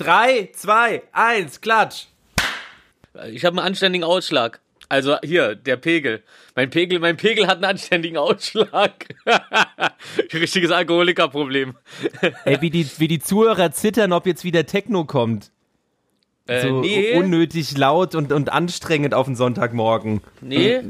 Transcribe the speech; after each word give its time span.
3, 0.00 0.50
2, 0.54 1.02
1, 1.12 1.60
klatsch. 1.60 2.06
Ich 3.30 3.44
habe 3.44 3.58
einen 3.58 3.66
anständigen 3.66 4.04
Ausschlag. 4.04 4.60
Also 4.88 5.16
hier, 5.22 5.54
der 5.54 5.76
Pegel. 5.76 6.22
Mein 6.56 6.70
Pegel, 6.70 6.98
mein 6.98 7.16
Pegel 7.16 7.46
hat 7.46 7.56
einen 7.56 7.64
anständigen 7.66 8.16
Ausschlag. 8.16 9.06
Richtiges 10.32 10.70
Alkoholikerproblem. 10.70 11.76
Ey, 12.44 12.60
wie 12.60 12.70
die, 12.70 12.88
wie 12.98 13.06
die 13.08 13.20
Zuhörer 13.20 13.70
zittern, 13.72 14.12
ob 14.12 14.26
jetzt 14.26 14.42
wieder 14.42 14.66
Techno 14.66 15.04
kommt. 15.04 15.50
Äh, 16.46 16.62
So 16.62 16.80
nee, 16.80 17.14
unnötig 17.16 17.76
laut 17.76 18.14
und, 18.14 18.32
und 18.32 18.50
anstrengend 18.52 19.14
auf 19.14 19.26
den 19.26 19.36
Sonntagmorgen. 19.36 20.22
nee. 20.40 20.80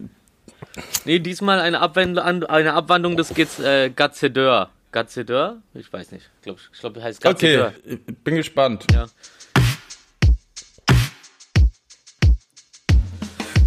Nee, 1.04 1.18
diesmal 1.18 1.58
eine, 1.58 1.80
Abwand 1.80 2.18
eine 2.18 2.74
Abwandlung 2.74 3.16
des 3.16 3.34
Gez- 3.34 3.62
äh, 3.62 3.90
Gazedeur. 3.90 4.70
Gazedeur? 4.92 5.62
Ich 5.74 5.92
weiß 5.92 6.12
nicht. 6.12 6.30
Ich 6.36 6.42
glaube, 6.42 6.60
ich 6.72 6.80
glaub, 6.80 6.96
heißt 6.96 7.24
Okay, 7.24 7.56
Gazedeur. 7.56 7.98
bin 8.24 8.36
gespannt. 8.36 8.86
Ja. 8.92 9.06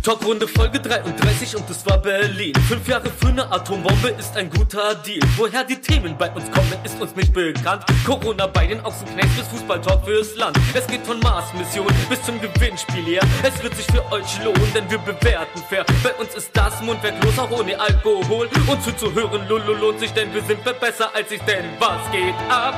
Talkrunde 0.03 0.49
Folge 0.49 0.81
33 0.81 1.55
und 1.55 1.69
es 1.69 1.85
war 1.85 1.97
Berlin. 1.97 2.53
Fünf 2.67 2.85
Jahre 2.89 3.09
für 3.09 3.27
eine 3.27 3.49
Atombombe 3.49 4.09
ist 4.09 4.35
ein 4.35 4.49
guter 4.49 4.95
Deal. 4.95 5.21
Woher 5.37 5.63
die 5.63 5.79
Themen 5.79 6.17
bei 6.17 6.29
uns 6.31 6.51
kommen, 6.51 6.73
ist 6.83 6.99
uns 6.99 7.15
nicht 7.15 7.31
bekannt. 7.31 7.85
Corona 8.05 8.47
bei 8.47 8.67
den 8.67 8.81
Ochsenknechts 8.81 9.37
bis 9.37 9.47
Fußballtalk 9.47 10.03
fürs 10.03 10.35
Land. 10.35 10.59
Es 10.73 10.85
geht 10.87 11.07
von 11.07 11.21
Mars-Mission 11.21 11.87
bis 12.09 12.21
zum 12.21 12.35
Gewinnspiel 12.41 13.05
her. 13.05 13.21
Es 13.43 13.63
wird 13.63 13.77
sich 13.77 13.85
für 13.85 14.03
euch 14.11 14.43
lohnen, 14.43 14.73
denn 14.75 14.91
wir 14.91 14.97
bewerten 14.97 15.63
fair. 15.69 15.85
Bei 16.03 16.13
uns 16.15 16.35
ist 16.35 16.51
das 16.53 16.81
Mundwerk 16.81 17.23
los, 17.23 17.39
auch 17.39 17.51
ohne 17.51 17.79
Alkohol. 17.79 18.49
Und 18.67 18.83
zuzuhören, 18.83 19.47
lulu 19.47 19.71
lohnt 19.71 20.01
sich, 20.01 20.11
denn 20.11 20.33
wir 20.33 20.43
sind 20.43 20.65
besser 20.81 21.15
als 21.15 21.31
ich, 21.31 21.41
denn 21.43 21.63
was 21.79 22.11
geht 22.11 22.35
ab? 22.49 22.75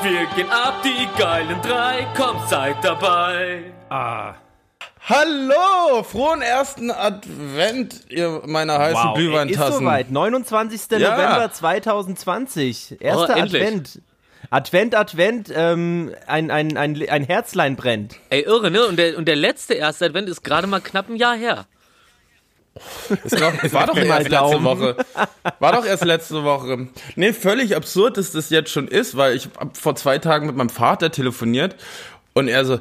Wir 0.00 0.26
gehen 0.36 0.48
ab, 0.48 0.80
die 0.84 1.08
geilen 1.20 1.60
drei, 1.60 2.06
kommt, 2.16 2.48
seid 2.48 2.76
dabei. 2.84 3.64
Ah. 3.90 4.34
Hallo, 5.04 6.04
frohen 6.04 6.42
ersten 6.42 6.92
Advent, 6.92 8.02
ihr 8.08 8.42
meine 8.46 8.78
heißen 8.78 8.94
Wow, 8.94 9.04
ey, 9.04 9.10
ist 9.10 9.16
Glühweintassen. 9.30 9.78
soweit. 9.80 10.10
29. 10.12 10.80
Ja. 10.92 10.98
November 11.16 11.50
2020. 11.52 12.98
Erster 13.00 13.34
Oh. 13.36 13.40
Advent. 13.40 14.00
Advent, 14.50 14.94
Advent, 14.94 15.52
ähm, 15.54 16.14
ein, 16.26 16.50
ein, 16.52 16.76
ein, 16.76 17.08
ein 17.08 17.24
Herzlein 17.24 17.74
brennt. 17.74 18.16
Ey, 18.30 18.42
irre, 18.42 18.70
ne? 18.70 18.86
Und 18.86 18.96
der, 18.96 19.16
und 19.18 19.26
der 19.26 19.34
letzte 19.36 19.74
erste 19.74 20.04
Advent 20.04 20.28
ist 20.28 20.44
gerade 20.44 20.66
mal 20.68 20.80
knapp 20.80 21.08
ein 21.08 21.16
Jahr 21.16 21.36
her. 21.36 21.66
Ist 23.24 23.38
noch, 23.38 23.52
war 23.74 23.86
doch 23.86 23.96
erst 23.96 24.08
letzte 24.08 24.30
Daumen. 24.30 24.64
Woche. 24.64 24.96
War 25.58 25.72
doch 25.72 25.84
erst 25.84 26.04
letzte 26.06 26.42
Woche. 26.42 26.88
Nee, 27.16 27.34
völlig 27.34 27.76
absurd, 27.76 28.16
dass 28.16 28.32
das 28.32 28.48
jetzt 28.48 28.70
schon 28.70 28.88
ist, 28.88 29.14
weil 29.14 29.36
ich 29.36 29.48
hab 29.58 29.76
vor 29.76 29.94
zwei 29.94 30.16
Tagen 30.18 30.46
mit 30.46 30.56
meinem 30.56 30.70
Vater 30.70 31.10
telefoniert 31.10 31.76
und 32.32 32.48
er 32.48 32.64
so, 32.64 32.80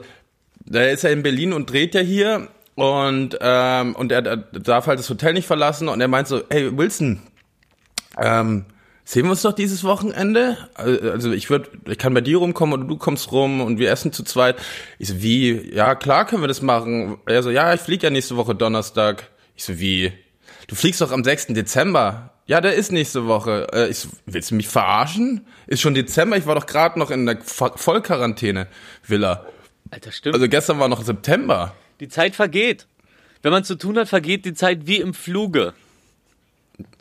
der 0.72 0.92
ist 0.92 1.04
ja 1.04 1.10
in 1.10 1.24
Berlin 1.24 1.54
und 1.54 1.70
dreht 1.72 1.94
ja 1.96 2.02
hier 2.02 2.48
und, 2.76 3.38
ähm, 3.42 3.96
und 3.96 4.12
er, 4.12 4.26
er 4.26 4.38
darf 4.38 4.88
halt 4.88 5.00
das 5.00 5.10
Hotel 5.10 5.34
nicht 5.34 5.48
verlassen 5.48 5.88
und 5.90 6.02
er 6.02 6.08
meint 6.08 6.28
so, 6.28 6.42
hey 6.50 6.76
Wilson, 6.78 7.22
ähm, 8.18 8.66
sehen 9.04 9.24
wir 9.26 9.32
uns 9.32 9.42
doch 9.42 9.54
dieses 9.54 9.84
Wochenende? 9.84 10.58
Also 10.76 11.32
ich 11.32 11.50
würde, 11.50 11.70
ich 11.88 11.98
kann 11.98 12.14
bei 12.14 12.22
dir 12.22 12.38
rumkommen 12.38 12.82
und 12.82 12.88
du 12.88 12.98
kommst 12.98 13.32
rum 13.32 13.62
und 13.62 13.80
wir 13.80 13.92
essen 13.92 14.14
zu 14.14 14.24
zweit. 14.24 14.56
Ich 15.00 15.10
so, 15.10 15.22
wie? 15.22 15.74
Ja, 15.74 15.96
klar 15.96 16.26
können 16.26 16.42
wir 16.44 16.48
das 16.48 16.62
machen. 16.62 17.18
Er 17.26 17.44
so, 17.44 17.50
ja, 17.50 17.74
ich 17.74 17.82
fliege 17.82 18.04
ja 18.08 18.10
nächste 18.10 18.38
Woche 18.38 18.56
Donnerstag. 18.56 19.30
Ich 19.56 19.64
so, 19.66 19.80
wie? 19.80 20.14
Du 20.68 20.76
fliegst 20.76 21.02
doch 21.02 21.12
am 21.12 21.24
6. 21.24 21.48
Dezember. 21.48 22.30
Ja, 22.48 22.62
der 22.62 22.74
ist 22.76 22.92
nächste 22.92 23.28
Woche. 23.28 23.68
Äh, 23.74 23.90
Ich 23.90 24.00
so, 24.00 24.10
willst 24.26 24.52
du 24.52 24.56
mich 24.56 24.68
verarschen? 24.68 25.46
Ist 25.68 25.82
schon 25.82 25.94
Dezember, 25.94 26.38
ich 26.38 26.46
war 26.48 26.56
doch 26.56 26.66
gerade 26.66 26.98
noch 27.00 27.12
in 27.12 27.26
der 27.26 27.40
Vo- 27.42 27.78
Vollquarantäne-Villa. 27.78 29.46
Alter, 29.92 30.12
stimmt. 30.12 30.36
Also 30.36 30.48
gestern 30.48 30.80
war 30.80 30.88
noch 30.88 31.04
September. 31.04 31.76
die 32.00 32.08
Zeit 32.08 32.36
vergeht. 32.36 32.88
Wenn 33.44 33.52
man 33.52 33.64
zu 33.64 33.76
tun 33.76 33.98
hat, 33.98 34.08
vergeht 34.08 34.46
die 34.46 34.54
Zeit 34.54 34.88
wie 34.88 34.98
im 34.98 35.14
Fluge. 35.14 35.74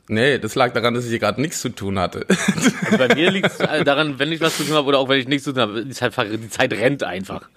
Nee, 0.08 0.38
das 0.38 0.56
lag 0.56 0.72
daran, 0.72 0.94
dass 0.94 1.04
ich 1.04 1.10
hier 1.10 1.20
gerade 1.20 1.40
nichts 1.40 1.60
zu 1.60 1.68
tun 1.68 1.98
hatte. 1.98 2.26
Also 2.28 2.98
bei 2.98 3.14
mir 3.14 3.30
liegt 3.30 3.46
es 3.46 3.58
daran, 3.58 4.18
wenn 4.18 4.32
ich 4.32 4.40
was 4.40 4.56
zu 4.56 4.64
tun 4.64 4.74
habe 4.74 4.88
oder 4.88 4.98
auch 4.98 5.08
wenn 5.08 5.20
ich 5.20 5.28
nichts 5.28 5.44
zu 5.44 5.52
tun 5.52 5.60
habe, 5.60 5.84
die 5.84 5.92
Zeit, 5.92 6.14
die 6.18 6.50
Zeit 6.50 6.72
rennt 6.72 7.04
einfach. 7.04 7.48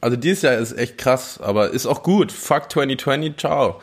Also 0.00 0.16
dieses 0.16 0.42
Jahr 0.42 0.54
ist 0.54 0.72
echt 0.72 0.98
krass, 0.98 1.38
aber 1.40 1.70
ist 1.70 1.86
auch 1.86 2.02
gut. 2.02 2.32
Fuck 2.32 2.72
2020, 2.72 3.36
ciao. 3.36 3.80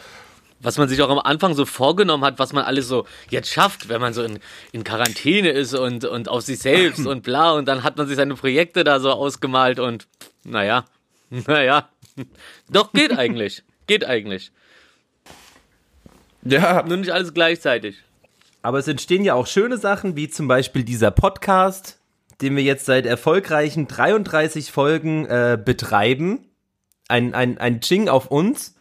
Was 0.59 0.77
man 0.77 0.89
sich 0.89 1.01
auch 1.03 1.09
am 1.09 1.19
Anfang 1.19 1.53
so 1.53 1.65
vorgenommen 1.65 2.25
hat, 2.25 2.39
was 2.39 2.51
man 2.51 2.65
alles 2.65 2.87
so 2.87 3.05
jetzt 3.29 3.49
schafft, 3.49 3.87
wenn 3.89 4.01
man 4.01 4.13
so 4.13 4.23
in, 4.23 4.39
in 4.71 4.83
Quarantäne 4.83 5.51
ist 5.51 5.75
und, 5.75 6.03
und 6.03 6.27
auf 6.27 6.41
sich 6.41 6.59
selbst 6.59 7.05
und 7.05 7.21
bla. 7.21 7.53
Und 7.53 7.67
dann 7.67 7.83
hat 7.83 7.95
man 7.97 8.07
sich 8.07 8.17
seine 8.17 8.33
Projekte 8.33 8.83
da 8.83 8.99
so 8.99 9.11
ausgemalt 9.11 9.79
und 9.79 10.07
naja, 10.47 10.85
naja. 11.29 11.89
Doch, 12.69 12.93
geht 12.93 13.17
eigentlich. 13.17 13.63
Geht 13.85 14.05
eigentlich. 14.05 14.51
Ja, 16.43 16.83
Nur 16.83 16.97
nicht 16.97 17.11
alles 17.11 17.33
gleichzeitig. 17.33 17.97
Aber 18.61 18.79
es 18.79 18.87
entstehen 18.87 19.23
ja 19.23 19.33
auch 19.33 19.47
schöne 19.47 19.77
Sachen, 19.77 20.15
wie 20.15 20.29
zum 20.29 20.47
Beispiel 20.47 20.83
dieser 20.83 21.11
Podcast, 21.11 21.99
den 22.41 22.55
wir 22.55 22.63
jetzt 22.63 22.85
seit 22.85 23.05
erfolgreichen 23.05 23.87
33 23.87 24.71
Folgen 24.71 25.25
äh, 25.25 25.57
betreiben. 25.63 26.45
Ein, 27.07 27.33
ein, 27.33 27.57
ein 27.57 27.81
Ching 27.81 28.09
auf 28.09 28.27
uns. 28.27 28.75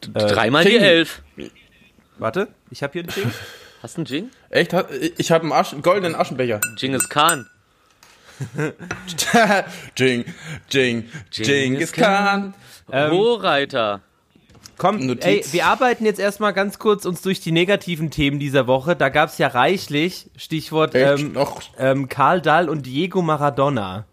Dreimal 0.00 0.64
die 0.64 0.72
Jingle. 0.72 0.88
elf. 0.88 1.22
Warte, 2.18 2.48
ich 2.70 2.82
habe 2.82 2.92
hier 2.92 3.02
einen 3.02 3.10
Ching. 3.10 3.30
Hast 3.82 3.96
du 3.96 4.00
einen 4.00 4.06
Jing? 4.06 4.30
echt? 4.50 4.74
Ich 5.18 5.30
habe 5.30 5.42
einen 5.42 5.52
Asch 5.52 5.74
goldenen 5.82 6.14
Aschenbecher. 6.14 6.60
Genghis 6.76 7.08
Khan. 7.08 7.48
Jing, 9.96 10.24
Jing, 10.70 11.04
Genghis 11.30 11.92
Khan. 11.92 12.54
Rohreiter. 12.90 14.00
Komm, 14.78 15.04
Notiz. 15.06 15.24
ey, 15.24 15.44
wir 15.50 15.66
arbeiten 15.66 16.04
jetzt 16.04 16.20
erstmal 16.20 16.52
ganz 16.52 16.78
kurz 16.78 17.04
uns 17.04 17.20
durch 17.20 17.40
die 17.40 17.50
negativen 17.50 18.12
Themen 18.12 18.38
dieser 18.38 18.68
Woche. 18.68 18.94
Da 18.94 19.08
gab's 19.08 19.36
ja 19.38 19.48
reichlich, 19.48 20.30
Stichwort 20.36 20.94
ähm, 20.94 21.36
ähm, 21.78 22.08
Karl 22.08 22.40
Dahl 22.40 22.68
und 22.68 22.86
Diego 22.86 23.20
Maradona. 23.20 24.06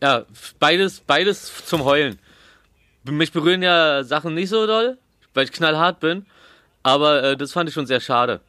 Ja, 0.00 0.24
beides, 0.60 1.00
beides 1.00 1.66
zum 1.66 1.84
Heulen. 1.84 2.18
Mich 3.04 3.32
berühren 3.32 3.62
ja 3.62 4.04
Sachen 4.04 4.34
nicht 4.34 4.50
so 4.50 4.66
doll, 4.66 4.98
weil 5.34 5.44
ich 5.44 5.52
knallhart 5.52 5.98
bin. 5.98 6.26
Aber 6.84 7.22
äh, 7.22 7.36
das 7.36 7.52
fand 7.52 7.68
ich 7.68 7.74
schon 7.74 7.86
sehr 7.86 8.00
schade. 8.00 8.40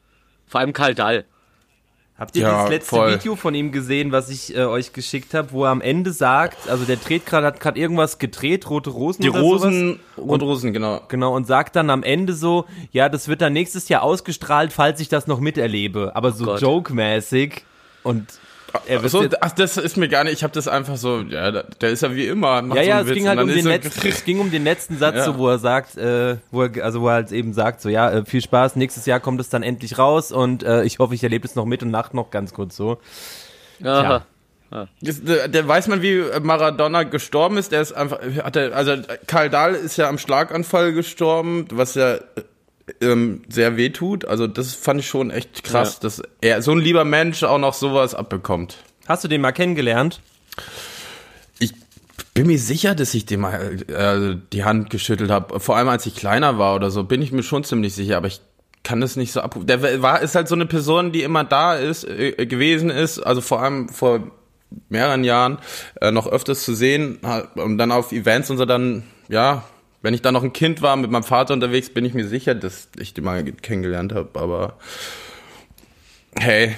Vor 0.45 0.61
allem 0.61 0.73
Karl 0.73 0.93
Dall. 0.93 1.25
Habt 2.17 2.35
ihr 2.35 2.43
Ja, 2.43 2.61
das 2.61 2.69
letzte 2.69 2.89
voll. 2.95 3.13
Video 3.13 3.35
von 3.35 3.55
ihm 3.55 3.71
gesehen, 3.71 4.11
was 4.11 4.29
ich 4.29 4.55
äh, 4.55 4.65
euch 4.65 4.93
geschickt 4.93 5.33
habe, 5.33 5.51
wo 5.51 5.63
er 5.65 5.71
am 5.71 5.81
Ende 5.81 6.11
sagt, 6.11 6.69
also 6.69 6.85
der 6.85 6.97
dreht 6.97 7.25
gerade, 7.25 7.47
hat 7.47 7.59
gerade 7.59 7.79
irgendwas 7.79 8.19
gedreht, 8.19 8.69
rote 8.69 8.91
Rosen 8.91 9.23
Die 9.23 9.29
oder 9.31 9.39
Rosen, 9.41 9.99
sowas. 10.15 10.29
und 10.31 10.41
Rosen, 10.43 10.73
genau. 10.73 11.01
Genau, 11.07 11.35
und 11.35 11.47
sagt 11.47 11.75
dann 11.75 11.89
am 11.89 12.03
Ende 12.03 12.33
so, 12.33 12.65
ja, 12.91 13.09
das 13.09 13.27
wird 13.27 13.41
dann 13.41 13.53
nächstes 13.53 13.89
Jahr 13.89 14.03
ausgestrahlt, 14.03 14.71
falls 14.71 14.99
ich 14.99 15.09
das 15.09 15.25
noch 15.25 15.39
miterlebe. 15.39 16.11
Aber 16.15 16.31
so 16.31 16.45
Gott. 16.45 16.61
joke-mäßig. 16.61 17.63
Und 18.03 18.27
er 18.87 19.07
So, 19.09 19.25
ach, 19.41 19.51
das 19.51 19.77
ist 19.77 19.97
mir 19.97 20.07
gar 20.09 20.23
nicht, 20.23 20.33
ich 20.33 20.43
habe 20.43 20.53
das 20.53 20.67
einfach 20.67 20.97
so, 20.97 21.21
ja, 21.21 21.51
der 21.51 21.89
ist 21.89 22.01
ja 22.03 22.13
wie 22.15 22.27
immer. 22.27 22.61
macht 22.61 22.77
ja, 22.77 22.83
so 22.83 22.89
ja, 22.89 22.95
einen 22.97 23.03
es 23.03 23.09
Witz 23.09 23.15
ging 23.17 23.27
halt 23.27 23.39
um 23.41 23.47
den 23.47 23.65
letzten, 23.65 24.07
es 24.07 24.23
ging 24.25 24.39
um 24.39 24.51
den 24.51 24.63
letzten 24.63 24.97
Satz, 24.97 25.15
Ja. 25.15 25.25
so, 25.25 25.37
wo 25.37 25.49
er 25.49 25.59
sagt, 25.59 25.97
äh, 25.97 26.37
wo 26.51 26.63
er, 26.63 26.83
also 26.83 27.01
wo 27.01 27.07
er 27.07 27.13
halt 27.15 27.31
eben 27.31 27.53
sagt, 27.53 27.81
so, 27.81 27.89
ja, 27.89 28.09
äh, 28.11 28.25
viel 28.25 28.41
Spaß, 28.41 28.75
nächstes 28.75 29.05
Jahr 29.05 29.19
kommt 29.19 29.39
es 29.41 29.49
dann 29.49 29.63
endlich 29.63 29.97
raus 29.97 30.31
und 30.31 30.63
äh, 30.63 30.83
ich 30.83 30.99
hoffe, 30.99 31.13
ich 31.15 31.23
erlebe 31.23 31.47
es 31.47 31.55
noch 31.55 31.65
mit 31.65 31.83
und 31.83 31.91
nach 31.91 32.13
noch 32.13 32.31
ganz 32.31 32.53
kurz 32.53 32.75
so. 32.75 32.99
Aha. 33.83 34.23
Das- 35.01 35.23
Der, 35.23 35.47
der 35.47 35.67
weiß 35.67 35.87
man, 35.87 36.01
wie 36.01 36.23
Maradona 36.41 37.03
gestorben 37.03 37.57
ist. 37.57 37.71
Der 37.71 37.81
ist 37.81 37.91
einfach, 37.91 38.19
hat 38.43 38.55
er, 38.55 38.75
also 38.75 38.95
Karl 39.27 39.51
Dahl 39.51 39.75
ist 39.75 39.97
ja 39.97 40.09
am 40.09 40.17
Schlaganfall 40.17 40.93
gestorben, 40.93 41.67
was 41.71 41.93
ja 41.93 42.17
ähm, 43.01 43.41
sehr 43.49 43.77
weh 43.77 43.89
tut. 43.89 44.25
Also 44.25 44.47
das 44.47 44.73
fand 44.75 44.99
ich 44.99 45.07
schon 45.07 45.31
echt 45.31 45.63
krass, 45.63 45.95
Ja. 45.95 45.99
dass 46.01 46.21
er 46.41 46.61
so 46.61 46.71
ein 46.71 46.79
lieber 46.79 47.05
Mensch 47.05 47.43
auch 47.43 47.57
noch 47.59 47.73
sowas 47.73 48.13
abbekommt. 48.15 48.77
Hast 49.07 49.23
du 49.23 49.27
den 49.27 49.41
mal 49.41 49.51
kennengelernt? 49.51 50.21
Ich 51.59 51.73
bin 52.33 52.47
mir 52.47 52.59
sicher, 52.59 52.95
dass 52.95 53.13
ich 53.13 53.25
dem 53.25 53.41
mal 53.41 53.79
äh, 53.87 54.37
die 54.51 54.63
Hand 54.63 54.89
geschüttelt 54.89 55.29
habe. 55.31 55.59
Vor 55.59 55.77
allem 55.77 55.89
als 55.89 56.05
ich 56.05 56.15
kleiner 56.15 56.57
war 56.57 56.75
oder 56.75 56.91
so, 56.91 57.03
bin 57.03 57.21
ich 57.21 57.31
mir 57.31 57.43
schon 57.43 57.63
ziemlich 57.63 57.93
sicher, 57.93 58.17
aber 58.17 58.27
ich 58.27 58.41
kann 58.83 58.99
das 59.01 59.15
nicht 59.15 59.31
so 59.31 59.41
abrufen. 59.41 59.67
Der 59.67 60.01
war 60.01 60.21
ist 60.21 60.35
halt 60.35 60.47
so 60.47 60.55
eine 60.55 60.65
Person, 60.65 61.11
die 61.11 61.23
immer 61.23 61.43
da 61.43 61.75
ist, 61.75 62.03
äh, 62.03 62.45
gewesen 62.45 62.89
ist, 62.89 63.19
also 63.19 63.39
vor 63.41 63.61
allem 63.61 63.87
vor 63.89 64.19
mehreren 64.89 65.23
Jahren 65.23 65.59
äh, 66.01 66.11
noch 66.11 66.27
öfters 66.27 66.63
zu 66.63 66.73
sehen 66.73 67.19
und 67.55 67.77
dann 67.77 67.91
auf 67.91 68.11
Events 68.11 68.49
und 68.49 68.57
so 68.57 68.65
dann, 68.65 69.03
ja, 69.29 69.63
wenn 70.03 70.13
ich 70.13 70.21
dann 70.21 70.33
noch 70.33 70.43
ein 70.43 70.53
Kind 70.53 70.81
war 70.83 70.95
mit 70.97 71.09
meinem 71.09 71.23
Vater 71.23 71.53
unterwegs, 71.53 71.89
bin 71.89 72.05
ich 72.05 72.13
mir 72.13 72.27
sicher, 72.27 72.53
dass 72.53 72.89
ich 72.99 73.13
den 73.13 73.23
mal 73.23 73.43
kennengelernt 73.43 74.13
habe, 74.13 74.37
aber 74.39 74.77
hey, 76.37 76.75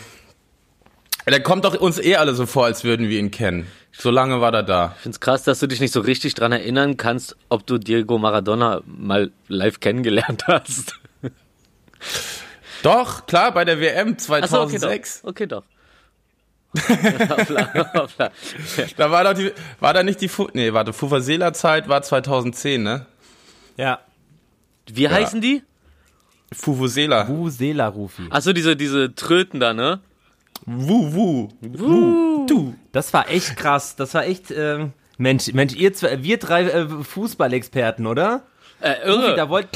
der 1.25 1.41
kommt 1.41 1.65
doch 1.65 1.75
uns 1.75 1.97
eh 1.97 2.15
alle 2.15 2.35
so 2.35 2.45
vor, 2.45 2.65
als 2.65 2.83
würden 2.83 3.09
wir 3.09 3.19
ihn 3.19 3.31
kennen. 3.31 3.67
So 3.91 4.11
lange 4.11 4.41
war 4.41 4.51
der 4.51 4.61
da. 4.61 4.93
Ich 4.97 5.03
find's 5.03 5.19
krass, 5.19 5.43
dass 5.43 5.59
du 5.59 5.67
dich 5.67 5.79
nicht 5.79 5.91
so 5.91 6.01
richtig 6.01 6.35
dran 6.35 6.51
erinnern 6.51 6.97
kannst, 6.97 7.35
ob 7.49 7.65
du 7.65 7.79
Diego 7.79 8.19
Maradona 8.19 8.81
mal 8.85 9.31
live 9.47 9.79
kennengelernt 9.79 10.45
hast. 10.47 10.99
Doch, 12.83 13.25
klar, 13.25 13.51
bei 13.53 13.65
der 13.65 13.79
WM 13.79 14.13
Achso, 14.13 14.35
okay, 14.35 14.47
2006. 14.77 15.21
doch. 15.21 15.29
Okay, 15.29 15.47
doch. 15.47 15.63
hoppla, 17.29 17.93
hoppla. 17.93 18.31
Da 18.97 19.09
war 19.09 19.23
doch 19.23 19.33
die, 19.33 19.51
war 19.79 19.93
da 19.93 20.03
nicht 20.03 20.21
die, 20.21 20.27
Fu 20.27 20.49
nee, 20.53 20.73
warte, 20.73 20.93
Fufasela-Zeit 20.93 21.87
war 21.87 22.01
2010, 22.01 22.83
ne? 22.83 23.05
Ja. 23.77 23.99
Wie 24.87 25.09
heißen 25.09 25.41
die? 25.41 25.63
Fuvusela. 26.53 27.27
Vuvuzela, 27.27 27.87
Rufi. 27.87 28.23
Achso, 28.29 28.53
diese, 28.53 28.75
diese 28.75 29.15
Tröten 29.15 29.59
da, 29.59 29.73
ne? 29.73 29.99
Wu, 30.65 31.13
wu. 31.13 31.49
Uh, 31.79 32.45
du. 32.47 32.75
Das 32.91 33.13
war 33.13 33.29
echt 33.29 33.57
krass. 33.57 33.95
Das 33.95 34.13
war 34.13 34.25
echt, 34.25 34.51
ähm, 34.51 34.93
Mensch, 35.17 35.51
Mensch, 35.53 35.75
ihr 35.75 35.93
zwei, 35.93 36.23
wir 36.23 36.37
drei 36.37 36.63
äh, 36.63 36.87
Fußballexperten, 36.87 38.07
oder? 38.07 38.43
Äh, 38.79 39.09
Rufi, 39.09 39.25
irre. 39.25 39.35
da 39.35 39.49
wollt, 39.49 39.67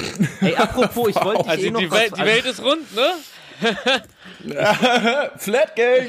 ey, 0.42 0.56
apropos, 0.56 1.10
ich 1.10 1.16
wollte 1.16 1.44
dich 1.44 1.52
Also 1.52 1.66
eh 1.66 1.72
noch 1.72 1.80
die 1.80 1.92
was, 1.92 2.00
Welt, 2.00 2.14
die 2.18 2.26
Welt 2.26 2.46
ist 2.46 2.64
rund, 2.64 2.96
ne? 2.96 3.12
Flat 5.38 5.76
Gang. 5.76 6.08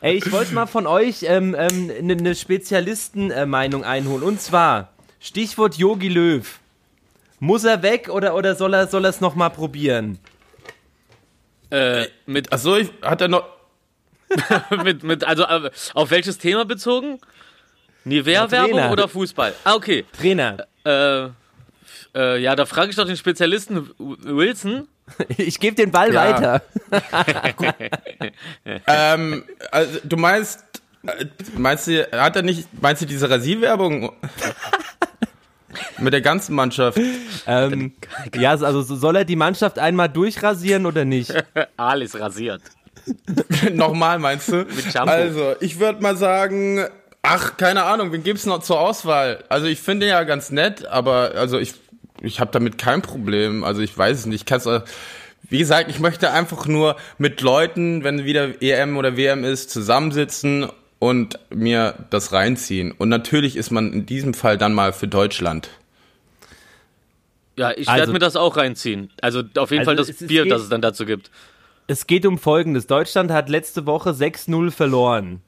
Ey, 0.00 0.16
ich 0.16 0.30
wollte 0.30 0.54
mal 0.54 0.66
von 0.66 0.86
euch 0.86 1.22
ähm, 1.22 1.56
ähm, 1.58 1.90
eine 1.98 2.16
ne 2.16 2.34
Spezialistenmeinung 2.34 3.84
einholen. 3.84 4.22
Und 4.22 4.40
zwar, 4.40 4.92
Stichwort 5.20 5.76
Yogi 5.76 6.08
Löw. 6.08 6.58
Muss 7.40 7.64
er 7.64 7.82
weg 7.82 8.08
oder, 8.08 8.34
oder 8.34 8.54
soll 8.54 8.74
er 8.74 8.86
soll 8.88 9.04
es 9.04 9.20
noch 9.20 9.34
mal 9.34 9.48
probieren? 9.50 10.18
Äh, 11.70 12.06
mit, 12.26 12.52
Achso, 12.52 12.76
ich, 12.76 12.90
hat 13.02 13.20
er 13.20 13.28
noch, 13.28 13.44
mit, 14.84 15.02
mit, 15.02 15.24
also 15.24 15.44
äh, 15.44 15.70
auf 15.94 16.10
welches 16.10 16.38
Thema 16.38 16.64
bezogen? 16.64 17.20
Nivea-Werbung 18.04 18.72
Trainer. 18.72 18.92
oder 18.92 19.08
Fußball? 19.08 19.54
Ah, 19.64 19.74
okay. 19.74 20.04
Trainer, 20.18 20.66
Äh, 20.86 21.28
äh, 22.14 22.38
ja, 22.40 22.56
da 22.56 22.64
frage 22.64 22.90
ich 22.90 22.96
doch 22.96 23.04
den 23.06 23.16
Spezialisten 23.18 23.90
Wilson. 23.98 24.88
ich 25.36 25.60
gebe 25.60 25.76
den 25.76 25.90
Ball 25.90 26.12
Ja. 26.12 26.22
weiter. 26.22 26.62
ähm, 28.86 29.44
also, 29.70 29.98
du 30.04 30.16
meinst, 30.16 30.64
äh, 31.06 31.26
meinst 31.56 31.86
du, 31.86 32.08
hat 32.12 32.36
er 32.36 32.42
nicht, 32.42 32.66
meinst 32.80 33.02
du 33.02 33.06
diese 33.06 33.28
Rasierwerbung? 33.28 34.12
Mit 35.98 36.12
der 36.12 36.20
ganzen 36.20 36.54
Mannschaft. 36.54 36.98
Ähm, 37.46 37.92
ja, 38.36 38.50
also 38.50 38.82
so- 38.82 38.96
soll 38.96 39.16
er 39.16 39.24
die 39.24 39.36
Mannschaft 39.36 39.78
einmal 39.78 40.08
durchrasieren 40.08 40.86
oder 40.86 41.04
nicht? 41.04 41.32
Alles 41.76 42.18
rasiert. 42.18 42.62
Nochmal, 43.72 44.18
meinst 44.18 44.48
du? 44.48 44.56
Mit 44.56 44.92
Shampoo. 44.92 45.10
Also, 45.12 45.54
ich 45.60 45.78
würde 45.80 46.02
mal 46.02 46.16
sagen, 46.16 46.84
ach, 47.22 47.56
keine 47.56 47.84
Ahnung, 47.84 48.12
wen 48.12 48.22
gibt's 48.22 48.46
noch 48.46 48.60
zur 48.60 48.80
Auswahl? 48.80 49.44
Also, 49.48 49.66
ich 49.66 49.80
finde 49.80 50.06
ja 50.06 50.24
ganz 50.24 50.50
nett, 50.50 50.86
aber 50.86 51.32
also 51.36 51.58
ich, 51.58 51.74
ich 52.20 52.40
habe 52.40 52.50
damit 52.52 52.78
kein 52.78 53.00
Problem. 53.02 53.64
Also, 53.64 53.80
ich 53.80 53.96
weiß 53.96 54.18
es 54.18 54.26
nicht. 54.26 54.40
Ich 54.42 54.46
kann's, 54.46 54.66
äh, 54.66 54.80
wie 55.48 55.58
gesagt, 55.58 55.88
ich 55.90 56.00
möchte 56.00 56.30
einfach 56.32 56.66
nur 56.66 56.96
mit 57.16 57.40
Leuten, 57.40 58.04
wenn 58.04 58.24
wieder 58.24 58.60
EM 58.62 58.96
oder 58.98 59.16
WM 59.16 59.44
ist, 59.44 59.70
zusammensitzen 59.70 60.68
und 60.98 61.38
mir 61.50 62.06
das 62.10 62.32
reinziehen. 62.32 62.92
Und 62.92 63.08
natürlich 63.08 63.56
ist 63.56 63.70
man 63.70 63.92
in 63.92 64.06
diesem 64.06 64.34
Fall 64.34 64.58
dann 64.58 64.74
mal 64.74 64.92
für 64.92 65.08
Deutschland. 65.08 65.70
Ja, 67.56 67.72
ich 67.72 67.88
Also- 67.88 68.00
werde 68.00 68.12
mir 68.12 68.18
das 68.20 68.36
auch 68.36 68.56
reinziehen. 68.56 69.10
Also 69.20 69.40
auf 69.56 69.70
jeden 69.70 69.80
Also 69.80 69.84
Fall 69.90 69.96
das 69.96 70.08
es 70.08 70.22
ist 70.22 70.28
Bier, 70.28 70.44
eh- 70.46 70.48
das 70.48 70.62
es 70.62 70.68
dann 70.68 70.80
dazu 70.80 71.04
gibt. 71.04 71.30
Es 71.88 72.06
geht 72.06 72.26
um 72.26 72.38
Folgendes. 72.38 72.86
Deutschland 72.86 73.30
hat 73.30 73.48
letzte 73.48 73.86
Woche 73.86 74.12
6-0 74.14 74.70
verloren 74.70 75.40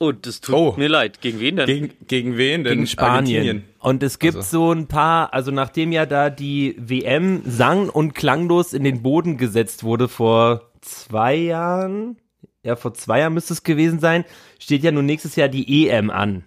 Oh, 0.00 0.10
das 0.10 0.40
tut 0.40 0.54
Oh. 0.56 0.74
mir 0.76 0.88
leid. 0.88 1.20
Gegen 1.20 1.38
wen 1.38 1.54
denn? 1.54 1.66
Gegen, 1.66 1.90
gegen 2.08 2.36
wen 2.36 2.64
denn? 2.64 2.72
gegen 2.74 2.86
Spanien. 2.88 3.12
Argentinien. 3.36 3.64
Und 3.78 4.02
es 4.02 4.18
gibt 4.18 4.34
Also. 4.36 4.50
so 4.66 4.72
ein 4.72 4.88
paar, 4.88 5.32
also 5.32 5.52
nachdem 5.52 5.92
ja 5.92 6.06
da 6.06 6.28
die 6.28 6.74
WM 6.76 7.42
sang- 7.44 7.88
und 7.88 8.12
klanglos 8.12 8.72
in 8.72 8.82
den 8.82 9.02
Boden 9.02 9.36
gesetzt 9.36 9.84
wurde 9.84 10.08
vor 10.08 10.70
zwei 10.80 11.36
Jahren, 11.36 12.16
ja 12.62 12.76
vor 12.76 12.94
zwei 12.94 13.20
Jahren 13.20 13.34
müsste 13.34 13.52
es 13.52 13.62
gewesen 13.62 14.00
sein, 14.00 14.24
steht 14.58 14.82
ja 14.82 14.92
nun 14.92 15.06
nächstes 15.06 15.36
Jahr 15.36 15.48
die 15.48 15.88
EM 15.88 16.10
an. 16.10 16.44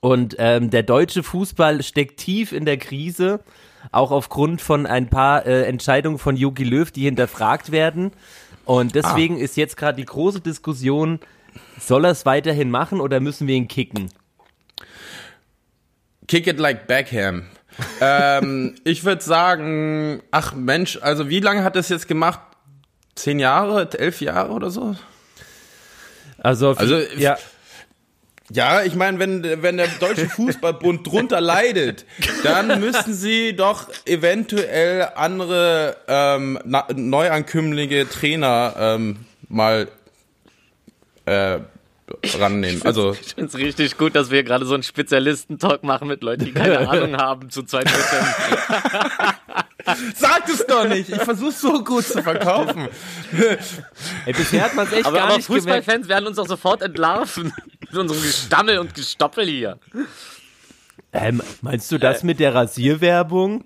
Und 0.00 0.36
ähm, 0.38 0.70
der 0.70 0.82
deutsche 0.82 1.22
Fußball 1.22 1.82
steckt 1.82 2.20
tief 2.20 2.52
in 2.52 2.64
der 2.64 2.76
Krise, 2.76 3.40
auch 3.90 4.10
aufgrund 4.10 4.60
von 4.60 4.86
ein 4.86 5.08
paar 5.08 5.46
äh, 5.46 5.64
Entscheidungen 5.64 6.18
von 6.18 6.36
Jogi 6.36 6.64
Löw, 6.64 6.90
die 6.90 7.04
hinterfragt 7.04 7.72
werden. 7.72 8.12
Und 8.64 8.94
deswegen 8.94 9.38
ist 9.38 9.56
jetzt 9.56 9.78
gerade 9.78 9.96
die 9.96 10.04
große 10.04 10.40
Diskussion, 10.40 11.20
soll 11.80 12.04
er 12.04 12.10
es 12.10 12.26
weiterhin 12.26 12.70
machen 12.70 13.00
oder 13.00 13.18
müssen 13.18 13.48
wir 13.48 13.54
ihn 13.54 13.66
kicken? 13.66 14.10
Kick 16.26 16.46
it 16.46 16.58
like 16.58 16.86
Beckham. 16.86 17.44
ähm, 18.00 18.74
ich 18.84 19.04
würde 19.04 19.22
sagen, 19.22 20.22
ach 20.30 20.54
Mensch, 20.54 20.98
also 21.00 21.30
wie 21.30 21.40
lange 21.40 21.64
hat 21.64 21.76
es 21.76 21.88
jetzt 21.88 22.08
gemacht? 22.08 22.40
Zehn 23.18 23.38
Jahre, 23.38 23.88
elf 23.98 24.20
Jahre 24.20 24.52
oder 24.52 24.70
so? 24.70 24.94
Also, 26.38 26.70
Also, 26.70 27.00
ja, 27.16 27.36
Ja, 28.50 28.82
ich 28.82 28.94
meine, 28.94 29.18
wenn, 29.18 29.62
wenn 29.62 29.76
der 29.76 29.88
Deutsche 30.00 30.28
Fußballbund 30.30 31.06
drunter 31.06 31.40
leidet, 31.40 32.06
dann 32.44 32.80
müssen 32.80 33.12
sie 33.12 33.54
doch 33.54 33.88
eventuell 34.06 35.08
andere 35.16 35.96
ähm, 36.06 36.58
na, 36.64 36.86
Neuankömmlinge 36.94 38.08
Trainer 38.08 38.74
ähm, 38.78 39.16
mal 39.48 39.88
äh, 41.26 41.58
rannehmen. 42.38 42.80
Also 42.84 43.12
Ich 43.20 43.34
finde 43.34 43.46
es 43.46 43.56
richtig 43.56 43.98
gut, 43.98 44.14
dass 44.14 44.30
wir 44.30 44.42
gerade 44.44 44.64
so 44.64 44.74
einen 44.74 44.82
Spezialisten-Talk 44.82 45.82
machen 45.82 46.08
mit 46.08 46.22
Leuten, 46.22 46.46
die 46.46 46.52
keine 46.52 46.88
Ahnung 46.88 47.16
haben 47.16 47.50
zu 47.50 47.64
zwei 47.64 47.82
Prozent. 47.82 48.26
Sag 50.16 50.48
es 50.48 50.66
doch 50.66 50.88
nicht. 50.88 51.08
Ich 51.08 51.22
versuch's 51.22 51.60
so 51.60 51.82
gut 51.82 52.04
zu 52.04 52.22
verkaufen. 52.22 52.88
ey, 54.26 54.32
bisher 54.32 54.64
hat 54.64 54.74
man 54.74 54.86
es 54.86 54.92
echt 54.92 55.06
Aber, 55.06 55.16
gar 55.16 55.26
aber 55.26 55.36
nicht 55.36 55.46
gemerkt. 55.46 55.64
Fußballfans 55.64 56.08
werden 56.08 56.26
uns 56.26 56.36
doch 56.36 56.46
sofort 56.46 56.82
entlarven. 56.82 57.52
Mit 57.80 57.96
unserem 57.96 58.22
Gestammel 58.22 58.78
und 58.78 58.94
Gestoppel 58.94 59.46
hier. 59.46 59.78
Ähm, 61.12 61.42
meinst 61.62 61.90
du 61.90 61.98
das 61.98 62.22
mit 62.22 62.38
der 62.38 62.54
Rasierwerbung? 62.54 63.64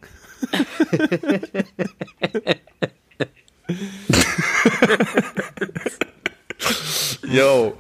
Yo. 7.25 7.77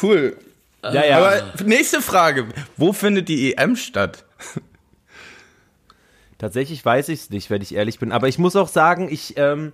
Cool. 0.00 0.36
Ja, 0.82 1.04
ja. 1.04 1.18
Aber 1.18 1.52
nächste 1.64 2.00
Frage. 2.00 2.48
Wo 2.76 2.92
findet 2.92 3.28
die 3.28 3.54
EM 3.54 3.76
statt? 3.76 4.24
Tatsächlich 6.42 6.84
weiß 6.84 7.08
ich 7.10 7.20
es 7.20 7.30
nicht, 7.30 7.50
wenn 7.50 7.62
ich 7.62 7.72
ehrlich 7.72 8.00
bin. 8.00 8.10
Aber 8.10 8.26
ich 8.26 8.36
muss 8.36 8.56
auch 8.56 8.66
sagen, 8.66 9.08
ich, 9.08 9.34
ähm, 9.36 9.72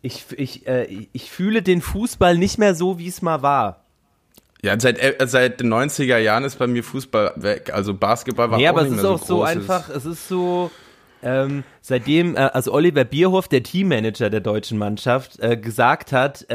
ich, 0.00 0.26
ich, 0.36 0.64
äh, 0.68 0.84
ich 1.12 1.28
fühle 1.28 1.60
den 1.60 1.82
Fußball 1.82 2.38
nicht 2.38 2.56
mehr 2.56 2.76
so, 2.76 3.00
wie 3.00 3.08
es 3.08 3.20
mal 3.20 3.42
war. 3.42 3.82
Ja, 4.62 4.78
seit, 4.78 5.00
äh, 5.00 5.16
seit 5.26 5.58
den 5.58 5.74
90er 5.74 6.18
Jahren 6.18 6.44
ist 6.44 6.56
bei 6.56 6.68
mir 6.68 6.84
Fußball 6.84 7.32
weg. 7.34 7.72
Also 7.74 7.94
Basketball 7.94 8.48
war 8.48 8.58
Nee, 8.58 8.68
auch 8.68 8.74
aber 8.74 8.82
nicht 8.84 8.92
es 8.92 8.98
ist 8.98 9.04
auch 9.06 9.24
so 9.24 9.42
einfach, 9.42 9.88
es 9.88 10.04
ist 10.04 10.28
so, 10.28 10.70
ähm, 11.20 11.64
seitdem, 11.80 12.36
äh, 12.36 12.42
also 12.42 12.72
Oliver 12.74 13.02
Bierhoff, 13.02 13.48
der 13.48 13.64
Teammanager 13.64 14.30
der 14.30 14.38
deutschen 14.38 14.78
Mannschaft, 14.78 15.40
äh, 15.40 15.56
gesagt 15.56 16.12
hat, 16.12 16.46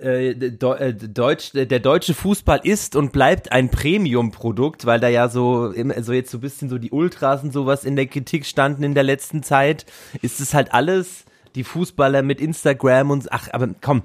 äh, 0.00 0.30
äh, 0.30 0.50
Deu- 0.50 0.92
Deutsch, 0.92 1.50
der 1.52 1.80
deutsche 1.80 2.14
Fußball 2.14 2.60
ist 2.62 2.96
und 2.96 3.12
bleibt 3.12 3.52
ein 3.52 3.70
Premium-Produkt, 3.70 4.86
weil 4.86 5.00
da 5.00 5.08
ja 5.08 5.28
so, 5.28 5.72
so 6.00 6.12
jetzt 6.12 6.30
so 6.30 6.38
ein 6.38 6.40
bisschen 6.40 6.68
so 6.68 6.78
die 6.78 6.90
Ultras 6.90 7.42
und 7.42 7.52
sowas 7.52 7.84
in 7.84 7.96
der 7.96 8.06
Kritik 8.06 8.46
standen 8.46 8.82
in 8.82 8.94
der 8.94 9.02
letzten 9.04 9.42
Zeit, 9.42 9.86
ist 10.22 10.40
es 10.40 10.54
halt 10.54 10.72
alles, 10.72 11.24
die 11.54 11.64
Fußballer 11.64 12.22
mit 12.22 12.40
Instagram 12.40 13.10
und, 13.10 13.32
ach, 13.32 13.48
aber 13.52 13.68
komm, 13.80 14.02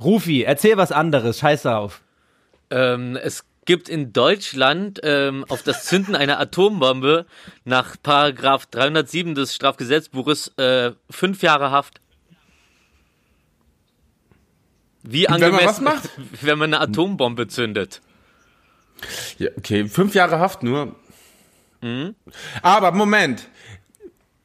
Rufi, 0.00 0.42
erzähl 0.42 0.76
was 0.76 0.92
anderes, 0.92 1.38
scheiß 1.38 1.62
drauf. 1.62 2.02
Ähm, 2.70 3.16
es 3.16 3.44
gibt 3.64 3.88
in 3.88 4.12
Deutschland 4.12 5.00
ähm, 5.02 5.44
auf 5.48 5.62
das 5.62 5.84
Zünden 5.84 6.14
einer 6.14 6.38
Atombombe 6.38 7.26
nach 7.64 7.96
Paragraph 8.02 8.66
307 8.66 9.34
des 9.34 9.54
Strafgesetzbuches 9.54 10.48
äh, 10.58 10.92
fünf 11.08 11.42
Jahre 11.42 11.70
Haft. 11.70 12.00
Wie 15.04 15.28
Und 15.28 15.34
wenn 15.34 15.52
man 15.52 15.60
angemessen, 15.60 15.84
was 15.84 15.94
macht? 15.94 16.10
wenn 16.40 16.58
man 16.58 16.74
eine 16.74 16.82
Atombombe 16.82 17.46
zündet. 17.46 18.00
Ja, 19.38 19.50
okay, 19.56 19.86
fünf 19.86 20.14
Jahre 20.14 20.38
Haft 20.38 20.62
nur. 20.62 20.96
Mhm. 21.82 22.14
Aber 22.62 22.90
Moment. 22.92 23.48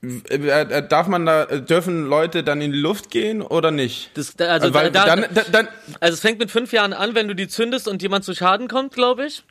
Äh, 0.01 0.35
äh, 0.35 0.87
Darf 0.87 1.07
man 1.07 1.25
da, 1.25 1.43
äh, 1.43 1.61
dürfen 1.61 2.07
Leute 2.07 2.43
dann 2.43 2.61
in 2.61 2.71
die 2.71 2.77
Luft 2.77 3.09
gehen 3.09 3.41
oder 3.41 3.71
nicht? 3.71 4.11
Das, 4.13 4.37
also, 4.39 4.73
Weil 4.73 4.91
da, 4.91 5.05
dann, 5.05 5.25
da, 5.33 5.43
dann, 5.51 5.67
also 5.99 6.13
es 6.13 6.21
fängt 6.21 6.39
mit 6.39 6.51
fünf 6.51 6.71
Jahren 6.71 6.93
an, 6.93 7.15
wenn 7.15 7.27
du 7.27 7.35
die 7.35 7.49
zündest 7.49 7.87
und 7.87 8.01
jemand 8.01 8.23
zu 8.23 8.33
Schaden 8.33 8.67
kommt, 8.69 8.93
glaube 8.93 9.25
ich. 9.25 9.43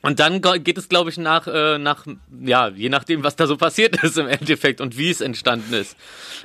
Und 0.00 0.18
dann 0.18 0.40
geht 0.40 0.78
es, 0.78 0.88
glaube 0.88 1.10
ich, 1.10 1.18
nach, 1.18 1.46
äh, 1.46 1.78
nach, 1.78 2.06
ja, 2.42 2.68
je 2.68 2.88
nachdem, 2.88 3.22
was 3.22 3.36
da 3.36 3.46
so 3.46 3.56
passiert 3.56 4.02
ist 4.02 4.18
im 4.18 4.26
Endeffekt 4.28 4.80
und 4.80 4.98
wie 4.98 5.10
es 5.10 5.20
entstanden 5.20 5.74
ist. 5.74 5.96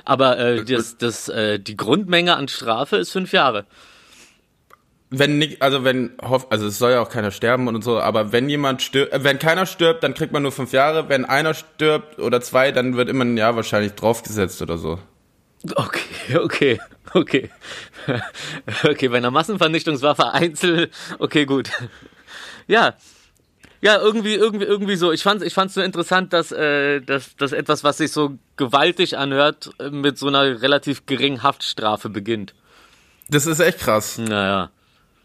Aber 0.04 0.38
äh, 0.38 0.64
das, 0.64 0.96
das, 0.96 1.28
äh, 1.28 1.58
die 1.58 1.76
Grundmenge 1.76 2.36
an 2.36 2.48
Strafe 2.48 2.98
ist 2.98 3.10
fünf 3.10 3.32
Jahre. 3.32 3.66
Wenn 5.10 5.38
nicht, 5.38 5.62
also 5.62 5.84
wenn, 5.84 6.12
also 6.20 6.66
es 6.66 6.78
soll 6.78 6.92
ja 6.92 7.00
auch 7.00 7.08
keiner 7.08 7.30
sterben 7.30 7.66
und 7.68 7.82
so, 7.82 7.98
aber 7.98 8.32
wenn 8.32 8.48
jemand 8.48 8.82
stirbt, 8.82 9.12
äh, 9.12 9.24
wenn 9.24 9.38
keiner 9.38 9.64
stirbt, 9.64 10.02
dann 10.02 10.14
kriegt 10.14 10.32
man 10.32 10.42
nur 10.42 10.52
fünf 10.52 10.72
Jahre. 10.72 11.08
Wenn 11.08 11.24
einer 11.24 11.54
stirbt 11.54 12.18
oder 12.18 12.40
zwei, 12.40 12.72
dann 12.72 12.96
wird 12.96 13.08
immer 13.08 13.24
ein 13.24 13.36
Jahr 13.36 13.56
wahrscheinlich 13.56 13.94
draufgesetzt 13.94 14.60
oder 14.60 14.76
so. 14.76 14.98
Okay, 15.74 16.36
okay, 16.36 16.80
okay. 17.14 17.50
Okay, 18.84 19.08
bei 19.08 19.18
einer 19.18 19.30
Massenvernichtungswaffe 19.30 20.32
einzeln, 20.32 20.88
okay, 21.18 21.46
gut. 21.46 21.70
Ja. 22.66 22.94
Ja, 23.80 23.96
irgendwie, 23.98 24.34
irgendwie, 24.34 24.64
irgendwie 24.64 24.96
so. 24.96 25.12
Ich 25.12 25.22
fand, 25.22 25.42
ich 25.42 25.54
fand's 25.54 25.76
nur 25.76 25.84
interessant, 25.84 26.32
dass, 26.32 26.50
äh, 26.52 27.00
dass, 27.00 27.36
dass 27.36 27.52
etwas, 27.52 27.84
was 27.84 27.98
sich 27.98 28.10
so 28.12 28.38
gewaltig 28.56 29.16
anhört, 29.16 29.70
mit 29.90 30.18
so 30.18 30.26
einer 30.26 30.62
relativ 30.62 31.06
geringen 31.06 31.42
Haftstrafe 31.42 32.08
beginnt. 32.08 32.54
Das 33.28 33.46
ist 33.46 33.60
echt 33.60 33.78
krass. 33.78 34.18
Naja. 34.18 34.70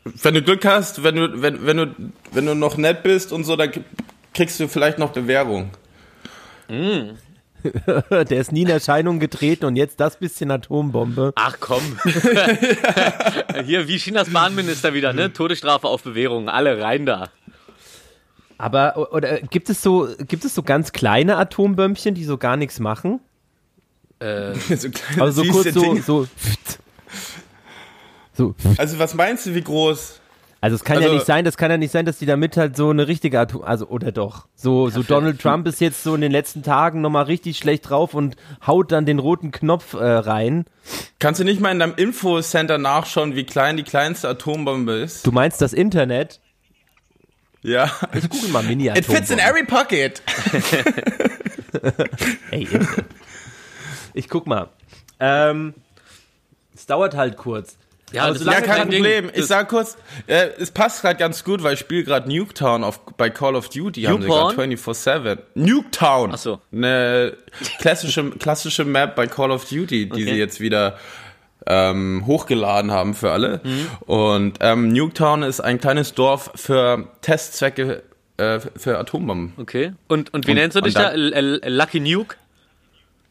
Wenn 0.05 0.33
du 0.33 0.41
Glück 0.41 0.65
hast, 0.65 1.03
wenn 1.03 1.15
du, 1.15 1.41
wenn, 1.41 1.65
wenn 1.65 1.77
du, 1.77 1.95
wenn 2.31 2.45
du 2.45 2.55
noch 2.55 2.77
nett 2.77 3.03
bist 3.03 3.31
und 3.31 3.43
so, 3.45 3.55
dann 3.55 3.71
kriegst 4.33 4.59
du 4.59 4.67
vielleicht 4.67 4.99
noch 4.99 5.11
Bewährung. 5.11 5.71
Der 8.09 8.39
ist 8.39 8.51
nie 8.51 8.63
in 8.63 8.69
Erscheinung 8.69 9.19
getreten 9.19 9.65
und 9.65 9.75
jetzt 9.75 9.99
das 9.99 10.17
bisschen 10.17 10.51
Atombombe. 10.51 11.31
Ach 11.35 11.57
komm. 11.59 11.97
Hier, 13.65 13.87
wie 13.87 13.97
Chinas 13.97 14.29
Bahnminister 14.29 14.93
wieder, 14.93 15.13
ne? 15.13 15.31
Todesstrafe 15.31 15.87
auf 15.87 16.03
Bewährung. 16.03 16.49
Alle 16.49 16.81
rein 16.81 17.05
da. 17.05 17.29
Aber 18.57 19.13
oder 19.13 19.41
gibt 19.41 19.69
es 19.69 19.81
so 19.81 20.07
gibt 20.27 20.45
es 20.45 20.55
so 20.55 20.63
ganz 20.63 20.91
kleine 20.91 21.37
Atombömmchen, 21.37 22.15
die 22.15 22.23
so 22.23 22.37
gar 22.37 22.57
nichts 22.57 22.79
machen? 22.79 23.19
Äh, 24.19 24.53
so 24.75 24.89
kleine, 24.89 25.21
Also 25.21 25.43
so 25.43 25.51
kurz 25.51 25.73
so 25.73 25.95
so 25.95 26.27
so 28.33 28.55
Also 28.77 28.99
was 28.99 29.13
meinst 29.13 29.45
du, 29.45 29.55
wie 29.55 29.61
groß? 29.61 30.19
Also 30.61 30.75
es 30.77 30.83
kann 30.85 30.97
ja 30.99 31.03
Also- 31.03 31.15
nicht 31.15 31.25
sein, 31.25 31.43
das 31.43 31.57
kann 31.57 31.69
ja 31.71 31.77
nicht 31.77 31.91
sein, 31.91 32.05
dass 32.05 32.19
die 32.19 32.25
damit 32.25 32.55
halt 32.55 32.77
so 32.77 32.89
eine 32.89 33.07
richtige 33.09 33.37
Atom, 33.37 33.63
also 33.63 33.85
oder 33.87 34.13
doch. 34.13 34.47
So, 34.55 34.89
so 34.89 35.03
Donald 35.03 35.41
Trump 35.41 35.67
ist 35.67 35.81
jetzt 35.81 36.03
so 36.03 36.15
in 36.15 36.21
den 36.21 36.31
letzten 36.31 36.63
Tagen 36.63 37.01
nochmal 37.01 37.25
richtig 37.25 37.57
schlecht 37.57 37.89
drauf 37.89 38.13
und 38.13 38.37
haut 38.65 38.93
dann 38.93 39.05
den 39.05 39.19
roten 39.19 39.51
Knopf 39.51 39.93
äh, 39.93 39.97
rein. 40.05 40.63
Kannst 41.19 41.41
du 41.41 41.43
nicht 41.43 41.59
mal 41.59 41.71
in 41.71 41.79
deinem 41.79 41.95
Infocenter 41.95 42.77
nachschauen, 42.77 43.35
wie 43.35 43.43
klein 43.43 43.75
die 43.75 43.83
kleinste 43.83 44.29
Atombombe 44.29 44.93
ist? 44.93 45.27
Du 45.27 45.33
meinst 45.33 45.61
das 45.61 45.73
Internet? 45.73 46.39
Ja. 47.61 47.91
Ich 48.13 48.29
google 48.29 48.49
mal 48.49 48.63
mini 48.63 48.87
It 48.87 49.05
fits 49.05 49.29
in 49.31 49.39
every 49.39 49.65
pocket. 49.65 50.21
Ey, 52.51 52.67
ich 54.13 54.29
guck 54.29 54.47
mal. 54.47 54.69
Ähm, 55.19 55.73
es 56.75 56.85
dauert 56.85 57.15
halt 57.15 57.37
kurz. 57.37 57.77
Ja, 58.13 58.33
solange 58.33 58.57
Ja, 58.57 58.61
ist 58.63 58.67
kein 58.67 58.77
kein 58.77 58.89
Ding. 58.89 59.03
Problem. 59.03 59.31
Ich 59.33 59.45
sag 59.45 59.67
kurz, 59.69 59.97
äh, 60.27 60.49
es 60.59 60.71
passt 60.71 61.01
gerade 61.01 61.17
ganz 61.17 61.43
gut, 61.43 61.63
weil 61.63 61.73
ich 61.73 61.79
spiele 61.79 62.03
gerade 62.03 62.29
Nuketown 62.29 62.83
auf, 62.83 62.99
bei 63.17 63.29
Call 63.29 63.55
of 63.55 63.69
Duty. 63.69 64.03
Haben 64.03 64.21
sie 64.21 64.27
gerade 64.29 64.55
24-7. 64.55 65.37
Nuketown. 65.55 66.31
Ach 66.33 66.37
so. 66.37 66.61
Eine 66.71 67.35
klassische, 67.79 68.29
klassische 68.31 68.85
Map 68.85 69.15
bei 69.15 69.27
Call 69.27 69.51
of 69.51 69.65
Duty, 69.65 70.05
die 70.07 70.11
Okay. 70.11 70.23
sie 70.23 70.35
jetzt 70.35 70.59
wieder 70.59 70.97
ähm, 71.65 72.23
hochgeladen 72.25 72.91
haben 72.91 73.13
für 73.13 73.31
alle. 73.31 73.61
Mhm. 73.63 73.87
Und 74.01 74.57
ähm, 74.61 74.89
Nuketown 74.89 75.43
ist 75.43 75.61
ein 75.61 75.79
kleines 75.79 76.13
Dorf 76.13 76.51
für 76.55 77.07
Testzwecke 77.21 78.03
äh, 78.37 78.59
für 78.75 78.97
Atombomben. 78.99 79.53
Okay. 79.57 79.93
Und, 80.07 80.33
und 80.33 80.45
wie 80.47 80.51
Und- 80.51 80.57
nennst 80.57 80.75
du 80.75 80.81
dich 80.81 80.93
da? 80.93 81.11
L 81.11 81.31
L 81.33 81.61
Lucky 81.67 81.99
Nuke? 81.99 82.35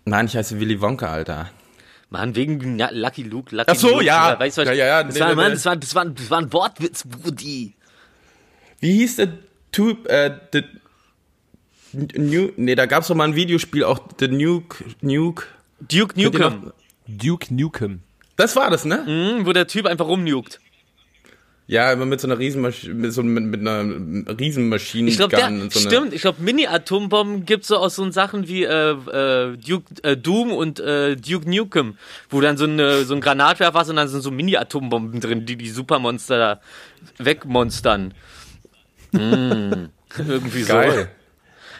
Nein, 0.05 0.27
ich 0.27 0.37
heiße 0.37 0.59
Willy 0.59 0.81
Wonka, 0.81 1.07
Alter. 1.13 1.51
Mann, 2.13 2.37
wegen 2.37 2.79
ja, 2.79 2.91
Lucky 2.93 3.23
Luke, 3.23 3.57
Lucky 3.57 3.71
Ach 3.71 3.75
so, 3.75 3.91
Luke, 3.91 4.05
ja. 4.05 4.39
Weißt 4.39 4.59
du, 4.59 4.63
was 4.63 4.69
Ja, 4.69 4.75
ja, 4.75 4.87
ja. 4.87 5.03
Das, 5.03 5.15
Nee, 5.15 5.21
war, 5.21 5.29
nee, 5.31 5.35
Mann, 5.35 5.47
nee. 5.49 5.55
das, 5.55 5.65
war, 5.65 5.77
das, 5.77 5.95
war, 5.95 6.05
das 6.05 6.31
war 6.31 6.39
ein 6.39 6.53
Wortwitz, 6.53 7.05
Brudi. 7.05 7.75
Wie 8.81 8.93
hieß 8.99 9.17
der 9.17 9.29
Typ, 9.73 10.07
äh, 10.09 10.39
the, 10.53 10.65
New, 11.93 12.51
nee, 12.57 12.75
da 12.75 12.87
gab's 12.87 13.09
doch 13.09 13.15
mal 13.15 13.25
ein 13.25 13.35
Videospiel, 13.35 13.85
auch 13.85 14.01
The 14.19 14.29
Nuke, 14.29 14.85
Nuke. 15.01 15.47
Duke 15.81 16.21
Nukem. 16.21 16.73
Duke 17.07 17.55
Nukem. 17.55 18.01
Das 18.37 18.57
war 18.57 18.71
das, 18.71 18.85
ne? 18.85 19.05
Mhm, 19.07 19.47
wo 19.47 19.53
der 19.53 19.67
Typ 19.67 19.87
einfach 19.87 20.07
rumnukt. 20.07 20.61
Ja, 21.73 21.91
immer 21.91 22.05
mit 22.05 22.21
so 22.21 22.27
einer 22.29 22.39
Riesenmaschine, 22.39 22.93
mit, 22.93 23.15
so, 23.15 23.23
mit, 23.23 23.45
mit 23.45 23.61
einer 23.67 23.83
Riesenmaschine. 24.39 25.09
Ich 25.09 25.17
glaube, 25.17 25.69
so 25.71 25.81
stimmt, 25.81 26.13
ich 26.13 26.21
glaube, 26.21 26.43
Mini-Atombomben 26.43 27.47
gibt's 27.47 27.69
so 27.69 27.79
aus 27.79 27.95
so 27.95 28.11
Sachen 28.11 28.47
wie 28.47 28.65
äh, 28.65 28.91
äh, 28.91 29.57
Duke, 29.57 29.87
äh, 30.03 30.15
Doom 30.19 30.53
und 30.53 30.81
äh, 30.81 31.17
Duke 31.17 31.49
Nukem, 31.49 31.97
wo 32.29 32.43
dann 32.43 32.59
so, 32.59 32.65
eine, 32.65 33.05
so 33.05 33.15
ein 33.15 33.23
Granatwerfer 33.23 33.79
hast 33.79 33.89
und 33.89 33.97
dann 33.97 34.07
sind 34.09 34.21
so 34.21 34.31
Mini-Atombomben 34.31 35.19
drin, 35.23 35.47
die 35.47 35.57
die 35.57 35.71
Supermonster 35.71 36.39
da 36.39 36.61
wegmonstern. 37.25 38.13
Mm, 39.15 39.91
irgendwie 40.17 40.63
so. 40.63 40.73
Geil. 40.73 41.11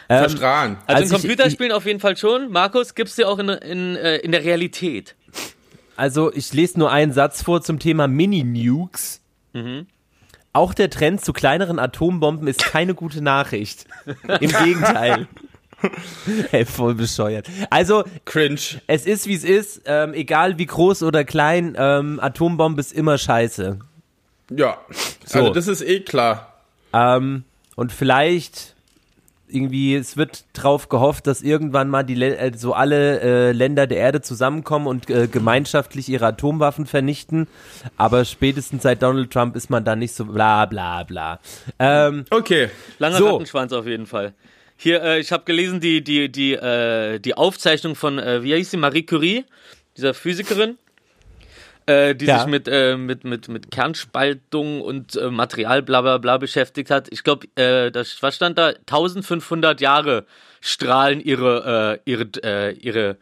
Ähm, 0.07 0.19
Verstrahlen. 0.19 0.77
Also, 0.85 1.01
Also 1.01 1.01
in 1.01 1.05
ich- 1.05 1.21
Computerspielen 1.21 1.71
auf 1.71 1.85
jeden 1.87 1.99
Fall 1.99 2.15
schon. 2.15 2.51
Markus, 2.51 2.93
gibt's 2.93 3.15
dir 3.15 3.27
auch 3.27 3.39
in, 3.39 3.49
in, 3.49 3.95
äh, 3.95 4.17
in 4.17 4.31
der 4.31 4.43
Realität? 4.43 5.15
Also 5.95 6.31
ich 6.31 6.53
lese 6.53 6.77
nur 6.77 6.91
einen 6.91 7.11
Satz 7.11 7.41
vor 7.41 7.63
zum 7.63 7.79
Thema 7.79 8.07
Mini-Nukes. 8.07 9.22
Auch 10.53 10.73
der 10.73 10.89
Trend 10.89 11.23
zu 11.23 11.33
kleineren 11.33 11.79
Atombomben 11.79 12.47
ist 12.47 12.63
keine 12.63 12.93
gute 12.93 13.21
Nachricht. 13.21 13.85
Im 14.39 14.51
Gegenteil. 14.63 15.27
Ey, 16.51 16.65
voll 16.65 16.95
bescheuert. 16.95 17.47
Also, 17.69 18.03
Cringe. 18.25 18.59
es 18.87 19.05
ist 19.05 19.27
wie 19.27 19.33
es 19.33 19.43
ist. 19.43 19.81
Ähm, 19.85 20.13
egal 20.13 20.57
wie 20.57 20.65
groß 20.65 21.03
oder 21.03 21.23
klein, 21.25 21.75
ähm, 21.77 22.19
Atombombe 22.21 22.79
ist 22.79 22.93
immer 22.93 23.17
scheiße. 23.17 23.79
Ja. 24.51 24.77
So. 25.25 25.39
Also, 25.39 25.53
das 25.53 25.67
ist 25.67 25.81
eh 25.81 26.01
klar. 26.01 26.53
Ähm, 26.93 27.43
und 27.75 27.91
vielleicht 27.91 28.72
irgendwie, 29.53 29.95
es 29.95 30.17
wird 30.17 30.45
drauf 30.53 30.89
gehofft, 30.89 31.27
dass 31.27 31.41
irgendwann 31.41 31.89
mal 31.89 32.03
die 32.03 32.21
äh, 32.21 32.51
so 32.55 32.73
alle 32.73 33.19
äh, 33.21 33.51
Länder 33.51 33.87
der 33.87 33.97
Erde 33.97 34.21
zusammenkommen 34.21 34.87
und 34.87 35.09
äh, 35.09 35.27
gemeinschaftlich 35.27 36.09
ihre 36.09 36.25
Atomwaffen 36.25 36.85
vernichten. 36.85 37.47
Aber 37.97 38.25
spätestens 38.25 38.83
seit 38.83 39.01
Donald 39.03 39.31
Trump 39.31 39.55
ist 39.55 39.69
man 39.69 39.85
da 39.85 39.95
nicht 39.95 40.13
so 40.15 40.25
bla 40.25 40.65
bla 40.65 41.03
bla. 41.03 41.39
Ähm, 41.79 42.25
Okay. 42.29 42.69
Langer 42.99 43.17
So. 43.17 43.29
Rattenschwanz 43.29 43.73
auf 43.73 43.85
jeden 43.85 44.07
Fall. 44.07 44.33
Hier, 44.75 45.01
äh, 45.03 45.19
ich 45.19 45.31
habe 45.31 45.43
gelesen, 45.45 45.79
die, 45.79 46.03
die, 46.03 46.31
die, 46.31 46.53
äh, 46.53 47.19
die 47.19 47.35
Aufzeichnung 47.35 47.95
von, 47.95 48.19
äh, 48.19 48.43
wie 48.43 48.55
hieß 48.55 48.71
sie, 48.71 48.77
Marie 48.77 49.03
Curie, 49.03 49.45
dieser 49.95 50.13
Physikerin, 50.13 50.77
äh, 51.85 52.15
die 52.15 52.25
Ja. 52.25 52.39
sich 52.39 52.47
mit, 52.47 52.67
äh, 52.67 52.97
mit, 52.97 53.23
mit, 53.23 53.47
mit 53.47 53.71
Kernspaltung 53.71 54.81
und 54.81 55.15
äh, 55.15 55.29
Material 55.29 55.81
bla 55.81 56.01
bla 56.01 56.17
bla 56.17 56.37
beschäftigt 56.37 56.89
hat. 56.89 57.07
Ich 57.11 57.23
glaube, 57.23 57.47
äh, 57.55 57.91
das, 57.91 58.21
was 58.21 58.35
stand 58.35 58.57
da? 58.57 58.69
1500 58.69 59.81
Jahre 59.81 60.25
strahlen 60.61 61.19
ihre, 61.19 61.99
äh, 62.05 62.09
ihre, 62.09 62.27
äh, 62.43 62.73
ihre 62.73 63.17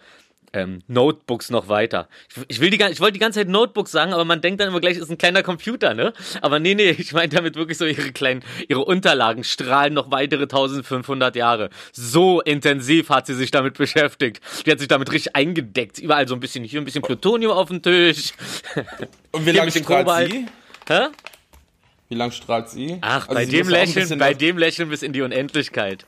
ähm, 0.54 0.82
Notebooks 0.88 1.50
noch 1.50 1.68
weiter. 1.68 2.08
Ich, 2.30 2.44
ich, 2.48 2.60
will 2.60 2.70
die, 2.70 2.84
ich 2.92 3.00
wollte 3.00 3.14
die 3.14 3.20
ganze 3.20 3.40
Zeit 3.40 3.48
Notebooks 3.48 3.92
sagen, 3.92 4.14
aber 4.14 4.26
man 4.26 4.42
denkt 4.42 4.60
dann 4.60 4.68
immer 4.68 4.80
gleich, 4.82 4.98
es 4.98 5.04
ist 5.04 5.10
ein 5.10 5.18
kleiner 5.18 5.44
Computer, 5.44 5.94
ne? 5.94 6.14
Aber 6.42 6.60
nee, 6.60 6.76
nee, 6.76 6.90
ich 6.90 7.14
meine 7.14 7.30
damit 7.30 7.56
wirklich 7.56 7.78
so 7.78 7.86
ihre 7.86 8.12
kleinen, 8.12 8.44
ihre 8.68 8.84
Unterlagen 8.84 9.44
strahlen 9.44 9.94
noch 9.94 10.12
weitere 10.12 10.44
1500 10.44 11.36
Jahre. 11.36 11.70
So 11.94 12.42
intensiv 12.42 13.10
hat 13.10 13.28
sie 13.28 13.36
sich 13.36 13.52
damit 13.52 13.78
beschäftigt. 13.78 14.42
Die 14.66 14.72
hat 14.72 14.80
sich 14.80 14.88
damit 14.88 15.12
richtig 15.12 15.36
eingedeckt. 15.36 16.00
Überall 16.00 16.28
so 16.28 16.36
ein 16.36 16.40
bisschen, 16.40 16.64
hier 16.64 16.82
ein 16.82 16.86
bisschen 16.86 17.02
Plutonium 17.02 17.52
auf 17.52 17.70
dem 17.70 17.82
Tisch. 17.82 18.34
Und 19.32 19.46
wie 19.46 19.52
lange 19.52 19.72
strahlt 19.72 20.06
Kobalt. 20.06 20.32
sie? 20.32 20.46
Hä? 20.88 21.08
Wie 22.10 22.16
lange 22.16 22.34
strahlt 22.34 22.70
sie? 22.70 22.98
Ach, 23.00 23.30
Also 23.30 23.36
bei 23.36 23.46
sie 23.46 23.52
dem 23.52 23.70
Lächeln, 23.70 24.20
bei 24.20 24.34
dem 24.34 24.58
Lächeln 24.58 24.90
bis 24.90 25.02
in 25.02 25.14
die 25.14 25.22
Unendlichkeit. 25.22 26.06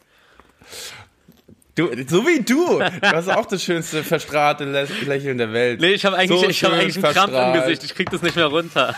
Du, 1.75 1.89
so 2.07 2.25
wie 2.27 2.41
du. 2.43 2.77
Du 2.79 3.01
hast 3.01 3.29
auch 3.29 3.47
das 3.47 3.63
schönste 3.63 4.03
verstrahlte 4.03 4.65
Lä 4.65 4.85
Lächeln 5.05 5.39
der 5.39 5.53
Welt. 5.53 5.81
Nee, 5.81 5.93
ich 5.93 6.05
habe 6.05 6.15
eigentlich, 6.17 6.39
So 6.39 6.47
ich 6.47 6.63
hab 6.63 6.73
eigentlich 6.73 7.03
einen 7.03 7.13
Krampf 7.13 7.33
im. 7.33 7.53
Gesicht. 7.61 7.83
Ich 7.83 7.95
krieg 7.95 8.09
das 8.11 8.21
nicht 8.21 8.35
mehr 8.35 8.45
runter. 8.45 8.95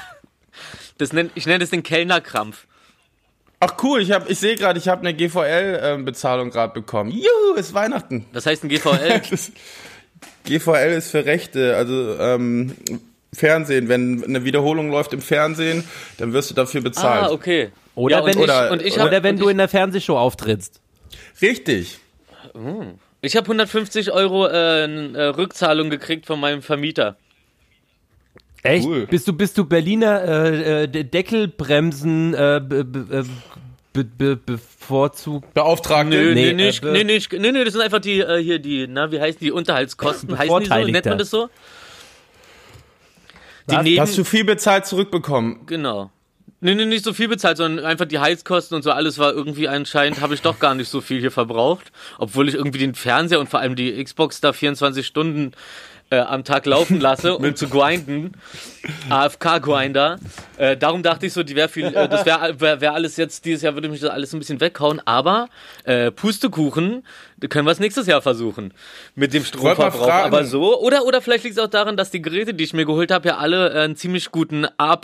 Das 0.98 1.14
nenn, 1.14 1.30
ich 1.36 1.46
nenne 1.46 1.60
das 1.60 1.70
den 1.70 1.84
Kellnerkrampf. 1.84 2.68
Ach 3.62 3.76
cool, 3.84 4.02
ich 4.02 4.12
hab, 4.12 4.30
ich 4.30 4.38
sehe 4.40 4.56
gerade, 4.58 4.78
ich 4.78 4.90
habe 4.90 5.02
eine 5.08 5.14
GVL-Bezahlung 5.14 6.50
gerade 6.52 6.74
bekommen. 6.74 7.12
Juhu, 7.12 7.56
ist 7.56 7.74
Weihnachten. 7.74 8.26
Das 8.34 8.46
heißt 8.46 8.64
ein 8.66 8.70
GVL. 8.70 9.22
Das, 9.30 9.52
GVL 10.46 10.92
ist 10.98 11.12
für 11.12 11.26
Rechte, 11.26 11.76
also 11.78 12.18
ähm, 12.20 12.76
Fernsehen. 13.34 13.88
Wenn 13.88 14.24
eine 14.24 14.44
Wiederholung 14.44 14.92
läuft 14.92 15.14
im 15.14 15.22
Fernsehen, 15.22 15.84
dann 16.18 16.34
wirst 16.34 16.50
du 16.52 16.54
dafür 16.54 16.82
bezahlt. 16.82 17.24
ah, 17.24 17.32
okay. 17.32 17.72
oder, 17.96 18.18
Ja, 18.18 18.22
und 18.22 18.28
wenn, 18.28 18.38
ich- 18.38 18.44
oder- 18.44 18.72
und 18.72 18.82
ich 18.82 19.00
hab- 19.00 19.08
oder 19.08 19.24
wenn 19.24 19.36
und 19.36 19.42
du 19.42 19.46
ich- 19.46 19.52
in 19.52 19.58
der 19.60 19.70
Fernsehshow 19.70 20.18
auftrittst. 20.18 20.82
Richtig. 21.42 22.00
Ich 23.22 23.36
habe 23.36 23.46
150 23.46 24.12
Euro 24.12 24.48
äh, 24.48 24.84
äh, 24.86 25.22
Rückzahlung 25.28 25.90
gekriegt 25.90 26.26
von 26.26 26.40
meinem 26.40 26.62
Vermieter. 26.62 27.18
Echt? 28.64 28.86
Cool. 28.86 29.06
Bist 29.08 29.28
du, 29.28 29.34
bist 29.34 29.58
du 29.58 29.66
Berliner 29.66 30.24
äh, 30.24 30.84
äh, 30.84 30.88
De- 30.88 31.04
Deckelbremsen 31.04 32.34
äh, 32.34 32.62
be, 32.68 32.84
be, 32.84 33.20
äh, 33.20 33.24
be, 33.94 34.04
be, 34.04 34.36
bevorzugt? 34.38 35.54
Beauftragte. 35.54 36.10
Nö, 36.10 36.34
Nee, 36.34 36.54
nee, 36.54 36.54
nee, 36.54 36.70
äh, 36.70 36.92
nee, 36.92 37.04
nee, 37.04 37.22
nee, 37.40 37.52
nee, 37.52 37.64
das 37.64 37.74
sind 37.74 37.82
einfach 37.84 38.00
die, 38.00 38.20
äh, 38.22 38.42
hier, 38.42 38.60
die, 38.60 38.88
na, 38.88 39.12
wie 39.12 39.20
heißen 39.20 39.40
die, 39.40 39.52
Unterhaltskosten? 39.52 40.36
Heißen 40.38 40.60
die 40.62 40.66
so? 40.66 40.76
Nennt 40.92 41.06
man 41.06 41.18
das 41.18 41.30
so? 41.30 41.50
Die 43.70 43.76
Was? 43.76 43.84
neben, 43.84 44.02
Hast 44.02 44.18
du 44.18 44.24
viel 44.24 44.46
bezahlt 44.46 44.86
zurückbekommen? 44.86 45.66
genau. 45.66 46.12
Nee, 46.62 46.74
nee, 46.74 46.86
nicht 46.86 47.04
so 47.04 47.14
viel 47.14 47.28
bezahlt, 47.28 47.58
sondern 47.58 47.86
einfach 47.86 48.06
die 48.06 48.20
Heizkosten 48.20 48.76
und 48.76 48.82
so 48.82 48.92
alles 48.92 49.18
war 49.18 49.34
irgendwie 49.34 49.68
anscheinend, 49.68 50.22
habe 50.22 50.34
ich 50.34 50.42
doch 50.42 50.58
gar 50.58 50.74
nicht 50.74 50.90
so 50.90 51.02
viel 51.02 51.20
hier 51.20 51.32
verbraucht. 51.32 51.92
Obwohl 52.18 52.48
ich 52.48 52.56
irgendwie 52.56 52.80
den 52.80 52.96
Fernseher 52.96 53.40
und 53.40 53.50
vor 53.50 53.60
allem 53.60 53.76
die 53.76 54.02
Xbox 54.04 54.40
da 54.40 54.54
24 54.54 55.06
Stunden 55.06 55.52
äh, 56.10 56.18
am 56.18 56.44
Tag 56.44 56.66
laufen 56.66 57.00
lasse, 57.00 57.36
um 57.36 57.56
zu 57.56 57.68
grinden. 57.68 58.34
AFK-Grinder. 59.10 60.20
Äh, 60.58 60.78
darum 60.78 61.04
dachte 61.04 61.26
ich 61.26 61.34
so, 61.34 61.44
die 61.44 61.56
wäre 61.56 61.70
viel, 61.70 61.86
äh, 61.86 62.08
das 62.08 62.26
wäre 62.26 62.60
wär, 62.60 62.82
wär 62.82 62.94
alles 62.94 63.18
jetzt, 63.18 63.46
dieses 63.46 63.64
Jahr 63.64 63.74
würde 63.74 63.90
mich 63.90 64.02
das 64.02 64.12
alles 64.12 64.34
ein 64.34 64.40
bisschen 64.40 64.62
weghauen, 64.62 65.02
aber 65.06 65.50
äh, 65.84 66.12
Pustekuchen, 66.12 67.04
da 67.38 67.48
können 67.48 67.66
wir 67.66 67.72
es 67.72 67.80
nächstes 67.80 68.08
Jahr 68.08 68.22
versuchen. 68.22 68.74
Mit 69.16 69.34
dem 69.34 69.44
Stromverbrauch. 69.44 70.10
Aber 70.10 70.46
so. 70.46 70.80
Oder, 70.80 71.06
oder 71.06 71.22
vielleicht 71.22 71.44
liegt 71.44 71.58
es 71.58 71.64
auch 71.64 71.70
daran, 71.70 71.98
dass 71.98 72.12
die 72.12 72.22
Geräte, 72.22 72.54
die 72.54 72.64
ich 72.64 72.74
mir 72.74 72.86
geholt 72.86 73.12
habe, 73.12 73.28
ja 73.28 73.38
alle 73.38 73.74
äh, 73.74 73.82
einen 73.82 73.96
ziemlich 73.96 74.32
guten 74.32 74.68
A 74.78 74.96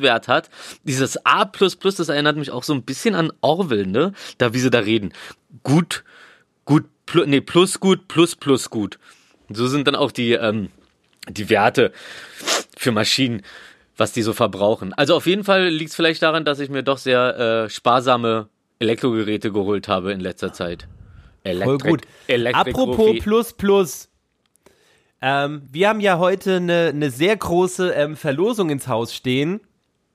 Wert 0.00 0.28
hat. 0.28 0.50
Dieses 0.82 1.24
A 1.24 1.44
das 1.44 2.08
erinnert 2.08 2.36
mich 2.36 2.50
auch 2.50 2.64
so 2.64 2.74
ein 2.74 2.82
bisschen 2.82 3.14
an 3.14 3.32
Orwell, 3.40 3.86
ne? 3.86 4.12
Da, 4.38 4.52
wie 4.52 4.58
sie 4.58 4.70
da 4.70 4.80
reden. 4.80 5.12
Gut, 5.62 6.04
gut, 6.64 6.84
pl 7.06 7.26
nee, 7.26 7.40
plus 7.40 7.80
gut, 7.80 8.08
plus 8.08 8.34
plus 8.36 8.68
gut. 8.68 8.98
So 9.50 9.66
sind 9.66 9.86
dann 9.86 9.94
auch 9.94 10.10
die, 10.12 10.32
ähm, 10.32 10.70
die 11.28 11.50
Werte 11.50 11.92
für 12.76 12.92
Maschinen, 12.92 13.42
was 13.96 14.12
die 14.12 14.22
so 14.22 14.32
verbrauchen. 14.32 14.92
Also 14.94 15.14
auf 15.14 15.26
jeden 15.26 15.44
Fall 15.44 15.68
liegt 15.68 15.90
es 15.90 15.96
vielleicht 15.96 16.22
daran, 16.22 16.44
dass 16.44 16.60
ich 16.60 16.70
mir 16.70 16.82
doch 16.82 16.98
sehr 16.98 17.64
äh, 17.66 17.70
sparsame 17.70 18.48
Elektrogeräte 18.78 19.52
geholt 19.52 19.88
habe 19.88 20.12
in 20.12 20.20
letzter 20.20 20.52
Zeit. 20.52 20.88
Voll 21.42 21.52
Elektrik, 21.52 21.90
gut. 21.90 22.02
Elektrik 22.26 22.74
Apropos 22.74 22.96
Profi. 22.96 23.20
Plus 23.20 23.52
Plus. 23.52 24.08
Ähm, 25.20 25.62
wir 25.70 25.88
haben 25.88 26.00
ja 26.00 26.18
heute 26.18 26.56
eine 26.56 26.92
ne 26.92 27.10
sehr 27.10 27.36
große 27.36 27.90
ähm, 27.92 28.16
Verlosung 28.16 28.70
ins 28.70 28.88
Haus 28.88 29.14
stehen. 29.14 29.60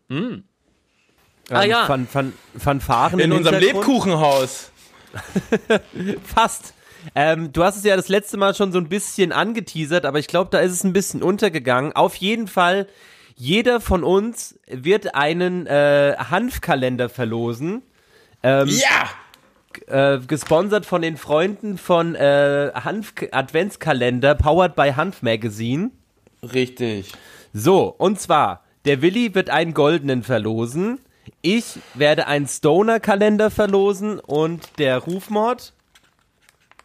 Ähm, 0.09 0.43
Ah, 1.49 1.63
ja. 1.63 1.85
Fan, 1.85 2.07
Fan, 2.07 2.33
Fanfaren 2.57 3.19
In 3.19 3.31
unserem. 3.31 3.59
Lebkuchenhaus. 3.59 4.71
Fast. 6.23 6.73
Ähm, 7.15 7.51
du 7.51 7.63
hast 7.63 7.77
es 7.77 7.83
ja 7.83 7.95
das 7.95 8.09
letzte 8.09 8.37
Mal 8.37 8.53
schon 8.55 8.71
so 8.71 8.77
ein 8.79 8.89
bisschen 8.89 9.31
angeteasert, 9.31 10.05
aber 10.05 10.19
ich 10.19 10.27
glaube, 10.27 10.49
da 10.51 10.59
ist 10.59 10.71
es 10.71 10.83
ein 10.83 10.93
bisschen 10.93 11.23
untergegangen. 11.23 11.93
Auf 11.93 12.15
jeden 12.15 12.47
Fall, 12.47 12.87
jeder 13.35 13.81
von 13.81 14.03
uns 14.03 14.59
wird 14.67 15.15
einen 15.15 15.65
äh, 15.67 16.15
Hanfkalender 16.17 17.09
verlosen. 17.09 17.81
Ähm, 18.43 18.67
Ja! 18.67 19.09
äh, 19.87 20.19
gesponsert 20.19 20.85
von 20.85 21.01
den 21.01 21.17
Freunden 21.17 21.77
von 21.77 22.15
äh, 22.15 22.71
Hanf 22.73 23.13
Adventskalender, 23.31 24.35
powered 24.35 24.75
by 24.75 24.93
Hanf 24.95 25.21
Magazine. 25.21 25.91
Richtig. 26.41 27.11
So, 27.53 27.93
und 27.97 28.19
zwar, 28.19 28.63
der 28.85 29.01
Willi 29.01 29.35
wird 29.35 29.49
einen 29.49 29.73
goldenen 29.73 30.23
verlosen. 30.23 30.99
Ich 31.41 31.79
werde 31.93 32.27
einen 32.27 32.47
Stoner-Kalender 32.47 33.51
verlosen 33.51 34.19
und 34.19 34.79
der 34.79 34.97
Rufmord. 34.99 35.73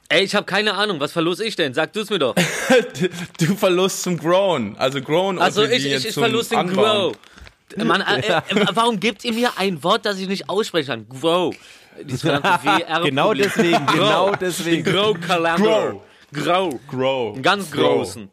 Ey, 0.09 0.25
ich 0.25 0.35
habe 0.35 0.45
keine 0.45 0.75
Ahnung, 0.75 1.01
was 1.01 1.13
verlose 1.13 1.45
ich 1.45 1.57
denn? 1.57 1.75
Sag 1.75 1.93
du 1.93 2.01
es 2.01 2.11
mir 2.11 2.19
doch. 2.19 2.35
Du 3.39 3.57
verlust 3.57 4.03
zum 4.03 4.19
Grown. 4.19 4.77
Also 4.77 5.01
Grown 5.01 5.39
Also 5.39 5.65
ich, 5.65 5.87
ich, 5.87 6.07
ich 6.07 6.13
zum 6.13 6.23
verlose 6.23 6.51
den 6.51 6.59
Anbauen. 6.59 7.13
Grow. 7.13 7.85
Mann, 7.85 8.03
äh, 8.03 8.21
äh, 8.21 8.67
warum 8.75 9.01
gebt 9.01 9.25
ihr 9.25 9.33
mir 9.33 9.51
ein 9.57 9.83
Wort, 9.83 10.05
das 10.05 10.19
ich 10.19 10.29
nicht 10.29 10.49
aussprechen 10.49 11.07
kann? 11.09 11.21
Grow. 11.21 11.55
Dieses. 12.03 12.23
Genau 13.05 13.35
deswegen, 13.35 13.87
genau 13.87 14.31
Den 14.31 14.39
deswegen. 14.41 14.85
Grow 14.85 15.19
Kalender. 15.21 16.01
Grow. 16.33 16.81
Grow. 16.89 17.35
Einen 17.35 17.43
ganz 17.43 17.71
Grow. 17.71 17.97
großen. 17.99 18.29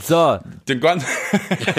So, 0.00 0.38
Den 0.68 0.80
ganz 0.80 1.04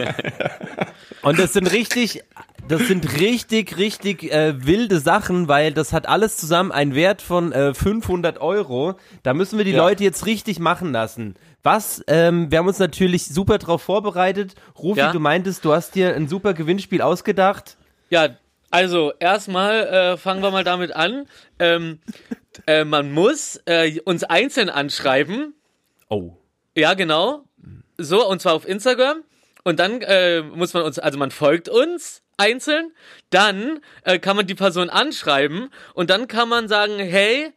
und 1.24 1.40
das 1.40 1.54
sind 1.54 1.72
richtig, 1.72 2.24
das 2.68 2.88
sind 2.88 3.20
richtig, 3.20 3.78
richtig 3.78 4.32
äh, 4.32 4.66
wilde 4.66 5.00
Sachen, 5.00 5.48
weil 5.48 5.74
das 5.74 5.92
hat 5.94 6.08
alles 6.08 6.38
zusammen 6.38 6.72
einen 6.72 6.96
Wert 6.96 7.22
von 7.22 7.52
äh, 7.52 7.74
500 7.74 8.40
Euro. 8.40 8.96
Da 9.22 9.34
müssen 9.34 9.58
wir 9.58 9.66
die 9.66 9.72
Ja. 9.72 9.78
Leute 9.78 10.04
jetzt 10.04 10.26
richtig 10.26 10.60
machen 10.60 10.92
lassen. 10.92 11.36
Was, 11.62 12.04
ähm, 12.08 12.50
wir 12.52 12.60
haben 12.60 12.68
uns 12.68 12.80
natürlich 12.80 13.26
super 13.28 13.58
drauf 13.58 13.82
vorbereitet. 13.84 14.56
Rufi, 14.78 15.00
Ja. 15.00 15.12
du 15.12 15.20
meintest, 15.20 15.66
du 15.66 15.74
hast 15.74 15.96
dir 15.96 16.16
ein 16.16 16.28
super 16.28 16.54
Gewinnspiel 16.54 17.02
ausgedacht. 17.02 17.78
Ja, 18.10 18.30
also 18.72 19.12
erstmal 19.20 19.82
äh, 19.88 20.18
fangen 20.18 20.42
wir 20.42 20.50
mal 20.52 20.64
damit 20.64 20.94
an. 20.94 21.28
Ähm, 21.60 22.00
äh, 22.68 22.86
man 22.86 23.12
muss 23.12 23.62
äh, 23.66 24.00
uns 24.06 24.24
einzeln 24.24 24.70
anschreiben. 24.70 25.54
Oh. 26.10 26.32
Ja, 26.76 26.94
genau. 26.96 27.44
So, 27.98 28.28
und 28.28 28.42
zwar 28.42 28.54
auf 28.54 28.68
Instagram. 28.68 29.18
Und 29.64 29.80
dann 29.80 30.02
äh, 30.02 30.42
muss 30.42 30.74
man 30.74 30.84
uns, 30.84 30.98
also 30.98 31.18
man 31.20 31.30
folgt 31.32 31.70
uns 31.70 32.23
einzeln. 32.38 32.92
Dann 33.30 33.80
äh, 34.04 34.20
kann 34.20 34.36
man 34.36 34.48
die 34.48 34.56
Person 34.56 34.90
anschreiben 34.90 35.70
und 35.94 36.10
dann 36.10 36.28
kann 36.28 36.50
man 36.50 36.68
sagen, 36.68 37.00
hey, 37.00 37.54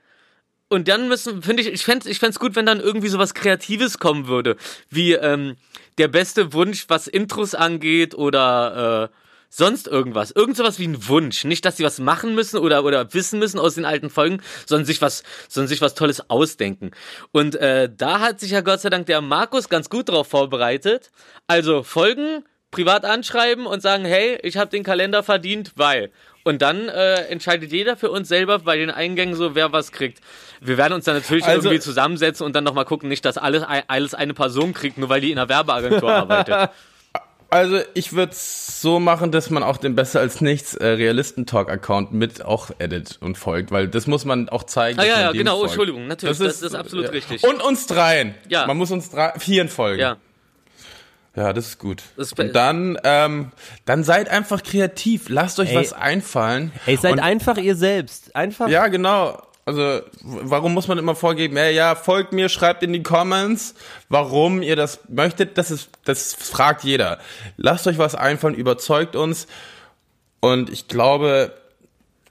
und 0.69 0.89
dann 0.89 1.09
müssen, 1.09 1.43
finde 1.43 1.63
ich, 1.63 1.69
ich 1.69 1.85
fände 1.85 2.09
ich 2.09 2.19
fänd's 2.19 2.41
gut, 2.41 2.57
wenn 2.57 2.67
dann 2.67 2.81
irgendwie 2.81 3.09
sowas 3.09 3.35
Kreatives 3.35 3.99
kommen 3.99 4.27
würde. 4.27 4.57
Wie 4.91 5.13
ähm, 5.13 5.57
der 5.99 6.09
beste 6.09 6.53
Wunsch, 6.53 6.87
was 6.89 7.07
Intros 7.07 7.55
angeht 7.55 8.15
oder 8.15 9.11
äh, 9.13 9.17
sonst 9.49 9.87
irgendwas. 9.87 10.33
Irgend 10.33 10.57
sowas 10.57 10.79
wie 10.79 10.89
ein 10.89 11.09
Wunsch. 11.09 11.45
Nicht, 11.45 11.65
dass 11.65 11.77
sie 11.77 11.85
was 11.85 11.99
machen 11.99 12.35
müssen 12.35 12.59
oder, 12.59 12.85
oder 12.85 13.15
wissen 13.15 13.39
müssen 13.39 13.59
aus 13.59 13.77
den 13.77 13.85
alten 13.85 14.11
Folgen, 14.11 14.43
sondern 14.67 14.87
sich 14.87 15.01
was, 15.01 15.23
sondern 15.49 15.69
sich 15.69 15.81
was 15.81 15.95
Tolles 15.95 16.29
ausdenken. 16.29 16.91
Und 17.33 17.55
äh, 17.57 17.89
da 17.95 18.21
hat 18.21 18.41
sich 18.41 18.51
ja 18.51 18.61
Gott 18.61 18.81
sei 18.81 18.91
Dank 18.91 19.07
der 19.07 19.21
Markus 19.21 19.69
ganz 19.69 19.89
gut 19.89 20.09
drauf 20.09 20.29
vorbereitet. 20.29 21.11
Also 21.47 21.85
folgen, 21.85 22.45
privat 22.77 23.05
anschreiben 23.07 23.67
und 23.67 23.81
sagen, 23.81 24.05
hey, 24.05 24.39
ich 24.43 24.57
habe 24.59 24.71
den 24.71 24.83
Kalender 24.85 25.23
verdient, 25.23 25.73
weil. 25.77 26.11
Und 26.45 26.63
dann 26.63 26.89
äh, 26.89 27.23
entscheidet 27.29 27.73
jeder 27.73 27.97
für 27.97 28.11
uns 28.11 28.29
selber 28.29 28.59
bei 28.61 28.77
den 28.77 28.91
Eingängen 28.91 29.35
so, 29.35 29.55
wer 29.55 29.73
was 29.73 29.91
kriegt. 29.93 30.21
Wir 30.61 30.77
werden 30.77 30.93
uns 30.93 31.05
dann 31.07 31.15
natürlich 31.17 31.45
Also- 31.45 31.69
irgendwie 31.69 31.81
zusammensetzen 31.81 32.45
und 32.45 32.55
dann 32.55 32.65
nochmal 32.65 32.85
gucken, 32.85 33.09
nicht, 33.09 33.25
dass 33.25 33.39
alles, 33.39 33.65
alles 33.89 34.15
eine 34.15 34.35
Person 34.35 34.73
kriegt, 34.75 34.99
nur 34.99 35.09
weil 35.09 35.21
die 35.23 35.33
in 35.33 35.39
einer 35.39 35.49
Werbeagentur 35.49 36.13
arbeitet. 36.13 36.71
Also 37.49 37.79
ich 37.95 38.13
würde 38.13 38.33
es 38.33 38.81
so 38.81 38.99
machen, 38.99 39.31
dass 39.31 39.51
man 39.51 39.63
auch 39.63 39.77
den 39.77 39.95
besser 39.95 40.19
als 40.21 40.41
nichts 40.41 40.75
äh, 40.75 40.87
Realisten-Talk-Account 40.87 42.13
mit 42.13 42.45
auch 42.45 42.71
edit 42.79 43.19
und 43.21 43.39
folgt, 43.39 43.71
weil 43.71 43.87
das 43.89 44.07
muss 44.07 44.25
man 44.25 44.49
auch 44.49 44.65
zeigen. 44.65 44.99
Ah, 44.99 45.05
ja, 45.05 45.21
ja, 45.21 45.33
genau, 45.33 45.55
oh, 45.55 45.59
folgt. 45.61 45.71
Entschuldigung, 45.73 46.07
natürlich, 46.09 46.39
das 46.39 46.63
ist 46.63 46.75
absolut 46.75 47.13
richtig. 47.13 47.45
Und 47.45 47.63
uns 47.63 47.87
dreien. 47.87 48.35
Ja. 48.49 48.67
Man 48.67 48.77
muss 48.77 48.91
uns 48.91 49.11
drei, 49.11 49.33
vieren 49.39 49.69
folgen. 49.69 50.01
Ja. 50.01 50.17
Ja, 51.37 51.53
das 51.53 51.67
ist 51.67 51.79
gut. 51.79 52.03
Das 52.17 52.29
ist 52.29 52.41
und 52.41 52.55
dann, 52.55 52.99
ähm, 53.05 53.53
dann 53.85 54.05
seid 54.05 54.31
einfach 54.31 54.63
kreativ. 54.63 55.29
Lasst 55.29 55.61
euch 55.61 55.71
Ey. 55.71 55.77
was 55.77 55.93
einfallen. 55.93 56.73
Ey, 56.87 56.97
seid 56.97 57.13
und, 57.13 57.21
einfach 57.21 57.59
ihr 57.59 57.77
selbst. 57.77 58.35
Einfach. 58.35 58.69
Ja, 58.69 58.89
genau. 58.89 59.43
Also, 59.67 60.01
warum 60.23 60.73
muss 60.75 60.87
man 60.87 60.97
immer 60.97 61.17
vorgeben, 61.17 61.57
ja, 61.57 61.69
ja, 61.69 61.95
folgt 61.97 62.33
mir, 62.33 62.49
schreibt 62.49 62.85
in 62.85 62.93
die 62.93 63.03
Comments, 63.03 63.75
warum 64.09 64.63
ihr 64.63 64.77
das 64.77 65.01
möchtet, 65.09 65.59
das 65.59 65.73
ist, 65.73 65.91
das 66.05 66.35
fragt 66.35 66.85
jeder. 66.85 67.19
Lasst 67.57 67.89
euch 67.89 67.99
was 67.99 68.15
einfallen, 68.15 68.55
überzeugt 68.55 69.17
uns 69.17 69.49
und 70.39 70.71
ich 70.71 70.87
glaube, 70.87 71.53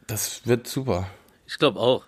das 0.08 0.48
wird 0.48 0.66
super. 0.68 1.08
Ich 1.46 1.58
glaube 1.58 1.78
auch. 1.78 2.06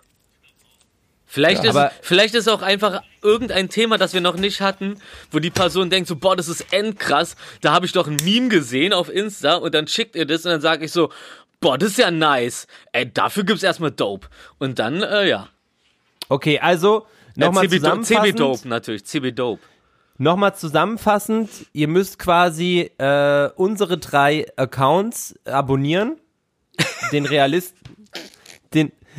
Vielleicht, 1.30 1.62
Ja, 1.62 1.86
ist, 1.88 1.94
vielleicht 2.00 2.34
ist 2.34 2.48
auch 2.48 2.62
einfach 2.62 3.02
irgendein 3.22 3.68
Thema, 3.68 3.98
das 3.98 4.14
wir 4.14 4.22
noch 4.22 4.36
nicht 4.36 4.62
hatten, 4.62 4.96
wo 5.30 5.38
die 5.38 5.50
Person 5.50 5.90
denkt 5.90 6.08
so, 6.08 6.16
boah, 6.16 6.34
das 6.34 6.48
ist 6.48 6.72
endkrass, 6.72 7.36
da 7.60 7.72
habe 7.72 7.84
ich 7.84 7.92
doch 7.92 8.08
ein 8.08 8.16
Meme 8.24 8.48
gesehen 8.48 8.94
auf 8.94 9.10
Insta 9.10 9.56
und 9.56 9.74
dann 9.74 9.86
schickt 9.86 10.16
ihr 10.16 10.24
das 10.24 10.46
und 10.46 10.52
dann 10.52 10.62
sage 10.62 10.86
ich 10.86 10.92
so, 10.92 11.10
boah, 11.60 11.76
das 11.76 11.90
ist 11.90 11.98
ja 11.98 12.10
nice. 12.10 12.66
Ey, 12.92 13.12
dafür 13.12 13.44
gibt's 13.44 13.62
erstmal 13.62 13.90
Dope. 13.90 14.28
Und 14.58 14.78
dann, 14.78 15.02
äh, 15.02 15.28
ja. 15.28 15.48
Okay, 16.30 16.58
also 16.60 17.06
nochmal 17.36 17.68
CB 17.68 17.76
zusammenfassend. 17.76 18.40
Dope 18.40 18.68
natürlich, 18.68 19.04
CB 19.04 19.32
Dope. 19.32 19.62
Nochmal 20.16 20.56
zusammenfassend, 20.56 21.50
ihr 21.72 21.88
müsst 21.88 22.18
quasi 22.18 22.90
äh, 22.98 23.50
unsere 23.54 23.98
drei 23.98 24.46
Accounts 24.56 25.38
abonnieren. 25.44 26.16
Den 27.12 27.26
Realist, 27.26 27.76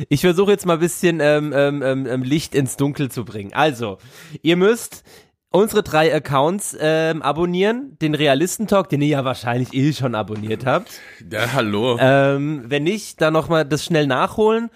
ich 0.08 0.20
versuche 0.22 0.52
jetzt 0.52 0.66
mal 0.66 0.74
ein 0.74 0.80
bisschen 0.80 1.20
ähm, 1.20 1.52
ähm, 1.54 1.82
ähm, 1.82 2.06
ähm, 2.06 2.22
Licht 2.22 2.54
ins 2.54 2.76
Dunkel 2.76 3.10
zu 3.10 3.24
bringen. 3.24 3.52
Also, 3.52 3.98
ihr 4.42 4.56
müsst 4.56 5.04
unsere 5.50 5.82
drei 5.82 6.14
Accounts 6.14 6.76
ähm, 6.80 7.22
abonnieren. 7.22 7.96
Den 8.00 8.14
Realistentalk, 8.14 8.88
den 8.88 9.02
ihr 9.02 9.08
ja 9.08 9.24
wahrscheinlich 9.24 9.74
eh 9.74 9.92
schon 9.92 10.14
abonniert 10.14 10.64
habt. 10.64 10.90
Ja, 11.30 11.52
hallo. 11.52 11.96
Ähm, 12.00 12.64
wenn 12.66 12.84
nicht, 12.84 13.20
dann 13.20 13.32
nochmal 13.32 13.64
das 13.64 13.84
schnell 13.84 14.06
nachholen 14.06 14.70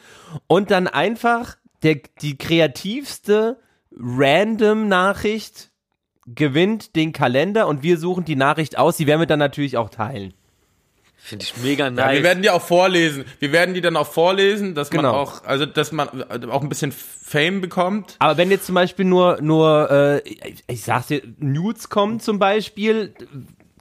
und 0.46 0.70
dann 0.70 0.88
einfach 0.88 1.56
der, 1.82 2.00
die 2.20 2.36
kreativste 2.36 3.58
random 3.96 4.88
Nachricht 4.88 5.70
gewinnt 6.26 6.96
den 6.96 7.12
Kalender 7.12 7.68
und 7.68 7.82
wir 7.82 7.98
suchen 7.98 8.24
die 8.24 8.36
Nachricht 8.36 8.78
aus. 8.78 8.96
Die 8.96 9.06
werden 9.06 9.20
wir 9.20 9.26
dann 9.26 9.38
natürlich 9.38 9.76
auch 9.76 9.90
teilen. 9.90 10.34
Finde 11.26 11.42
ich 11.46 11.56
mega 11.56 11.84
Ja, 11.86 11.90
nice. 11.90 12.16
wir 12.16 12.22
werden 12.22 12.42
die 12.42 12.50
auch 12.50 12.60
vorlesen. 12.60 13.24
Wir 13.38 13.50
werden 13.50 13.72
die 13.74 13.80
dann 13.80 13.96
auch 13.96 14.06
vorlesen, 14.06 14.74
dass 14.74 14.92
man 14.92 15.04
Genau. 15.06 15.14
auch, 15.16 15.42
also 15.44 15.64
dass 15.64 15.90
man 15.90 16.22
auch 16.50 16.60
ein 16.60 16.68
bisschen 16.68 16.92
Fame 16.92 17.62
bekommt. 17.62 18.16
Aber 18.18 18.36
wenn 18.36 18.50
jetzt 18.50 18.66
zum 18.66 18.74
Beispiel 18.74 19.06
nur, 19.06 19.38
nur 19.40 19.90
äh, 19.90 20.18
ich, 20.28 20.64
ich 20.66 20.82
sag's 20.82 21.06
dir, 21.06 21.22
Nudes 21.38 21.88
kommen 21.88 22.20
zum 22.20 22.38
Beispiel, 22.38 23.14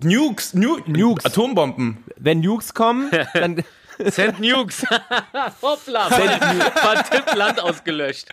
Nukes, 0.02 0.54
nu 0.54 0.78
Nukes. 0.86 1.26
Atombomben. 1.26 1.98
wenn 2.16 2.40
Nukes 2.40 2.74
kommen, 2.74 3.12
dann 3.34 3.62
Send 4.00 4.40
Nukes. 4.40 4.84
Hoppla, 5.62 6.10
war 6.10 7.04
Tipp 7.10 7.36
Land 7.36 7.62
ausgelöscht. 7.62 8.28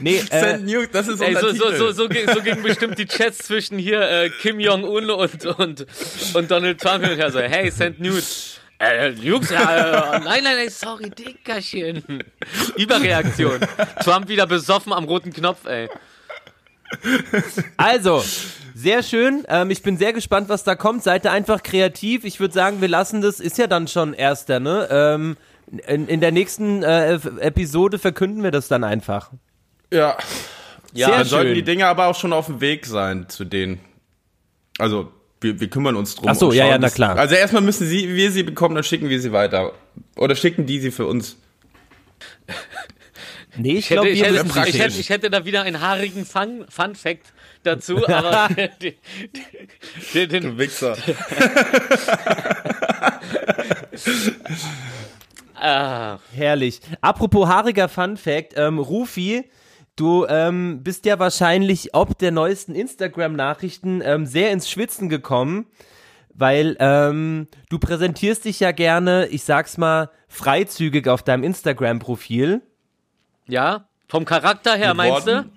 Nee, 0.00 0.22
äh, 0.30 0.40
Send 0.40 0.66
Nude, 0.66 0.88
das 0.88 1.08
ist 1.08 1.20
Ey, 1.20 1.34
unser 1.34 1.40
so, 1.40 1.54
so, 1.54 1.64
Titel. 1.64 1.78
so, 1.78 1.92
so, 1.92 2.08
ging, 2.08 2.28
so 2.32 2.42
gingen 2.42 2.62
bestimmt 2.62 2.98
die 2.98 3.06
Chats 3.06 3.38
zwischen 3.38 3.78
hier 3.78 4.00
äh, 4.00 4.30
Kim 4.30 4.60
Jong-un 4.60 5.10
und, 5.10 5.46
und, 5.46 5.86
und 6.34 6.50
Donald 6.50 6.80
Trump 6.80 7.02
hin 7.02 7.12
und 7.12 7.18
her 7.18 7.30
so, 7.30 7.40
hey, 7.40 7.70
send 7.70 8.00
nude. 8.00 8.22
Äh, 8.78 9.12
ja, 9.12 9.36
äh, 9.36 10.20
nein, 10.20 10.42
nein, 10.42 10.56
nein, 10.56 10.68
sorry, 10.70 11.10
Dickerchen. 11.10 12.24
Überreaktion. 12.76 13.60
Trump 14.02 14.28
wieder 14.28 14.46
besoffen 14.46 14.92
am 14.92 15.04
roten 15.04 15.32
Knopf, 15.32 15.66
ey. 15.66 15.88
Also, 17.76 18.24
sehr 18.74 19.02
schön. 19.02 19.44
Ähm, 19.48 19.70
ich 19.70 19.82
bin 19.82 19.96
sehr 19.96 20.12
gespannt, 20.12 20.48
was 20.48 20.64
da 20.64 20.74
kommt. 20.74 21.04
Seid 21.04 21.24
ihr 21.24 21.32
einfach 21.32 21.62
kreativ. 21.62 22.24
Ich 22.24 22.40
würde 22.40 22.54
sagen, 22.54 22.80
wir 22.80 22.88
lassen 22.88 23.22
das, 23.22 23.38
ist 23.38 23.56
ja 23.58 23.66
dann 23.66 23.86
schon 23.86 24.14
erster, 24.14 24.60
ne? 24.60 24.88
Ähm, 24.90 25.36
in, 25.86 26.08
in 26.08 26.20
der 26.20 26.32
nächsten 26.32 26.82
äh, 26.82 27.14
Episode 27.40 27.98
verkünden 27.98 28.42
wir 28.42 28.50
das 28.50 28.68
dann 28.68 28.84
einfach. 28.84 29.30
ja. 29.92 30.16
Ja, 30.94 31.06
Sehr 31.06 31.16
Dann 31.16 31.26
sollten 31.26 31.46
schön. 31.48 31.54
die 31.54 31.62
Dinge 31.62 31.86
aber 31.86 32.06
auch 32.06 32.14
schon 32.14 32.34
auf 32.34 32.44
dem 32.46 32.60
Weg 32.60 32.84
sein 32.84 33.26
zu 33.30 33.46
denen. 33.46 33.80
Also, 34.76 35.10
wir, 35.40 35.58
wir 35.58 35.70
kümmern 35.70 35.96
uns 35.96 36.16
drum. 36.16 36.28
Ach 36.28 36.34
so, 36.34 36.48
und 36.50 36.54
ja, 36.54 36.66
ja, 36.66 36.76
na 36.76 36.90
klar. 36.90 37.16
Also 37.16 37.34
erstmal 37.34 37.62
müssen 37.62 37.86
sie, 37.86 38.14
wir 38.14 38.30
sie 38.30 38.42
bekommen, 38.42 38.74
dann 38.74 38.84
schicken 38.84 39.08
wir 39.08 39.18
sie 39.18 39.32
weiter. 39.32 39.72
Oder 40.16 40.36
schicken 40.36 40.66
die 40.66 40.80
sie 40.80 40.90
für 40.90 41.06
uns. 41.06 41.38
Nee, 43.56 43.72
ich 43.72 43.78
Ich 43.78 43.90
hätte, 43.90 44.00
glaube, 44.02 44.10
ich, 44.10 44.20
ich, 44.74 44.80
hätte, 44.80 45.00
ich 45.00 45.08
hätte 45.08 45.30
da 45.30 45.46
wieder 45.46 45.62
einen 45.62 45.80
haarigen 45.80 46.26
Fun, 46.26 46.66
Fun 46.68 46.94
Fact 46.94 47.32
dazu, 47.62 48.06
aber 48.08 48.50
den, 48.54 48.94
den, 50.12 50.28
den, 50.28 50.58
Wichser. 50.58 50.96
ah, 55.62 56.18
Herrlich. 56.32 56.80
Apropos 57.00 57.48
haariger 57.48 57.88
Fun 57.88 58.16
Fact, 58.16 58.54
ähm, 58.56 58.78
Rufi, 58.78 59.50
du 59.96 60.26
ähm, 60.26 60.82
bist 60.82 61.06
ja 61.06 61.18
wahrscheinlich 61.18 61.94
ob 61.94 62.18
der 62.18 62.30
neuesten 62.30 62.74
Instagram-Nachrichten 62.74 64.02
ähm, 64.04 64.26
sehr 64.26 64.50
ins 64.50 64.70
Schwitzen 64.70 65.08
gekommen, 65.08 65.66
weil 66.34 66.76
ähm, 66.80 67.48
du 67.70 67.78
präsentierst 67.78 68.44
dich 68.44 68.60
ja 68.60 68.72
gerne, 68.72 69.26
ich 69.26 69.44
sag's 69.44 69.78
mal, 69.78 70.10
freizügig 70.28 71.08
auf 71.08 71.22
deinem 71.22 71.44
Instagram-Profil. 71.44 72.62
ja, 73.46 73.86
vom 74.08 74.26
Charakter 74.26 74.74
her 74.74 74.92
meinst 74.92 75.26
du? 75.26 75.50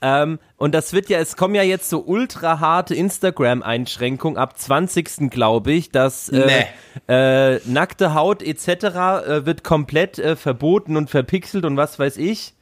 Ähm, 0.00 0.38
und 0.56 0.74
das 0.74 0.92
wird 0.92 1.08
ja, 1.08 1.18
es 1.18 1.36
kommen 1.36 1.54
ja 1.54 1.62
jetzt 1.62 1.90
so 1.90 2.04
ultra 2.04 2.60
harte 2.60 2.94
Instagram-Einschränkungen 2.94 4.38
ab 4.38 4.58
20. 4.58 5.30
glaube 5.30 5.72
ich, 5.72 5.90
dass 5.90 6.28
äh, 6.28 6.66
äh, 7.08 7.60
nackte 7.64 8.14
Haut 8.14 8.42
etc. 8.42 8.68
Äh, 8.68 9.46
wird 9.46 9.64
komplett 9.64 10.18
äh, 10.18 10.36
verboten 10.36 10.96
und 10.96 11.10
verpixelt 11.10 11.64
und 11.64 11.76
was 11.76 11.98
weiß 11.98 12.16
ich. 12.16 12.54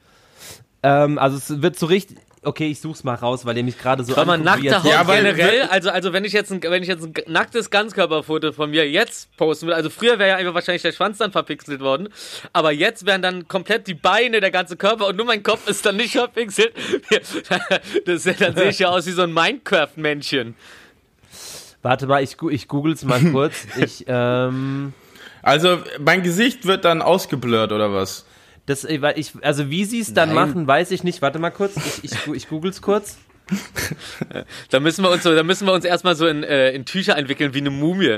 Ähm, 0.83 1.19
also 1.19 1.37
es 1.37 1.61
wird 1.61 1.77
so 1.77 1.85
richtig. 1.85 2.17
Okay, 2.43 2.69
ich 2.69 2.79
such's 2.79 3.03
mal 3.03 3.15
raus, 3.15 3.45
weil 3.45 3.57
ihr 3.57 3.63
mich 3.63 3.77
gerade 3.79 4.03
so 4.03 4.13
Soll 4.13 4.25
man 4.25 4.43
nackte 4.43 4.81
Haut 4.83 4.89
Ja, 4.89 5.05
weil- 5.07 5.23
generell, 5.23 5.63
also, 5.63 5.89
also 5.89 6.13
wenn 6.13 6.23
ich 6.23 6.33
jetzt 6.33 6.51
ein, 6.51 6.61
wenn 6.63 6.81
ich 6.83 6.87
jetzt 6.87 7.03
ein 7.03 7.13
nacktes 7.27 7.69
Ganzkörperfoto 7.71 8.51
von 8.53 8.69
mir 8.69 8.89
jetzt 8.89 9.35
posten 9.37 9.65
würde, 9.65 9.75
also 9.75 9.89
früher 9.89 10.19
wäre 10.19 10.29
ja 10.29 10.35
einfach 10.37 10.53
wahrscheinlich 10.53 10.83
der 10.83 10.91
Schwanz 10.93 11.17
dann 11.17 11.31
verpixelt 11.31 11.81
worden, 11.81 12.09
aber 12.53 12.71
jetzt 12.71 13.05
wären 13.05 13.21
dann 13.21 13.47
komplett 13.47 13.87
die 13.87 13.95
Beine, 13.95 14.39
der 14.39 14.51
ganze 14.51 14.77
Körper 14.77 15.07
und 15.07 15.15
nur 15.17 15.25
mein 15.25 15.41
Kopf 15.43 15.67
ist 15.67 15.85
dann 15.85 15.97
nicht 15.97 16.11
verpixelt. 16.13 16.73
Das, 18.05 18.23
dann 18.23 18.55
sehe 18.55 18.69
ich 18.69 18.79
ja 18.79 18.89
aus 18.89 19.07
wie 19.07 19.11
so 19.11 19.23
ein 19.23 19.33
Minecraft-Männchen. 19.33 20.55
Warte 21.81 22.07
mal, 22.07 22.23
ich, 22.23 22.37
ich 22.51 22.67
google's 22.67 23.03
mal 23.03 23.19
kurz. 23.31 23.65
ich, 23.77 24.05
ähm, 24.07 24.93
Also, 25.41 25.79
mein 25.99 26.21
Gesicht 26.23 26.65
wird 26.65 26.85
dann 26.85 27.01
ausgeblurrt, 27.01 27.71
oder 27.71 27.91
was? 27.93 28.25
Das, 28.67 28.83
äh, 28.83 28.99
ich, 29.15 29.33
also 29.41 29.71
wie 29.71 29.85
sie 29.85 29.99
es 29.99 30.13
dann 30.13 30.29
Nein. 30.33 30.47
machen, 30.49 30.67
weiß 30.67 30.91
ich 30.91 31.03
nicht. 31.03 31.23
Warte 31.23 31.39
mal 31.39 31.49
kurz, 31.49 31.75
ich, 32.03 32.11
ich, 32.11 32.27
ich 32.27 32.47
google's 32.47 32.81
kurz. 32.81 33.17
Da 34.69 34.79
müssen 34.81 35.03
wir 35.03 35.09
uns 35.09 35.23
so, 35.23 35.33
da 35.33 35.41
müssen 35.41 35.65
wir 35.65 35.73
uns 35.73 35.85
erstmal 35.85 36.15
so 36.15 36.27
in, 36.27 36.43
äh, 36.43 36.71
in 36.71 36.85
Tücher 36.85 37.17
entwickeln 37.17 37.53
wie 37.53 37.59
eine 37.59 37.69
Mumie. 37.69 38.17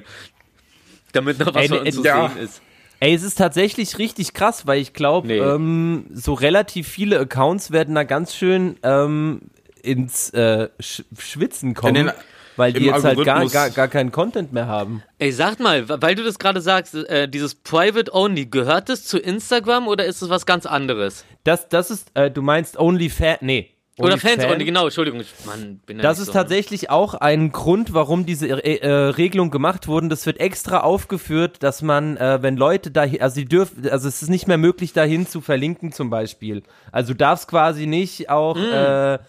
Damit 1.11 1.39
noch 1.39 1.53
was 1.53 1.67
von 1.67 1.79
uns 1.79 1.95
zu 1.95 2.03
ja. 2.03 2.29
sehen 2.29 2.43
ist. 2.43 2.61
Ey, 2.99 3.13
es 3.13 3.23
ist 3.23 3.35
tatsächlich 3.37 3.97
richtig 3.97 4.33
krass, 4.33 4.67
weil 4.67 4.81
ich 4.81 4.93
glaube, 4.93 5.27
Nee. 5.27 5.37
ähm, 5.37 6.07
so 6.11 6.33
relativ 6.33 6.87
viele 6.87 7.19
Accounts 7.19 7.71
werden 7.71 7.95
da 7.95 8.03
ganz 8.03 8.35
schön 8.35 8.75
ähm, 8.83 9.41
ins 9.81 10.31
äh, 10.31 10.69
Sch 10.79 11.03
Schwitzen 11.17 11.75
kommen, 11.75 11.95
In 11.95 12.05
den- 12.07 12.15
weil 12.59 12.73
die 12.73 12.85
jetzt 12.85 13.03
halt 13.03 13.23
gar, 13.23 13.47
gar, 13.47 13.69
gar 13.69 13.87
keinen 13.87 14.11
Content 14.11 14.53
mehr 14.53 14.67
haben. 14.67 15.01
Ey, 15.17 15.31
sag 15.31 15.59
mal, 15.59 15.87
weil 15.87 16.13
du 16.13 16.23
das 16.23 16.37
gerade 16.37 16.61
sagst, 16.61 16.93
äh, 16.93 17.27
dieses 17.27 17.55
Private 17.55 18.13
Only, 18.13 18.45
gehört 18.45 18.89
das 18.89 19.05
zu 19.05 19.17
Instagram 19.17 19.87
oder 19.87 20.05
ist 20.05 20.21
es 20.21 20.29
was 20.29 20.45
ganz 20.45 20.65
anderes? 20.65 21.25
Das, 21.45 21.69
das 21.69 21.89
ist, 21.89 22.11
äh, 22.13 22.29
du 22.29 22.41
meinst 22.41 22.77
OnlyFans, 22.77 23.41
nee. 23.41 23.71
Oder 23.97 24.17
Fans 24.17 24.35
OnlyFan. 24.35 24.51
Only, 24.51 24.65
genau, 24.65 24.83
Entschuldigung. 24.85 25.21
Ich, 25.21 25.33
Mann, 25.45 25.79
bin 25.85 25.97
ja 25.97 26.03
Das 26.03 26.19
ist 26.19 26.27
so, 26.27 26.33
tatsächlich 26.33 26.89
auch 26.89 27.13
ein 27.15 27.51
Grund, 27.51 27.93
warum 27.93 28.25
diese 28.25 28.47
äh, 28.47 28.77
äh, 28.77 28.89
Regelung 28.89 29.51
gemacht 29.51 29.87
wurden. 29.87 30.09
Das 30.09 30.25
wird 30.25 30.39
extra 30.39 30.81
aufgeführt, 30.81 31.63
dass 31.63 31.81
man, 31.81 32.17
äh, 32.17 32.41
wenn 32.41 32.55
Leute 32.55 32.91
da, 32.91 33.03
also 33.19 33.35
sie 33.35 33.45
dürfen, 33.45 33.89
also 33.89 34.07
es 34.07 34.21
ist 34.21 34.29
nicht 34.29 34.47
mehr 34.47 34.57
möglich, 34.57 34.93
dahin 34.93 35.27
zu 35.27 35.41
verlinken 35.41 35.91
zum 35.91 36.09
Beispiel. 36.09 36.63
Also 36.91 37.13
du 37.13 37.17
darfst 37.17 37.47
quasi 37.47 37.87
nicht 37.87 38.29
auch, 38.29 38.57
äh, 38.57 39.19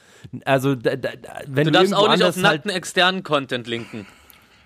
also 0.45 0.75
da, 0.75 0.97
da, 0.97 1.11
da- 1.21 1.41
wenn. 1.47 1.65
Du 1.65 1.71
darfst 1.73 1.95
auch 1.95 2.09
nicht 2.11 2.23
auf 2.23 2.35
halt, 2.37 2.43
nackten 2.43 2.71
externen 2.71 3.23
Content 3.23 3.67
linken. 3.67 4.07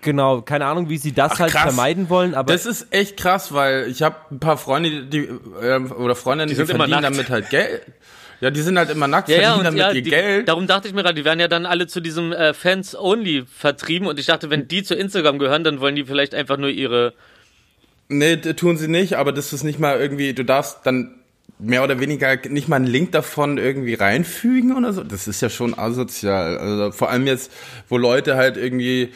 genau, 0.01 0.41
keine 0.41 0.65
Ahnung, 0.65 0.89
wie 0.89 0.97
sie 0.97 1.11
das 1.13 1.33
Ach, 1.33 1.39
halt 1.39 1.51
krass. 1.51 1.63
vermeiden 1.63 2.09
wollen, 2.09 2.35
aber 2.35 2.53
Das 2.53 2.65
ist 2.65 2.87
echt 2.91 3.17
krass, 3.17 3.53
weil 3.53 3.87
ich 3.89 4.01
habe 4.03 4.15
ein 4.31 4.39
paar 4.39 4.57
Freunde, 4.57 5.05
die 5.05 5.27
ähm, 5.61 5.91
oder 5.91 6.15
Freundinnen, 6.15 6.49
die, 6.49 6.55
sind 6.55 6.69
immer 6.69 6.79
verdienen 6.87 7.01
nackt. 7.01 7.15
damit 7.17 7.29
halt 7.29 7.49
Geld. 7.49 7.81
Ja, 8.41 8.51
die 8.51 8.61
sind 8.61 8.77
halt 8.77 8.89
immer 8.89 9.07
nackt, 9.07 9.29
Ja, 9.29 9.37
ja, 9.37 9.41
verdienen 9.53 9.59
und 9.59 9.63
damit 9.65 9.79
ja, 9.79 9.91
ihr 9.93 10.01
die, 10.01 10.09
Geld. 10.09 10.47
darum 10.49 10.67
dachte 10.67 10.87
ich 10.89 10.93
mir 10.93 11.03
gerade, 11.03 11.15
die 11.15 11.23
werden 11.25 11.39
ja 11.39 11.47
dann 11.47 11.65
alle 11.65 11.87
zu 11.87 12.01
diesem 12.01 12.33
äh, 12.33 12.53
Fans 12.53 12.93
Only 12.95 13.45
vertrieben 13.51 14.07
und 14.07 14.19
ich 14.19 14.25
dachte, 14.25 14.49
wenn 14.49 14.67
die 14.67 14.83
zu 14.83 14.93
Instagram 14.93 15.39
gehören, 15.39 15.63
dann 15.63 15.79
wollen 15.79 15.95
die 15.95 16.03
vielleicht 16.03 16.35
einfach 16.35 16.57
nur 16.57 16.69
ihre. 16.69 17.13
Nee, 18.09 18.35
tun 18.37 18.77
sie 18.77 18.87
nicht, 18.89 19.15
aber 19.17 19.31
das 19.31 19.51
ist 19.53 19.63
nicht 19.63 19.79
mal 19.79 19.97
irgendwie, 19.99 20.33
du 20.33 20.43
darfst 20.45 20.79
dann 20.83 21.15
mehr 21.59 21.83
oder 21.83 21.99
weniger 21.99 22.37
nicht 22.49 22.67
mal 22.67 22.77
einen 22.77 22.87
Link 22.87 23.11
davon 23.11 23.57
irgendwie 23.57 23.93
reinfügen 23.93 24.75
oder 24.75 24.93
so. 24.93 25.03
Das 25.03 25.27
ist 25.27 25.41
ja 25.41 25.49
schon 25.49 25.77
asozial. 25.77 26.57
Also 26.57 26.91
vor 26.91 27.09
allem 27.09 27.27
jetzt, 27.27 27.51
wo 27.87 27.97
Leute 27.97 28.35
halt 28.35 28.57
irgendwie 28.57 29.13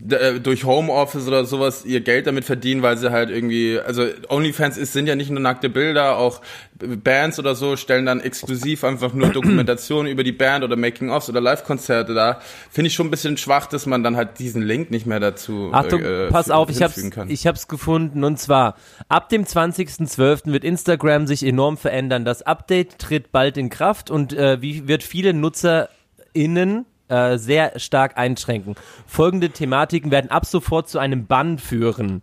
durch 0.00 0.64
Homeoffice 0.64 1.26
oder 1.26 1.44
sowas 1.44 1.84
ihr 1.84 2.00
Geld 2.00 2.26
damit 2.26 2.44
verdienen, 2.44 2.82
weil 2.82 2.96
sie 2.96 3.10
halt 3.10 3.28
irgendwie, 3.28 3.78
also 3.78 4.06
OnlyFans 4.28 4.78
ist, 4.78 4.94
sind 4.94 5.06
ja 5.06 5.14
nicht 5.14 5.30
nur 5.30 5.40
nackte 5.40 5.68
Bilder, 5.68 6.16
auch 6.16 6.40
Bands 6.78 7.38
oder 7.38 7.54
so 7.54 7.76
stellen 7.76 8.06
dann 8.06 8.20
exklusiv 8.20 8.84
einfach 8.84 9.12
nur 9.12 9.28
Dokumentationen 9.28 10.10
über 10.10 10.24
die 10.24 10.32
Band 10.32 10.64
oder 10.64 10.76
Making-ofs 10.76 11.28
oder 11.28 11.42
Live-Konzerte 11.42 12.14
da. 12.14 12.40
Finde 12.70 12.88
ich 12.88 12.94
schon 12.94 13.08
ein 13.08 13.10
bisschen 13.10 13.36
schwach, 13.36 13.66
dass 13.66 13.84
man 13.84 14.02
dann 14.02 14.16
halt 14.16 14.38
diesen 14.38 14.62
Link 14.62 14.90
nicht 14.90 15.04
mehr 15.04 15.20
dazu 15.20 15.70
Achtung, 15.72 16.02
äh, 16.02 16.28
pass 16.28 16.50
auf, 16.50 16.70
ich 16.70 16.82
hab's, 16.82 17.10
kann. 17.10 17.28
ich 17.28 17.46
hab's 17.46 17.68
gefunden 17.68 18.24
und 18.24 18.38
zwar 18.38 18.76
ab 19.08 19.28
dem 19.28 19.44
20.12. 19.44 20.52
wird 20.52 20.64
Instagram 20.64 21.26
sich 21.26 21.44
enorm 21.44 21.76
verändern. 21.76 22.24
Das 22.24 22.42
Update 22.42 22.98
tritt 22.98 23.32
bald 23.32 23.58
in 23.58 23.68
Kraft 23.68 24.10
und 24.10 24.32
äh, 24.32 24.62
wie 24.62 24.88
wird 24.88 25.02
viele 25.02 25.34
NutzerInnen 25.34 26.86
äh, 27.10 27.38
sehr 27.38 27.78
stark 27.78 28.16
einschränken. 28.16 28.74
Folgende 29.06 29.50
Thematiken 29.50 30.10
werden 30.10 30.30
ab 30.30 30.46
sofort 30.46 30.88
zu 30.88 30.98
einem 30.98 31.26
Bann 31.26 31.58
führen. 31.58 32.22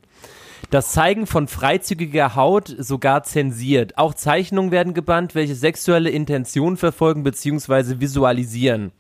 Das 0.69 0.91
Zeigen 0.91 1.28
von 1.28 1.47
freizügiger 1.47 2.36
Haut 2.36 2.76
sogar 2.78 3.23
zensiert. 3.23 3.97
Auch 3.97 4.13
Zeichnungen 4.13 4.71
werden 4.71 4.93
gebannt, 4.93 5.34
welche 5.34 5.56
sexuelle 5.56 6.10
Intentionen 6.10 6.76
verfolgen 6.76 7.23
bzw. 7.23 8.02
visualisieren. 8.02 8.91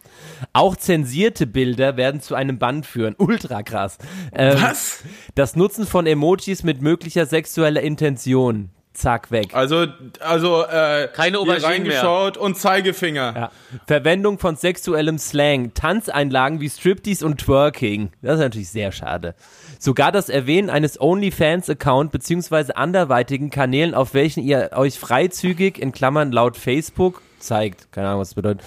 Auch 0.53 0.77
zensierte 0.77 1.45
Bilder 1.45 1.97
werden 1.97 2.21
zu 2.21 2.35
einem 2.35 2.57
Bann 2.57 2.83
führen. 2.83 3.15
Ultra 3.17 3.63
krass. 3.63 3.97
Ähm, 4.31 4.55
Was? 4.61 5.03
Das 5.35 5.57
Nutzen 5.57 5.85
von 5.85 6.07
Emojis 6.07 6.63
mit 6.63 6.81
möglicher 6.81 7.25
sexueller 7.25 7.81
Intention. 7.81 8.69
Zack, 8.97 9.29
weg. 9.29 9.53
Also, 9.53 9.85
also, 10.21 10.63
äh, 10.63 11.07
Keine 11.13 11.37
hier 11.37 11.41
Auberginen 11.41 11.61
mehr. 11.61 11.69
reingeschaut 11.69 12.35
und 12.35 12.57
Zeigefinger. 12.57 13.33
Ja. 13.35 13.51
Verwendung 13.85 14.39
von 14.39 14.55
sexuellem 14.55 15.19
Slang, 15.19 15.75
Tanzeinlagen 15.75 16.61
wie 16.61 16.67
Striptease 16.67 17.23
und 17.23 17.37
Twerking. 17.39 18.09
Das 18.23 18.35
ist 18.35 18.39
natürlich 18.39 18.69
sehr 18.69 18.91
schade. 18.91 19.35
Sogar 19.77 20.11
das 20.11 20.29
Erwähnen 20.29 20.71
eines 20.71 20.99
OnlyFans-Account 20.99 22.11
beziehungsweise 22.11 22.75
anderweitigen 22.75 23.51
Kanälen, 23.51 23.93
auf 23.93 24.15
welchen 24.15 24.41
ihr 24.41 24.71
euch 24.73 24.97
freizügig, 24.97 25.77
in 25.77 25.91
Klammern 25.91 26.31
laut 26.31 26.57
Facebook, 26.57 27.21
zeigt. 27.37 27.91
Keine 27.91 28.07
Ahnung, 28.07 28.21
was 28.21 28.29
das 28.29 28.35
bedeutet. 28.35 28.63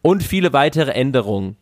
Und 0.00 0.22
viele 0.22 0.52
weitere 0.52 0.92
Änderungen. 0.92 1.56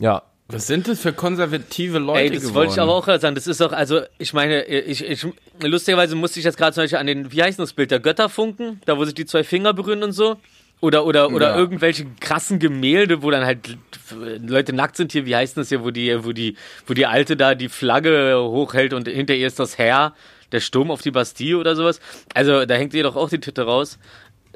Ja. 0.00 0.22
Was 0.50 0.66
sind 0.66 0.88
das 0.88 1.00
für 1.00 1.12
konservative 1.12 1.98
Leute 1.98 2.20
Ey, 2.20 2.30
das 2.30 2.40
geworden? 2.40 2.54
wollte 2.54 2.72
ich 2.72 2.80
aber 2.80 2.94
auch 2.94 3.04
gerade 3.04 3.20
sagen. 3.20 3.34
Das 3.34 3.46
ist 3.46 3.60
doch, 3.60 3.72
also, 3.72 4.00
ich 4.18 4.32
meine, 4.32 4.64
ich, 4.64 5.04
ich, 5.04 5.26
lustigerweise 5.62 6.14
musste 6.16 6.38
ich 6.38 6.46
jetzt 6.46 6.56
gerade 6.56 6.72
zum 6.72 6.84
Beispiel 6.84 6.98
an 6.98 7.06
den, 7.06 7.30
wie 7.32 7.42
heißt 7.42 7.58
das 7.58 7.74
Bild, 7.74 7.90
der 7.90 8.00
Götterfunken, 8.00 8.80
da 8.86 8.96
wo 8.96 9.04
sich 9.04 9.12
die 9.14 9.26
zwei 9.26 9.44
Finger 9.44 9.74
berühren 9.74 10.02
und 10.02 10.12
so. 10.12 10.36
Oder, 10.80 11.04
oder, 11.04 11.30
oder 11.32 11.50
Ja. 11.50 11.56
irgendwelche 11.58 12.06
krassen 12.20 12.60
Gemälde, 12.60 13.22
wo 13.22 13.30
dann 13.30 13.44
halt 13.44 13.76
Leute 14.46 14.72
nackt 14.72 14.96
sind 14.96 15.12
hier, 15.12 15.26
wie 15.26 15.34
heißt 15.36 15.56
das 15.56 15.68
hier, 15.68 15.84
wo 15.84 15.90
die, 15.90 16.24
wo 16.24 16.32
die, 16.32 16.56
wo 16.86 16.94
die 16.94 17.04
Alte 17.04 17.36
da 17.36 17.54
die 17.54 17.68
Flagge 17.68 18.38
hochhält 18.40 18.94
und 18.94 19.08
hinter 19.08 19.34
ihr 19.34 19.48
ist 19.48 19.58
das 19.58 19.76
Herr, 19.76 20.14
der 20.52 20.60
Sturm 20.60 20.90
auf 20.90 21.02
die 21.02 21.10
Bastille 21.10 21.58
oder 21.58 21.76
sowas. 21.76 22.00
Also, 22.32 22.64
da 22.64 22.74
hängt 22.74 22.94
ihr 22.94 23.02
doch 23.02 23.16
auch 23.16 23.28
die 23.28 23.40
Titte 23.40 23.62
raus. 23.62 23.98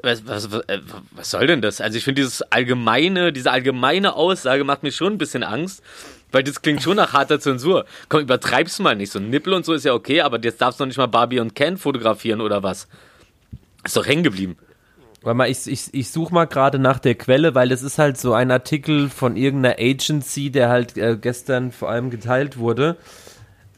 Was, 0.03 0.27
was, 0.27 0.51
was, 0.51 0.61
äh, 0.67 0.79
was 1.11 1.31
soll 1.31 1.47
denn 1.47 1.61
das? 1.61 1.81
Also 1.81 1.97
ich 1.97 2.03
finde 2.03 2.21
dieses 2.21 2.41
allgemeine, 2.43 3.33
diese 3.33 3.51
allgemeine 3.51 4.15
Aussage 4.15 4.63
macht 4.63 4.83
mir 4.83 4.91
schon 4.91 5.13
ein 5.13 5.17
bisschen 5.17 5.43
Angst, 5.43 5.81
weil 6.31 6.43
das 6.43 6.61
klingt 6.61 6.83
schon 6.83 6.97
nach 6.97 7.13
harter 7.13 7.39
Zensur. 7.39 7.85
Komm, 8.09 8.21
übertreib's 8.21 8.79
mal 8.79 8.95
nicht. 8.95 9.11
So 9.11 9.19
ein 9.19 9.29
Nippel 9.29 9.53
und 9.53 9.65
so 9.65 9.73
ist 9.73 9.85
ja 9.85 9.93
okay, 9.93 10.21
aber 10.21 10.39
jetzt 10.41 10.61
darfst 10.61 10.79
du 10.79 10.83
noch 10.83 10.87
nicht 10.89 10.97
mal 10.97 11.07
Barbie 11.07 11.39
und 11.39 11.55
Ken 11.55 11.77
fotografieren 11.77 12.41
oder 12.41 12.61
was? 12.61 12.87
Ist 13.83 13.97
doch 13.97 14.05
hängen 14.05 14.23
geblieben. 14.23 14.57
Warte 15.21 15.37
mal, 15.37 15.49
ich, 15.49 15.67
ich, 15.67 15.93
ich 15.93 16.11
suche 16.11 16.33
mal 16.33 16.45
gerade 16.45 16.79
nach 16.79 16.99
der 16.99 17.15
Quelle, 17.15 17.55
weil 17.55 17.71
es 17.71 17.81
ist 17.81 17.97
halt 17.97 18.17
so 18.17 18.33
ein 18.33 18.51
Artikel 18.51 19.09
von 19.09 19.37
irgendeiner 19.37 19.75
Agency, 19.79 20.51
der 20.51 20.67
halt 20.67 20.97
äh, 20.97 21.17
gestern 21.19 21.71
vor 21.71 21.89
allem 21.89 22.09
geteilt 22.09 22.57
wurde. 22.57 22.97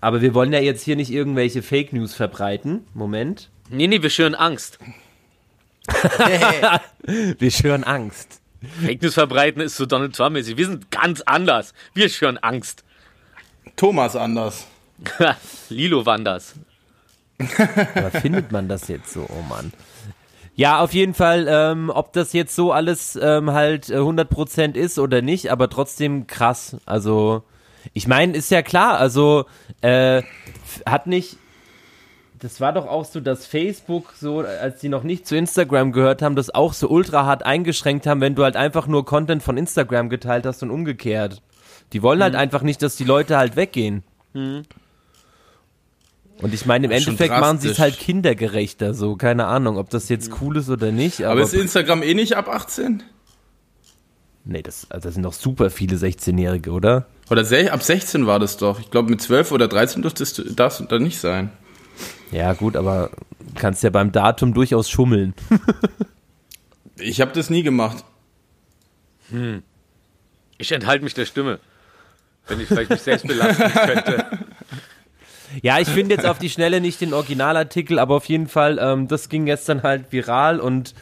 Aber 0.01 0.21
wir 0.21 0.33
wollen 0.33 0.53
ja 0.53 0.59
jetzt 0.59 0.83
hier 0.83 0.95
nicht 0.95 1.11
irgendwelche 1.11 1.61
Fake 1.61 1.93
News 1.93 2.15
verbreiten. 2.15 2.87
Moment. 2.95 3.49
Nee, 3.69 3.87
nee, 3.87 4.01
wir 4.01 4.09
schüren 4.09 4.33
Angst. 4.33 4.79
Wir 7.39 7.51
schüren 7.51 7.83
Angst. 7.83 8.41
Fake 8.83 9.01
News 9.01 9.13
verbreiten 9.13 9.61
ist 9.61 9.77
so 9.77 9.85
Donald 9.85 10.15
Trump-mäßig. 10.15 10.57
Wir 10.57 10.65
sind 10.65 10.91
ganz 10.91 11.21
anders. 11.21 11.73
Wir 11.93 12.09
schüren 12.09 12.37
Angst. 12.37 12.83
Thomas 13.75 14.15
anders. 14.15 14.67
Lilo 15.69 16.05
Wanders. 16.05 16.55
Aber 17.95 18.11
findet 18.11 18.51
man 18.51 18.67
das 18.67 18.87
jetzt 18.87 19.11
so? 19.11 19.27
Oh 19.29 19.41
Mann. 19.47 19.73
Ja, 20.55 20.79
auf 20.79 20.93
jeden 20.93 21.13
Fall, 21.13 21.47
ähm, 21.49 21.91
ob 21.93 22.13
das 22.13 22.31
jetzt 22.31 22.55
so 22.55 22.71
alles 22.71 23.19
ähm, 23.21 23.51
halt 23.51 23.89
äh, 23.89 23.97
100% 23.97 24.75
ist 24.75 24.99
oder 24.99 25.21
nicht, 25.21 25.51
aber 25.51 25.69
trotzdem 25.69 26.27
krass. 26.27 26.77
Also, 26.85 27.43
ich 27.93 28.07
meine, 28.07 28.37
ist 28.37 28.51
ja 28.51 28.61
klar, 28.61 28.97
also 28.97 29.47
äh, 29.81 30.23
hat 30.85 31.07
nicht, 31.07 31.37
das 32.39 32.59
war 32.59 32.73
doch 32.73 32.87
auch 32.87 33.05
so, 33.05 33.19
dass 33.19 33.45
Facebook 33.45 34.13
so, 34.19 34.39
als 34.39 34.79
die 34.79 34.89
noch 34.89 35.03
nicht 35.03 35.27
zu 35.27 35.35
Instagram 35.35 35.91
gehört 35.91 36.21
haben, 36.21 36.35
das 36.35 36.53
auch 36.53 36.73
so 36.73 36.89
ultra 36.89 37.25
hart 37.25 37.45
eingeschränkt 37.45 38.07
haben, 38.07 38.21
wenn 38.21 38.35
du 38.35 38.43
halt 38.43 38.55
einfach 38.55 38.87
nur 38.87 39.05
Content 39.05 39.41
von 39.41 39.57
Instagram 39.57 40.09
geteilt 40.09 40.45
hast 40.45 40.63
und 40.63 40.71
umgekehrt. 40.71 41.41
Die 41.93 42.01
wollen 42.01 42.21
halt 42.21 42.35
einfach 42.35 42.61
nicht, 42.61 42.81
dass 42.81 42.95
die 42.95 43.03
Leute 43.03 43.37
halt 43.37 43.55
weggehen. 43.55 44.03
Und 44.33 46.53
ich 46.53 46.65
meine, 46.65 46.85
im 46.85 46.91
Das 46.91 47.05
Endeffekt 47.05 47.31
machen 47.31 47.59
sie 47.59 47.69
es 47.69 47.79
halt 47.79 47.97
kindergerechter, 47.97 48.93
so, 48.93 49.15
keine 49.15 49.47
Ahnung, 49.47 49.77
ob 49.77 49.89
das 49.89 50.09
jetzt 50.09 50.31
cool 50.41 50.57
ist 50.57 50.69
oder 50.69 50.91
nicht. 50.91 51.21
Aber, 51.21 51.33
Aber 51.33 51.41
ist 51.41 51.53
Instagram 51.53 52.03
eh 52.03 52.13
nicht 52.13 52.35
ab 52.35 52.49
18? 52.49 53.03
nee, 54.47 54.61
das, 54.61 54.89
also 54.91 55.07
das 55.07 55.15
sind 55.15 55.23
doch 55.23 55.33
super 55.33 55.69
viele 55.69 55.97
16-Jährige, 55.97 56.71
oder? 56.71 57.07
Oder 57.29 57.41
ab 57.71 57.81
16 57.81 58.27
war 58.27 58.39
das 58.39 58.57
doch. 58.57 58.79
Ich 58.79 58.91
glaube, 58.91 59.09
mit 59.09 59.21
12 59.21 59.51
oder 59.51 59.67
13 59.67 60.01
dürftest 60.01 60.37
du, 60.37 60.43
darfst 60.53 60.79
du 60.79 60.85
da 60.85 60.99
nicht 60.99 61.19
sein. 61.19 61.51
Ja, 62.31 62.53
gut, 62.53 62.75
aber 62.75 63.11
kannst 63.55 63.83
ja 63.83 63.89
beim 63.89 64.11
Datum 64.11 64.53
durchaus 64.53 64.89
schummeln. 64.89 65.33
Ich 66.97 67.19
habe 67.19 67.33
das 67.33 67.49
nie 67.49 67.61
gemacht. 67.61 68.05
Ich 70.57 70.71
enthalte 70.71 71.03
mich 71.03 71.13
der 71.13 71.25
Stimme. 71.25 71.59
Wenn 72.47 72.61
ich 72.61 72.67
vielleicht 72.69 72.89
mich 72.89 73.01
selbst 73.01 73.27
belasten 73.27 73.63
könnte. 73.73 74.25
Ja, 75.61 75.79
ich 75.79 75.89
finde 75.89 76.15
jetzt 76.15 76.25
auf 76.25 76.39
die 76.39 76.49
Schnelle 76.49 76.79
nicht 76.79 77.01
den 77.01 77.13
Originalartikel, 77.13 77.99
aber 77.99 78.15
auf 78.15 78.25
jeden 78.25 78.47
Fall, 78.47 78.79
ähm, 78.81 79.09
das 79.09 79.27
ging 79.27 79.45
gestern 79.45 79.83
halt 79.83 80.13
viral 80.13 80.61
und 80.61 80.93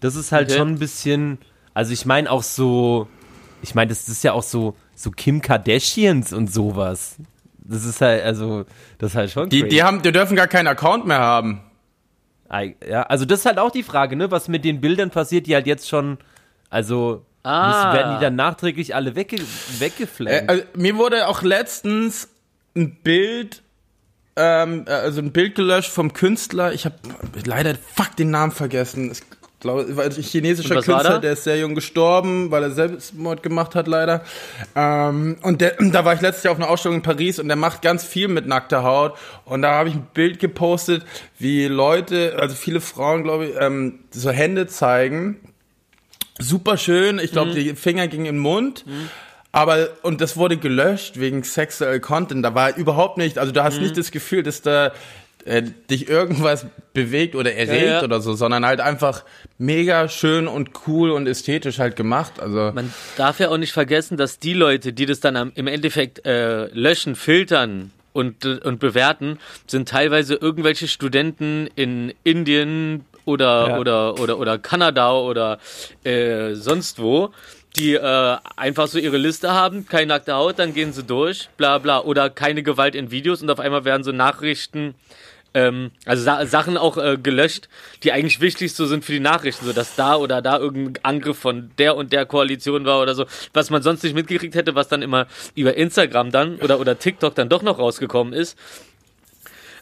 das 0.00 0.16
ist 0.16 0.32
halt 0.32 0.48
Okay. 0.48 0.58
schon 0.58 0.70
ein 0.70 0.78
bisschen, 0.80 1.38
also 1.74 1.92
ich 1.92 2.06
meine 2.06 2.28
auch 2.28 2.42
so, 2.42 3.06
ich 3.62 3.76
meine, 3.76 3.90
das 3.90 4.08
ist 4.08 4.24
ja 4.24 4.32
auch 4.32 4.42
so, 4.42 4.74
so 4.96 5.12
Kim 5.12 5.42
Kardashians 5.42 6.32
und 6.32 6.52
sowas. 6.52 7.18
Das 7.68 7.84
ist 7.84 8.00
halt, 8.00 8.22
also, 8.22 8.64
das 8.98 9.10
ist 9.12 9.16
halt 9.16 9.30
schon 9.30 9.48
Die, 9.48 9.60
crazy. 9.60 9.68
die, 9.70 9.82
haben, 9.82 10.02
die 10.02 10.12
dürfen 10.12 10.36
gar 10.36 10.46
keinen 10.46 10.66
Account 10.68 11.06
mehr 11.06 11.18
haben. 11.18 11.62
Ja, 12.88 13.02
also 13.02 13.24
das 13.24 13.40
ist 13.40 13.46
halt 13.46 13.58
auch 13.58 13.72
die 13.72 13.82
Frage, 13.82 14.14
ne, 14.14 14.30
was 14.30 14.46
mit 14.48 14.64
den 14.64 14.80
Bildern 14.80 15.10
passiert, 15.10 15.46
die 15.48 15.54
halt 15.54 15.66
jetzt 15.66 15.88
schon, 15.88 16.18
also, 16.70 17.24
Ah. 17.42 17.68
müssen, 17.68 17.92
werden 17.96 18.16
die 18.18 18.24
dann 18.24 18.34
nachträglich 18.36 18.94
alle 18.94 19.14
wegge 19.16 19.36
Äh, 19.36 19.40
weggeflammt? 19.78 20.48
also, 20.48 20.62
mir 20.74 20.96
wurde 20.96 21.26
auch 21.28 21.42
letztens 21.42 22.28
ein 22.76 22.96
Bild, 23.02 23.62
ähm, 24.36 24.84
äh, 24.86 24.90
also 24.90 25.20
ein 25.20 25.32
Bild 25.32 25.54
gelöscht 25.54 25.90
vom 25.90 26.12
Künstler. 26.12 26.72
Ich 26.72 26.84
habe 26.84 26.96
leider 27.44 27.74
fuck 27.94 28.14
den 28.16 28.30
Namen 28.30 28.52
vergessen. 28.52 29.10
Ich 29.12 29.20
glaube, 29.60 29.96
war 29.96 30.04
ein 30.04 30.12
chinesischer 30.12 30.74
Künstler, 30.82 31.18
der 31.18 31.32
ist 31.32 31.44
sehr 31.44 31.58
jung 31.58 31.74
gestorben, 31.74 32.50
weil 32.50 32.62
er 32.64 32.70
Selbstmord 32.72 33.42
gemacht 33.42 33.74
hat, 33.74 33.86
leider. 33.88 34.22
Ähm, 34.74 35.36
und 35.42 35.60
der, 35.60 35.76
da 35.80 36.04
war 36.04 36.14
ich 36.14 36.20
letztes 36.20 36.44
Jahr 36.44 36.52
auf 36.52 36.58
einer 36.58 36.68
Ausstellung 36.68 36.96
in 36.98 37.02
Paris 37.02 37.38
und 37.38 37.48
der 37.48 37.56
macht 37.56 37.82
ganz 37.82 38.04
viel 38.04 38.28
mit 38.28 38.46
nackter 38.46 38.82
Haut. 38.82 39.16
Und 39.44 39.62
da 39.62 39.72
habe 39.72 39.88
ich 39.88 39.94
ein 39.94 40.06
Bild 40.14 40.38
gepostet, 40.40 41.04
wie 41.38 41.66
Leute, 41.66 42.36
also 42.38 42.54
viele 42.54 42.80
Frauen, 42.80 43.22
glaube 43.24 43.46
ich, 43.46 43.54
ähm, 43.58 44.00
so 44.10 44.30
Hände 44.30 44.66
zeigen. 44.66 45.40
Super 46.38 46.76
schön. 46.76 47.18
Ich 47.18 47.30
Mhm. 47.30 47.34
glaube, 47.34 47.50
die 47.52 47.74
Finger 47.74 48.08
gingen 48.08 48.26
in 48.26 48.34
den 48.36 48.40
Mund. 48.42 48.84
Aber, 49.52 49.88
und 50.02 50.20
das 50.20 50.36
wurde 50.36 50.58
gelöscht 50.58 51.18
wegen 51.18 51.42
Sexual 51.42 51.98
Content. 52.00 52.44
Da 52.44 52.54
war 52.54 52.76
überhaupt 52.76 53.16
nicht, 53.16 53.38
also 53.38 53.52
du 53.52 53.64
hast 53.64 53.76
Mhm. 53.76 53.84
nicht 53.84 53.96
das 53.96 54.10
Gefühl, 54.10 54.42
dass 54.42 54.60
da 54.60 54.92
äh, 55.46 55.62
dich 55.90 56.08
irgendwas 56.08 56.66
bewegt 56.92 57.34
oder 57.34 57.54
erregt 57.54 57.82
Ja, 57.86 57.92
ja. 57.98 58.02
oder 58.02 58.20
so, 58.20 58.34
sondern 58.34 58.66
halt 58.66 58.80
einfach 58.80 59.24
mega 59.58 60.08
schön 60.08 60.46
und 60.48 60.70
cool 60.86 61.10
und 61.10 61.26
ästhetisch 61.26 61.78
halt 61.78 61.96
gemacht. 61.96 62.40
Also, 62.40 62.72
Man 62.74 62.92
darf 63.16 63.40
ja 63.40 63.48
auch 63.48 63.56
nicht 63.58 63.72
vergessen, 63.72 64.16
dass 64.16 64.38
die 64.38 64.52
Leute, 64.54 64.92
die 64.92 65.06
das 65.06 65.20
dann 65.20 65.52
im 65.54 65.66
Endeffekt 65.66 66.26
äh, 66.26 66.66
löschen, 66.66 67.14
filtern 67.16 67.90
und, 68.12 68.44
und 68.44 68.80
bewerten, 68.80 69.38
sind 69.66 69.88
teilweise 69.88 70.34
irgendwelche 70.36 70.88
Studenten 70.88 71.68
in 71.74 72.12
Indien 72.24 73.04
oder, 73.24 73.68
Ja. 73.68 73.78
oder, 73.78 74.18
oder, 74.20 74.38
oder 74.38 74.58
Kanada 74.58 75.12
oder 75.12 75.58
äh, 76.04 76.54
sonst 76.54 76.98
wo, 77.00 77.30
die 77.76 77.92
äh, 77.94 78.36
einfach 78.56 78.86
so 78.86 78.98
ihre 78.98 79.18
Liste 79.18 79.52
haben, 79.52 79.86
keine 79.86 80.06
nackte 80.06 80.32
Haut, 80.34 80.58
dann 80.58 80.72
gehen 80.72 80.94
sie 80.94 81.02
durch, 81.02 81.50
bla 81.58 81.76
bla, 81.76 82.00
oder 82.00 82.30
keine 82.30 82.62
Gewalt 82.62 82.94
in 82.94 83.10
Videos 83.10 83.42
und 83.42 83.50
auf 83.50 83.60
einmal 83.60 83.84
werden 83.84 84.02
so 84.02 84.12
Nachrichten 84.12 84.94
ähm, 85.56 85.90
also 86.04 86.22
Sa 86.22 86.44
Sachen 86.44 86.76
auch 86.76 86.98
äh, 86.98 87.16
gelöscht, 87.16 87.68
die 88.02 88.12
eigentlich 88.12 88.40
wichtig 88.40 88.74
so 88.74 88.84
sind 88.84 89.06
für 89.06 89.12
die 89.12 89.20
Nachrichten, 89.20 89.64
so 89.64 89.72
dass 89.72 89.96
da 89.96 90.16
oder 90.16 90.42
da 90.42 90.58
irgendein 90.58 91.02
Angriff 91.02 91.38
von 91.38 91.70
der 91.78 91.96
und 91.96 92.12
der 92.12 92.26
Koalition 92.26 92.84
war 92.84 93.00
oder 93.00 93.14
so, 93.14 93.24
was 93.54 93.70
man 93.70 93.82
sonst 93.82 94.04
nicht 94.04 94.14
mitgekriegt 94.14 94.54
hätte, 94.54 94.74
was 94.74 94.88
dann 94.88 95.00
immer 95.00 95.26
über 95.54 95.74
Instagram 95.74 96.30
dann 96.30 96.56
oder 96.56 96.78
oder 96.78 96.98
TikTok 96.98 97.34
dann 97.34 97.48
doch 97.48 97.62
noch 97.62 97.78
rausgekommen 97.78 98.34
ist. 98.34 98.58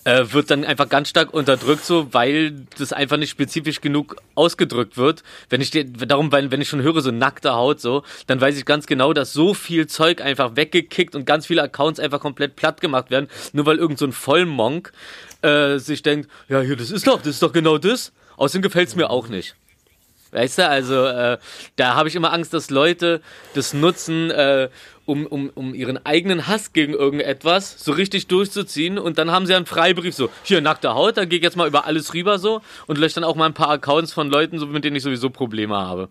Äh, 0.06 0.32
wird 0.32 0.50
dann 0.50 0.66
einfach 0.66 0.90
ganz 0.90 1.08
stark 1.08 1.32
unterdrückt, 1.32 1.82
so 1.82 2.12
weil 2.12 2.66
das 2.78 2.92
einfach 2.92 3.16
nicht 3.16 3.30
spezifisch 3.30 3.80
genug 3.80 4.16
ausgedrückt 4.34 4.98
wird. 4.98 5.22
Wenn 5.48 5.62
ich 5.62 5.70
darum, 5.70 6.30
wenn, 6.30 6.50
wenn 6.50 6.60
ich 6.60 6.68
schon 6.68 6.82
höre, 6.82 7.00
so 7.00 7.10
nackte 7.10 7.54
Haut, 7.54 7.80
so, 7.80 8.02
dann 8.26 8.38
weiß 8.38 8.58
ich 8.58 8.66
ganz 8.66 8.86
genau, 8.86 9.14
dass 9.14 9.32
so 9.32 9.54
viel 9.54 9.86
Zeug 9.86 10.20
einfach 10.20 10.56
weggekickt 10.56 11.14
und 11.14 11.24
ganz 11.24 11.46
viele 11.46 11.62
Accounts 11.62 11.98
einfach 11.98 12.20
komplett 12.20 12.54
platt 12.54 12.82
gemacht 12.82 13.10
werden, 13.10 13.28
nur 13.54 13.64
weil 13.64 13.78
irgend 13.78 13.98
so 13.98 14.04
ein 14.04 14.12
Vollmonk 14.12 14.92
äh, 15.44 15.78
sich 15.78 16.02
denkt, 16.02 16.30
ja, 16.48 16.60
hier, 16.60 16.76
das 16.76 16.90
ist 16.90 17.06
doch, 17.06 17.18
das 17.18 17.28
ist 17.28 17.42
doch 17.42 17.52
genau 17.52 17.78
das. 17.78 18.12
Außerdem 18.36 18.62
gefällt's 18.62 18.96
mir 18.96 19.10
auch 19.10 19.28
nicht. 19.28 19.54
Weißt 20.32 20.58
du, 20.58 20.68
also 20.68 21.06
äh, 21.06 21.38
da 21.76 21.94
habe 21.94 22.08
ich 22.08 22.16
immer 22.16 22.32
Angst, 22.32 22.52
dass 22.54 22.68
Leute 22.70 23.20
das 23.54 23.72
nutzen, 23.72 24.32
äh, 24.32 24.68
um, 25.06 25.26
um, 25.26 25.50
um 25.54 25.74
ihren 25.74 26.04
eigenen 26.04 26.48
Hass 26.48 26.72
gegen 26.72 26.92
irgendetwas 26.92 27.76
so 27.78 27.92
richtig 27.92 28.26
durchzuziehen 28.26 28.98
und 28.98 29.18
dann 29.18 29.30
haben 29.30 29.46
sie 29.46 29.54
einen 29.54 29.66
Freibrief 29.66 30.14
so, 30.14 30.30
hier 30.42 30.60
nackte 30.60 30.94
Haut, 30.94 31.18
da 31.18 31.24
gehe 31.24 31.38
ich 31.38 31.44
jetzt 31.44 31.56
mal 31.56 31.68
über 31.68 31.86
alles 31.86 32.14
rüber 32.14 32.40
so 32.40 32.62
und 32.86 32.98
lösche 32.98 33.16
dann 33.16 33.24
auch 33.24 33.36
mal 33.36 33.46
ein 33.46 33.54
paar 33.54 33.70
Accounts 33.70 34.12
von 34.12 34.28
Leuten, 34.28 34.58
so, 34.58 34.66
mit 34.66 34.82
denen 34.82 34.96
ich 34.96 35.04
sowieso 35.04 35.30
Probleme 35.30 35.76
habe. 35.76 36.08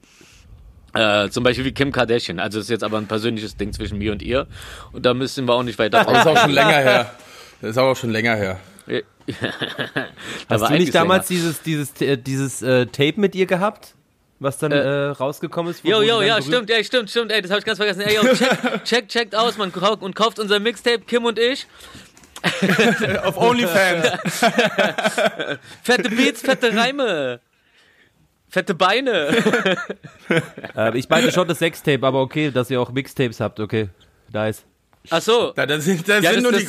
Äh, 0.93 1.29
zum 1.29 1.43
Beispiel 1.43 1.65
wie 1.65 1.73
Kim 1.73 1.91
Kardashian. 1.91 2.39
Also 2.39 2.59
das 2.59 2.67
ist 2.67 2.69
jetzt 2.69 2.83
aber 2.83 2.99
ein 2.99 3.07
persönliches 3.07 3.57
Ding 3.57 3.73
zwischen 3.73 3.97
mir 3.97 4.13
und 4.13 4.21
ihr 4.21 4.47
und 4.93 5.05
da 5.05 5.13
müssen 5.13 5.47
wir 5.47 5.53
auch 5.53 5.63
nicht 5.63 5.79
weiter 5.79 6.05
das 6.05 6.19
ist 6.19 6.27
auch 6.27 6.37
schon 6.37 6.51
länger 6.51 6.77
her. 6.77 7.11
Das 7.59 7.71
ist 7.71 7.77
auch 7.77 7.95
schon 7.95 8.11
länger 8.11 8.35
her. 8.35 8.59
Da 10.47 10.59
Hast 10.59 10.69
du 10.69 10.73
nicht 10.73 10.93
damals 10.93 11.27
dieses, 11.27 11.61
dieses, 11.61 12.01
äh, 12.01 12.17
dieses 12.17 12.61
äh, 12.61 12.85
Tape 12.87 13.13
mit 13.17 13.35
ihr 13.35 13.45
gehabt? 13.45 13.95
Was 14.39 14.57
dann 14.57 14.73
äh, 14.73 15.05
rausgekommen 15.05 15.71
ist? 15.71 15.85
Jo, 15.85 16.01
jo, 16.01 16.21
ja, 16.21 16.41
stimmt, 16.41 16.69
ey, 16.69 16.83
stimmt, 16.83 17.09
stimmt, 17.09 17.31
ey, 17.31 17.41
das 17.41 17.49
habe 17.49 17.59
ich 17.59 17.65
ganz 17.65 17.77
vergessen. 17.77 18.01
Ey, 18.01 18.15
yo, 18.15 18.23
check, 18.33 18.83
check, 18.83 19.07
checkt 19.07 19.35
aus, 19.35 19.57
man 19.57 19.71
und 19.71 20.15
kauft 20.15 20.39
unser 20.39 20.59
Mixtape, 20.59 20.99
Kim 20.99 21.23
und 21.23 21.39
ich. 21.39 21.65
Auf 23.23 23.37
OnlyFans. 23.37 24.09
Fette 25.81 26.09
Beats, 26.09 26.41
fette 26.41 26.75
Reime. 26.75 27.39
Fette 28.49 28.75
Beine. 28.75 29.77
Äh, 30.75 30.97
ich 30.97 31.07
meine 31.07 31.31
schon 31.31 31.47
das 31.47 31.59
Sextape, 31.59 32.05
aber 32.05 32.21
okay, 32.21 32.51
dass 32.51 32.69
ihr 32.69 32.81
auch 32.81 32.91
Mixtapes 32.91 33.39
habt, 33.39 33.59
okay. 33.61 33.89
Nice. 34.33 34.65
Ach 35.09 35.21
so. 35.21 35.51
Da, 35.55 35.65
da 35.65 35.79
sind, 35.79 36.07
da 36.07 36.15
Ja, 36.19 36.21
sind 36.31 36.35
das- 36.35 36.43
nur 36.43 36.51
das- 36.53 36.61
die 36.61 36.67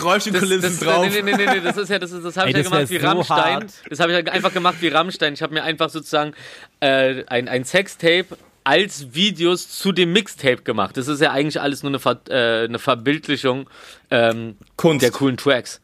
das, 0.62 0.80
drauf. 0.80 1.06
Nee, 1.08 1.22
nee, 1.22 1.32
nee, 1.36 1.46
nee, 1.46 1.60
das 1.60 1.76
ist 1.76 1.88
ja, 1.88 1.98
das, 1.98 2.10
ist, 2.12 2.24
das 2.24 2.36
habe 2.36 2.50
ich 2.50 2.56
ja 2.56 2.62
gemacht 2.62 2.90
wie 2.90 2.98
so 2.98 3.06
Rammstein. 3.06 3.54
hart. 3.54 3.72
Das 3.88 4.00
habe 4.00 4.12
ich 4.12 4.26
ja 4.26 4.32
einfach 4.32 4.52
gemacht 4.52 4.76
wie 4.80 4.88
Rammstein. 4.88 5.34
Ich 5.34 5.42
habe 5.42 5.54
mir 5.54 5.62
einfach 5.62 5.88
sozusagen 5.90 6.34
äh, 6.80 7.24
ein, 7.28 7.48
ein 7.48 7.64
Sextape 7.64 8.26
als 8.64 9.14
Videos 9.14 9.68
zu 9.68 9.92
dem 9.92 10.12
Mixtape 10.12 10.62
gemacht. 10.62 10.96
Das 10.96 11.06
ist 11.06 11.20
ja 11.20 11.30
eigentlich 11.32 11.60
alles 11.60 11.82
nur 11.82 11.90
eine, 11.90 11.98
Ver, 12.00 12.20
äh, 12.28 12.64
eine 12.64 12.78
Verbildlichung 12.78 13.68
ähm, 14.10 14.56
Kunst. 14.76 15.02
der 15.02 15.10
coolen 15.10 15.36
Tracks. 15.36 15.80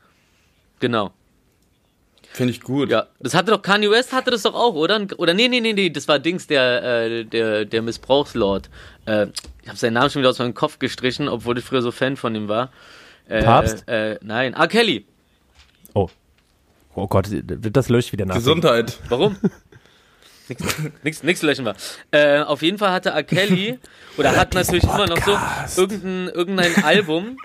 Genau. 0.80 1.12
Finde 2.32 2.52
ich 2.52 2.60
gut. 2.60 2.90
Ja, 2.90 3.08
das 3.18 3.34
hatte 3.34 3.50
doch 3.50 3.60
Kanye 3.60 3.90
West 3.90 4.12
hatte 4.12 4.30
das 4.30 4.42
doch 4.42 4.54
auch, 4.54 4.74
oder? 4.74 5.04
Oder 5.18 5.34
nee, 5.34 5.48
nee, 5.48 5.60
nee, 5.60 5.72
nee, 5.72 5.90
das 5.90 6.06
war 6.06 6.20
Dings, 6.20 6.46
der, 6.46 6.82
äh, 6.82 7.24
der, 7.24 7.64
der 7.64 7.82
Missbrauchslord. 7.82 8.70
Äh, 9.06 9.26
ich 9.62 9.68
habe 9.68 9.76
seinen 9.76 9.94
Namen 9.94 10.10
schon 10.10 10.22
wieder 10.22 10.30
aus 10.30 10.38
meinem 10.38 10.54
Kopf 10.54 10.78
gestrichen, 10.78 11.28
obwohl 11.28 11.58
ich 11.58 11.64
früher 11.64 11.82
so 11.82 11.90
Fan 11.90 12.16
von 12.16 12.34
ihm 12.34 12.46
war. 12.46 12.70
Äh, 13.28 13.42
Papst? 13.42 13.86
Äh, 13.88 14.18
nein, 14.22 14.54
R. 14.54 14.68
Kelly. 14.68 15.06
Oh. 15.94 16.08
Oh 16.94 17.08
Gott, 17.08 17.28
das 17.30 17.88
löscht 17.88 18.12
wieder 18.12 18.26
nach. 18.26 18.36
Gesundheit. 18.36 18.98
Warum? 19.08 19.36
nix, 20.48 20.64
nix, 21.02 21.22
nix 21.22 21.42
löschen 21.42 21.64
wir. 21.64 21.74
Äh, 22.12 22.42
auf 22.42 22.62
jeden 22.62 22.78
Fall 22.78 22.92
hatte 22.92 23.10
R. 23.10 23.24
Kelly, 23.24 23.78
oder 24.16 24.36
hat 24.36 24.54
natürlich 24.54 24.84
immer 24.84 25.06
noch 25.06 25.18
so 25.24 25.80
irgendein, 25.80 26.28
irgendein 26.34 26.84
Album, 26.84 27.36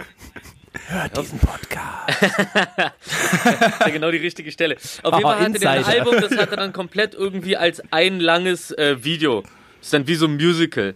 Hört 0.88 1.17
diesen 1.17 1.39
Podcast. 1.39 2.21
ja 3.79 3.89
genau 3.89 4.11
die 4.11 4.17
richtige 4.17 4.51
Stelle. 4.51 4.75
Auf 5.03 5.13
jeden 5.13 5.21
Fall 5.21 5.39
hatte 5.39 5.59
der 5.59 5.71
ein. 5.71 5.83
Album, 5.83 6.21
das 6.21 6.38
hat 6.38 6.51
er 6.51 6.57
dann 6.57 6.73
komplett 6.73 7.13
irgendwie 7.13 7.57
als 7.57 7.81
ein 7.91 8.19
langes 8.19 8.71
äh, 8.71 9.03
Video. 9.03 9.41
Das 9.41 9.51
ist 9.88 9.93
dann 9.93 10.07
wie 10.07 10.15
so 10.15 10.25
ein 10.25 10.35
Musical. 10.35 10.95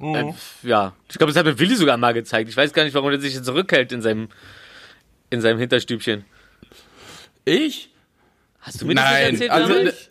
Äh, 0.00 0.32
ja, 0.62 0.94
ich 1.08 1.16
glaube, 1.16 1.32
das 1.32 1.38
hat 1.38 1.46
mir 1.46 1.58
Willi 1.58 1.74
sogar 1.74 1.96
mal 1.96 2.12
gezeigt. 2.12 2.50
Ich 2.50 2.56
weiß 2.56 2.72
gar 2.72 2.84
nicht, 2.84 2.94
warum 2.94 3.10
er 3.10 3.20
sich 3.20 3.34
jetzt 3.34 3.46
zurückhält 3.46 3.92
in 3.92 4.02
seinem, 4.02 4.28
in 5.30 5.40
seinem 5.40 5.58
Hinterstübchen. 5.58 6.24
Ich? 7.44 7.90
Hast 8.60 8.82
du 8.82 8.86
mir 8.86 8.94
das 8.94 9.04
nicht 9.04 9.12
Nein, 9.12 9.32
erzählt 9.32 9.50
also 9.50 9.74
damals? 9.74 10.10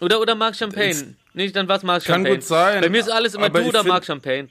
Oder, 0.00 0.20
oder 0.20 0.34
Mark 0.34 0.56
Champagne? 0.56 1.14
Nicht, 1.34 1.54
dann 1.54 1.68
was 1.68 1.82
Mark 1.82 2.04
Kann 2.04 2.14
Champagne. 2.14 2.36
gut 2.36 2.44
sein, 2.44 2.80
Bei 2.80 2.88
mir 2.88 3.00
ist 3.00 3.10
alles 3.10 3.34
immer 3.34 3.50
du 3.50 3.60
oder 3.62 3.82
Mark 3.84 4.04
Champagne. 4.04 4.48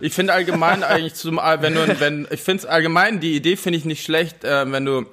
Ich 0.00 0.12
finde 0.12 0.32
allgemein 0.32 0.82
eigentlich 0.82 1.14
zum, 1.14 1.36
wenn 1.36 1.74
du, 1.74 2.00
wenn, 2.00 2.26
ich 2.30 2.40
finde 2.40 2.64
es 2.64 2.66
allgemein, 2.66 3.20
die 3.20 3.36
Idee 3.36 3.56
finde 3.56 3.78
ich 3.78 3.84
nicht 3.84 4.02
schlecht, 4.02 4.44
äh, 4.44 4.70
wenn 4.70 4.84
du 4.84 5.06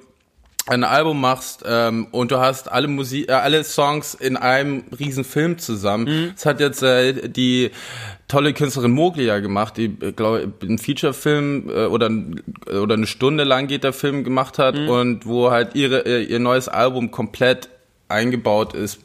ein 0.66 0.82
Album 0.82 1.20
machst 1.20 1.62
ähm, 1.64 2.08
und 2.10 2.32
du 2.32 2.38
hast 2.38 2.70
alle 2.70 2.88
Musik, 2.88 3.28
äh, 3.28 3.32
alle 3.32 3.62
Songs 3.62 4.14
in 4.14 4.36
einem 4.36 4.84
riesen 4.98 5.24
Film 5.24 5.58
zusammen. 5.58 6.32
Das 6.34 6.44
hat 6.44 6.60
jetzt 6.60 6.82
äh, 6.82 7.28
die 7.28 7.70
tolle 8.26 8.52
Künstlerin 8.52 8.90
Mogli 8.90 9.26
ja 9.26 9.38
gemacht, 9.38 9.76
die 9.76 9.84
äh, 9.84 10.12
glaube 10.12 10.52
einen 10.60 10.78
Feature-Film 10.78 11.70
äh, 11.70 11.84
oder 11.86 12.10
oder 12.82 12.94
eine 12.94 13.06
Stunde 13.06 13.44
lang 13.44 13.68
geht 13.68 13.84
der 13.84 13.92
Film 13.92 14.24
gemacht 14.24 14.58
hat 14.58 14.76
und 14.76 15.24
wo 15.24 15.50
halt 15.52 15.76
ihre 15.76 16.04
äh, 16.04 16.22
ihr 16.24 16.40
neues 16.40 16.68
Album 16.68 17.12
komplett 17.12 17.68
eingebaut 18.08 18.74
ist 18.74 19.00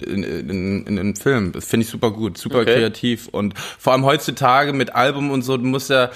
in, 0.00 0.22
in, 0.22 0.86
in 0.86 0.96
den 0.96 1.16
Film. 1.16 1.52
Das 1.52 1.64
finde 1.66 1.84
ich 1.84 1.90
super 1.90 2.10
gut, 2.10 2.38
super 2.38 2.60
Okay. 2.60 2.76
kreativ 2.76 3.28
und 3.28 3.58
vor 3.58 3.92
allem 3.92 4.04
heutzutage 4.04 4.72
mit 4.72 4.94
Album 4.94 5.30
und 5.30 5.42
so, 5.42 5.56
du 5.56 5.64
musst 5.64 5.90
ja 5.90 6.10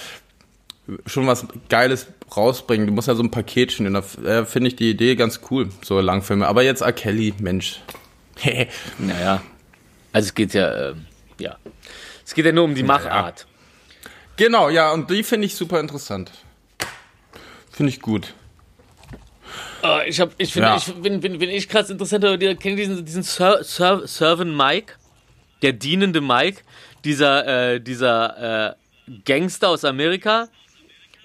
schon 1.07 1.27
was 1.27 1.47
Geiles 1.69 2.07
rausbringen. 2.37 2.87
Du 2.87 2.93
musst 2.93 3.09
ja 3.09 3.15
so 3.15 3.23
ein 3.23 3.31
Paket 3.31 3.73
schnüren. 3.73 3.95
Da 3.95 4.41
äh, 4.41 4.45
finde 4.47 4.69
ich 4.69 4.77
die 4.77 4.91
Idee 4.91 5.17
ganz 5.17 5.41
cool, 5.51 5.69
so 5.83 6.01
Langfilme. 6.01 6.47
Aber 6.47 6.63
jetzt 6.63 6.81
R. 6.83 6.93
Kelly, 6.93 7.35
Mensch. 7.41 7.81
Naja. 8.99 9.43
Also 10.13 10.27
es 10.29 10.35
geht 10.35 10.55
ja, 10.55 10.91
äh, 10.91 10.95
ja. 11.39 11.57
Es 12.25 12.35
geht 12.35 12.47
ja 12.47 12.53
nur 12.53 12.65
um 12.65 12.75
die 12.75 12.83
Machart. 12.83 13.47
genau, 14.37 14.69
ja, 14.69 14.93
und 14.93 15.11
die 15.11 15.23
finde 15.23 15.47
ich 15.47 15.55
super 15.55 15.81
interessant. 15.81 16.31
Finde 17.71 17.91
ich 17.91 18.01
gut. 18.01 18.35
Ah, 19.83 20.03
ich 20.07 20.21
hab, 20.21 20.33
ich 20.39 20.53
finde, 20.53 20.69
Ja. 20.69 20.77
ich 20.77 20.85
bin, 20.95 21.21
bin, 21.21 21.39
bin 21.39 21.51
ich 21.51 21.69
krass 21.69 21.91
interessant, 21.91 22.25
aber 22.25 22.37
die 22.37 22.55
kennen 22.57 22.77
diesen, 22.77 23.05
diesen 23.05 23.23
Ser, 23.23 23.63
Ser, 23.63 24.07
Servant 24.07 24.57
Mike, 24.57 24.95
der 25.63 25.73
dienende 25.73 26.21
Mike, 26.21 26.63
dieser, 27.05 27.73
äh, 27.75 27.81
dieser 27.81 28.71
äh, 28.71 28.75
Gangster 29.25 29.69
aus 29.69 29.85
Amerika, 29.85 30.49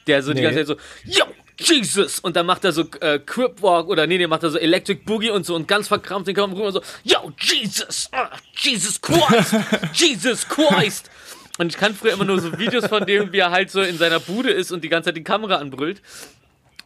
der 0.08 0.22
so 0.22 0.32
die 0.34 0.42
Nee. 0.42 0.44
ganze 0.52 0.66
Zeit 0.66 0.78
so, 1.06 1.12
yo, 1.12 1.26
Jesus! 1.60 2.20
Und 2.20 2.36
dann 2.36 2.46
macht 2.46 2.64
er 2.66 2.72
so 2.72 2.86
äh, 3.02 3.20
Crip 3.20 3.62
Walk 3.62 3.88
oder 3.88 4.08
nee, 4.08 4.18
nee, 4.18 4.28
macht 4.28 4.44
er 4.44 4.50
so 4.50 4.58
Electric 4.58 5.02
Boogie 5.06 5.30
und 5.30 5.46
so 5.46 5.56
und 5.56 5.68
ganz 5.68 5.88
verkrampft 5.88 6.28
den 6.28 6.36
Kopf 6.36 6.52
rüber 6.54 6.72
so, 6.72 6.82
yo, 7.04 7.32
Jesus! 7.40 8.10
Ah, 8.12 8.30
Jesus 8.58 9.00
Christ! 9.02 9.56
Jesus 9.94 10.48
Christ! 10.48 11.10
Und 11.58 11.72
ich 11.74 11.78
kann 11.78 11.94
früher 11.94 12.14
immer 12.14 12.26
nur 12.26 12.40
so 12.40 12.58
Videos 12.58 12.88
von 12.88 13.06
dem, 13.06 13.32
wie 13.32 13.40
er 13.40 13.52
halt 13.52 13.70
so 13.70 13.82
in 13.82 13.98
seiner 13.98 14.20
Bude 14.20 14.50
ist 14.52 14.72
und 14.72 14.84
die 14.84 14.90
ganze 14.90 15.10
Zeit 15.10 15.18
die 15.18 15.24
Kamera 15.24 15.56
anbrüllt. 15.58 16.02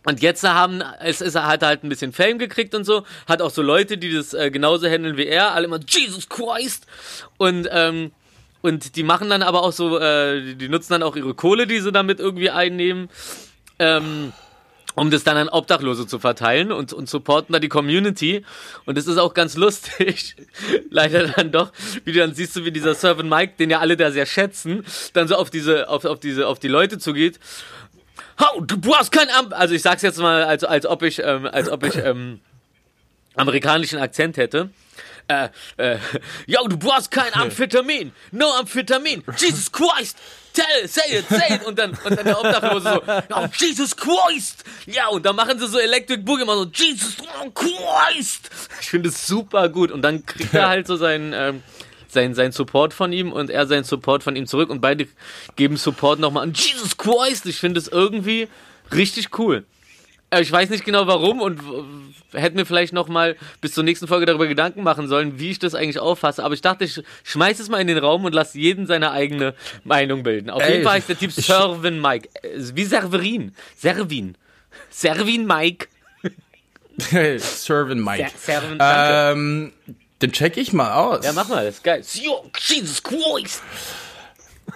Und 0.06 0.22
jetzt 0.22 0.44
haben, 0.44 0.82
es 1.02 1.20
ist, 1.20 1.36
hat 1.36 1.64
halt 1.64 1.84
ein 1.84 1.90
bisschen 1.90 2.14
Fame 2.14 2.40
gekriegt 2.40 2.74
und 2.76 2.84
so, 2.86 3.04
hat 3.28 3.42
auch 3.42 3.50
so 3.50 3.62
Leute, 3.62 3.98
die 3.98 4.14
das 4.14 4.34
äh, 4.34 4.52
genauso 4.52 4.88
handeln 4.88 5.18
wie 5.18 5.28
er, 5.28 5.54
alle 5.54 5.66
immer 5.66 5.80
Jesus 5.88 6.30
Christ 6.30 6.86
und 7.38 7.68
ähm, 7.72 8.12
und 8.66 8.96
die 8.96 9.04
machen 9.04 9.30
dann 9.30 9.44
aber 9.44 9.62
auch 9.62 9.72
so, 9.72 10.00
äh, 10.00 10.56
die 10.56 10.70
nutzen 10.70 10.94
dann 10.94 11.04
auch 11.04 11.16
ihre 11.16 11.36
Kohle, 11.36 11.68
die 11.68 11.80
sie 11.82 11.92
damit 11.92 12.20
irgendwie 12.20 12.50
einnehmen, 12.50 13.10
ähm, 13.78 14.34
um 14.96 15.12
das 15.12 15.24
dann 15.24 15.38
an 15.38 15.50
Obdachlose 15.50 16.08
zu 16.08 16.18
verteilen 16.18 16.72
und, 16.72 16.92
und 16.92 17.08
supporten 17.08 17.54
da 17.54 17.60
die 17.60 17.70
Community. 17.70 18.44
Und 18.86 18.98
es 18.98 19.06
ist 19.06 19.20
auch 19.20 19.36
ganz 19.36 19.56
lustig, 19.56 20.36
leider 20.90 21.28
dann 21.28 21.52
doch, 21.52 21.72
wie 22.06 22.14
du 22.14 22.18
dann 22.18 22.34
siehst, 22.34 22.56
du, 22.56 22.66
wie 22.66 22.72
dieser 22.72 22.96
Servant 22.96 23.30
Mike, 23.30 23.54
den 23.60 23.70
ja 23.70 23.82
alle 23.82 23.98
da 23.98 24.10
sehr 24.10 24.26
schätzen, 24.26 24.84
dann 25.14 25.28
so 25.28 25.36
auf 25.36 25.52
diese, 25.52 25.88
auf, 25.88 26.04
auf 26.06 26.20
diese, 26.20 26.48
auf 26.48 26.58
die 26.58 26.68
Leute 26.68 26.98
zugeht. 26.98 27.40
Hau, 28.40 28.62
du 28.62 28.96
hast 28.96 29.12
kein 29.12 29.30
Am 29.30 29.54
Also 29.54 29.74
ich 29.74 29.82
sag's 29.82 30.02
jetzt 30.02 30.20
mal, 30.20 30.44
als, 30.44 30.64
als 30.64 30.86
ob 30.86 31.04
ich, 31.04 31.20
ähm, 31.20 31.46
als 31.46 31.70
ob 31.70 31.84
ich 31.86 31.96
ähm, 31.96 32.42
amerikanischen 33.36 34.00
Akzent 34.00 34.38
hätte. 34.38 34.70
Äh, 35.28 35.50
äh, 35.78 35.98
yo, 36.46 36.68
du 36.68 36.78
brauchst 36.78 37.10
kein 37.12 37.34
Amphetamin. 37.34 38.12
No 38.32 38.52
Amphetamin. 38.60 39.24
Jesus 39.38 39.72
Christ. 39.72 40.18
Tell 40.54 40.66
it, 40.84 40.90
say 40.90 41.18
it, 41.18 41.28
say 41.28 41.56
it. 41.56 41.66
Und 41.66 41.80
dann, 41.80 41.92
und 41.92 42.18
dann 42.18 42.26
der 42.26 42.40
Obdachlose 42.40 43.02
so, 43.06 43.36
oh, 43.36 43.48
Jesus 43.58 43.96
Christ. 43.96 44.64
Ja, 44.86 45.08
und 45.08 45.26
dann 45.26 45.36
machen 45.36 45.60
sie 45.60 45.68
so 45.68 45.80
Electric 45.80 46.22
Boogie 46.22 46.44
immer 46.44 46.56
so, 46.56 46.66
Jesus 46.66 47.18
Christ. 47.54 48.50
Ich 48.80 48.90
finde 48.90 49.10
es 49.10 49.26
super 49.26 49.68
gut. 49.70 49.92
Und 49.92 50.02
dann 50.02 50.26
kriegt 50.26 50.54
er 50.54 50.70
halt 50.70 50.88
so 50.88 50.96
seinen, 50.96 51.34
ähm, 51.34 51.64
sein, 52.16 52.34
sein 52.34 52.52
Support 52.52 52.96
von 52.96 53.14
ihm 53.14 53.32
und 53.32 53.52
er 53.52 53.68
seinen 53.68 53.84
Support 53.84 54.24
von 54.24 54.36
ihm 54.36 54.48
zurück 54.48 54.72
und 54.72 54.82
beide 54.82 55.08
geben 55.56 55.78
Support 55.78 56.20
nochmal 56.20 56.42
an 56.44 56.54
Jesus 56.54 56.98
Christ. 56.98 57.46
Ich 57.46 57.58
finde 57.58 57.80
es 57.80 57.88
irgendwie 57.88 58.48
richtig 58.92 59.38
cool. 59.38 59.64
Äh, 60.32 60.42
Ich 60.42 60.52
weiß 60.52 60.72
nicht 60.72 60.84
genau 60.84 61.06
warum 61.06 61.40
und 61.42 61.62
hätte 62.34 62.56
mir 62.56 62.66
vielleicht 62.66 62.94
noch 62.94 63.08
mal 63.08 63.36
bis 63.62 63.74
zur 63.74 63.84
nächsten 63.84 64.08
Folge 64.08 64.26
darüber 64.26 64.48
Gedanken 64.48 64.82
machen 64.82 65.08
sollen, 65.08 65.40
wie 65.40 65.52
ich 65.52 65.60
das 65.60 65.76
eigentlich 65.76 66.00
auffasse. 66.00 66.44
Aber 66.44 66.56
ich 66.56 66.62
dachte, 66.62 66.84
ich 66.86 67.02
schmeiß 67.24 67.60
es 67.60 67.70
mal 67.70 67.80
in 67.80 67.88
den 67.88 68.00
Raum 68.00 68.26
und 68.26 68.34
lass 68.34 68.56
jeden 68.56 68.88
seine 68.88 69.12
eigene 69.12 69.54
Meinung 69.84 70.24
bilden. 70.24 70.50
Auf 70.50 70.64
Ey, 70.64 70.72
jeden 70.72 70.84
Fall 70.84 70.94
heißt 70.94 71.10
der 71.10 71.20
Typ 71.20 71.32
Servin 71.32 72.02
Mike. 72.02 72.30
Äh, 72.42 72.50
Wie 72.74 72.84
Serverin. 72.86 73.54
Servin. 73.78 74.36
Servin 74.90 75.46
Mike. 75.46 75.88
Servant 77.40 78.02
Mike. 78.04 78.32
Ser 78.38 78.62
Servin, 78.62 78.80
danke. 78.80 79.40
Ähm, 79.40 79.72
den 80.22 80.32
check 80.32 80.58
ich 80.58 80.74
mal 80.74 80.94
aus. 80.94 81.26
ja, 81.26 81.34
mach 81.34 81.48
mal, 81.50 81.66
das 81.66 81.76
ist 81.76 81.84
geil. 81.84 82.02
Jesus 82.58 83.04
Christ. 83.04 83.62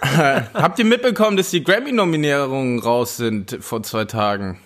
Habt 0.54 0.78
ihr 0.78 0.84
mitbekommen, 0.84 1.36
dass 1.36 1.50
die 1.50 1.62
Grammy-Nominierungen 1.64 2.78
raus 2.80 3.16
sind 3.16 3.58
vor 3.60 3.82
zwei 3.82 4.04
Tagen? 4.04 4.60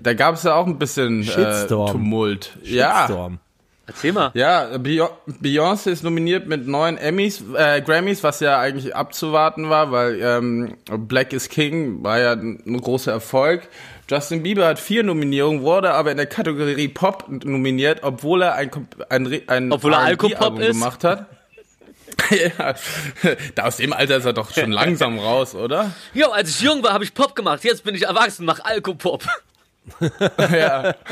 Da 0.00 0.14
gab 0.14 0.34
es 0.34 0.42
ja 0.42 0.54
auch 0.54 0.66
ein 0.66 0.78
bisschen 0.78 1.20
äh, 1.22 1.24
Shitstorm. 1.24 1.92
Tumult. 1.92 2.56
Ja, 2.62 3.04
Storm. 3.04 3.38
Erzähl 3.86 4.12
mal. 4.12 4.32
ja. 4.34 4.64
Beyo- 4.78 5.10
Beyoncé 5.40 5.90
ist 5.90 6.02
nominiert 6.02 6.48
mit 6.48 6.66
neun 6.66 6.96
Emmys, 6.98 7.40
äh, 7.56 7.80
Grammys, 7.82 8.24
was 8.24 8.40
ja 8.40 8.58
eigentlich 8.58 8.96
abzuwarten 8.96 9.70
war, 9.70 9.92
weil 9.92 10.20
ähm, 10.20 10.76
Black 11.06 11.32
is 11.32 11.48
King 11.48 12.02
war 12.02 12.18
ja 12.18 12.32
ein 12.32 12.60
ein 12.66 12.80
großer 12.80 13.12
Erfolg. 13.12 13.68
Justin 14.08 14.42
Bieber 14.42 14.66
hat 14.66 14.78
vier 14.78 15.02
Nominierungen, 15.02 15.62
wurde 15.62 15.92
aber 15.92 16.12
in 16.12 16.16
der 16.16 16.26
Kategorie 16.26 16.88
Pop 16.88 17.24
nominiert, 17.28 18.02
obwohl 18.02 18.42
er 18.42 18.54
ein, 18.54 18.70
ein, 19.08 19.42
ein 19.48 19.72
Obwohl 19.72 19.94
er 19.94 20.00
Alkopop 20.00 20.58
gemacht 20.58 21.02
hat. 21.02 21.26
ja, 22.30 22.74
da 23.54 23.64
aus 23.64 23.76
dem 23.76 23.92
Alter 23.92 24.16
ist 24.18 24.24
er 24.24 24.32
doch 24.32 24.52
schon 24.52 24.72
langsam 24.72 25.18
raus, 25.18 25.54
oder? 25.54 25.92
Jo, 26.14 26.28
als 26.28 26.50
ich 26.50 26.60
jung 26.60 26.82
war, 26.82 26.92
habe 26.92 27.04
ich 27.04 27.14
Pop 27.14 27.34
gemacht. 27.34 27.64
Jetzt 27.64 27.84
bin 27.84 27.94
ich 27.94 28.04
erwachsen, 28.04 28.46
mach 28.46 28.60
Alkopop. 28.60 29.24
ja. 30.38 30.94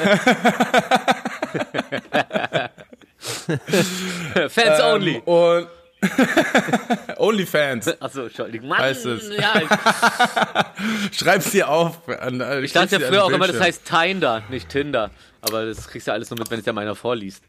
Fans 4.48 4.83
only. 4.83 5.16
Ähm, 5.16 5.22
und 5.22 5.66
Onlyfans. 7.18 8.00
Achso, 8.00 8.22
Entschuldigung. 8.24 8.68
Mann, 8.68 8.78
heißt 8.78 9.07
es. 9.07 9.30
ja, 9.36 9.55
Schreib's 11.12 11.50
dir 11.50 11.68
auf. 11.68 12.09
An, 12.09 12.40
äh, 12.40 12.61
Ich 12.61 12.72
dachte 12.72 12.96
ja 12.96 13.07
früher 13.07 13.24
auch 13.24 13.30
immer, 13.30 13.46
das 13.46 13.61
heißt 13.61 13.82
Tinder, 13.84 14.42
nicht 14.50 14.68
Tinder. 14.68 15.11
Aber 15.40 15.66
das 15.66 15.88
kriegst 15.88 16.09
du 16.09 16.12
alles 16.12 16.30
nur 16.30 16.38
mit, 16.38 16.50
wenn 16.50 16.61
es 16.61 16.66
ja 16.66 16.72
meiner 16.72 16.94
vorliest. 16.94 17.42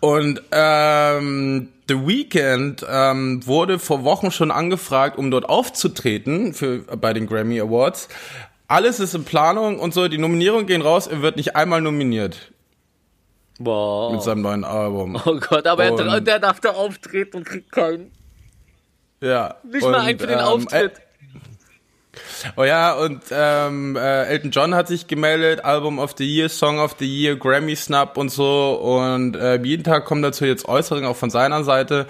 Und 0.00 0.42
ähm, 0.52 1.68
The 1.88 2.06
Weeknd 2.06 2.86
ähm, 2.88 3.44
wurde 3.46 3.78
vor 3.78 4.04
Wochen 4.04 4.30
schon 4.30 4.50
angefragt, 4.50 5.18
um 5.18 5.30
dort 5.30 5.48
aufzutreten 5.48 6.54
für, 6.54 6.80
bei 6.80 7.12
den 7.12 7.26
Grammy 7.26 7.60
Awards. 7.60 8.08
Alles 8.68 9.00
ist 9.00 9.14
in 9.14 9.24
Planung 9.24 9.80
und 9.80 9.94
so. 9.94 10.06
Die 10.08 10.18
Nominierungen 10.18 10.66
gehen 10.66 10.82
raus. 10.82 11.06
Er 11.06 11.22
wird 11.22 11.36
nicht 11.36 11.56
einmal 11.56 11.80
nominiert 11.80 12.52
Boah. 13.58 14.12
mit 14.12 14.22
seinem 14.22 14.42
neuen 14.42 14.64
Album. 14.64 15.20
Oh 15.26 15.36
Gott, 15.38 15.66
aber 15.66 15.84
er, 15.84 15.92
Und- 15.92 16.26
der 16.26 16.38
darf 16.38 16.60
da 16.60 16.70
auftreten 16.70 17.38
und 17.38 17.44
kriegt 17.44 17.72
keinen. 17.72 18.12
Ja. 19.20 19.56
Nicht 19.64 19.82
und, 19.82 19.90
mal 19.92 20.00
einen 20.00 20.18
für 20.18 20.26
den 20.28 20.38
ähm, 20.38 20.44
Auftritt. 20.44 20.92
äh, 20.96 21.00
Oh 22.56 22.64
ja, 22.64 22.94
und 22.94 23.22
ähm, 23.30 23.94
äh, 23.96 24.24
Elton 24.24 24.50
John 24.50 24.74
hat 24.74 24.88
sich 24.88 25.06
gemeldet, 25.06 25.64
Album 25.64 25.98
of 25.98 26.14
the 26.18 26.24
Year, 26.26 26.48
Song 26.48 26.78
of 26.80 26.96
the 26.98 27.06
Year, 27.06 27.36
Grammy 27.36 27.76
Snap 27.76 28.16
und 28.16 28.30
so. 28.30 28.72
Und 28.74 29.36
äh, 29.36 29.56
jeden 29.62 29.84
Tag 29.84 30.04
kommen 30.04 30.22
dazu 30.22 30.44
jetzt 30.44 30.66
Äußerungen 30.68 31.08
auch 31.08 31.16
von 31.16 31.30
seiner 31.30 31.62
Seite. 31.64 32.06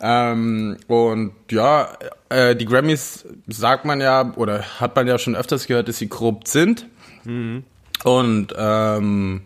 Ähm, 0.00 0.78
und 0.86 1.32
ja, 1.50 1.88
äh, 2.30 2.56
die 2.56 2.64
Grammys 2.64 3.26
sagt 3.48 3.84
man 3.84 4.00
ja, 4.00 4.32
oder 4.36 4.62
hat 4.80 4.96
man 4.96 5.06
ja 5.06 5.18
schon 5.18 5.36
öfters 5.36 5.66
gehört, 5.66 5.88
dass 5.88 5.98
sie 5.98 6.08
korrupt 6.08 6.48
sind. 6.48 6.86
Mhm. 7.24 7.64
Und 8.04 8.54
ähm, 8.56 9.42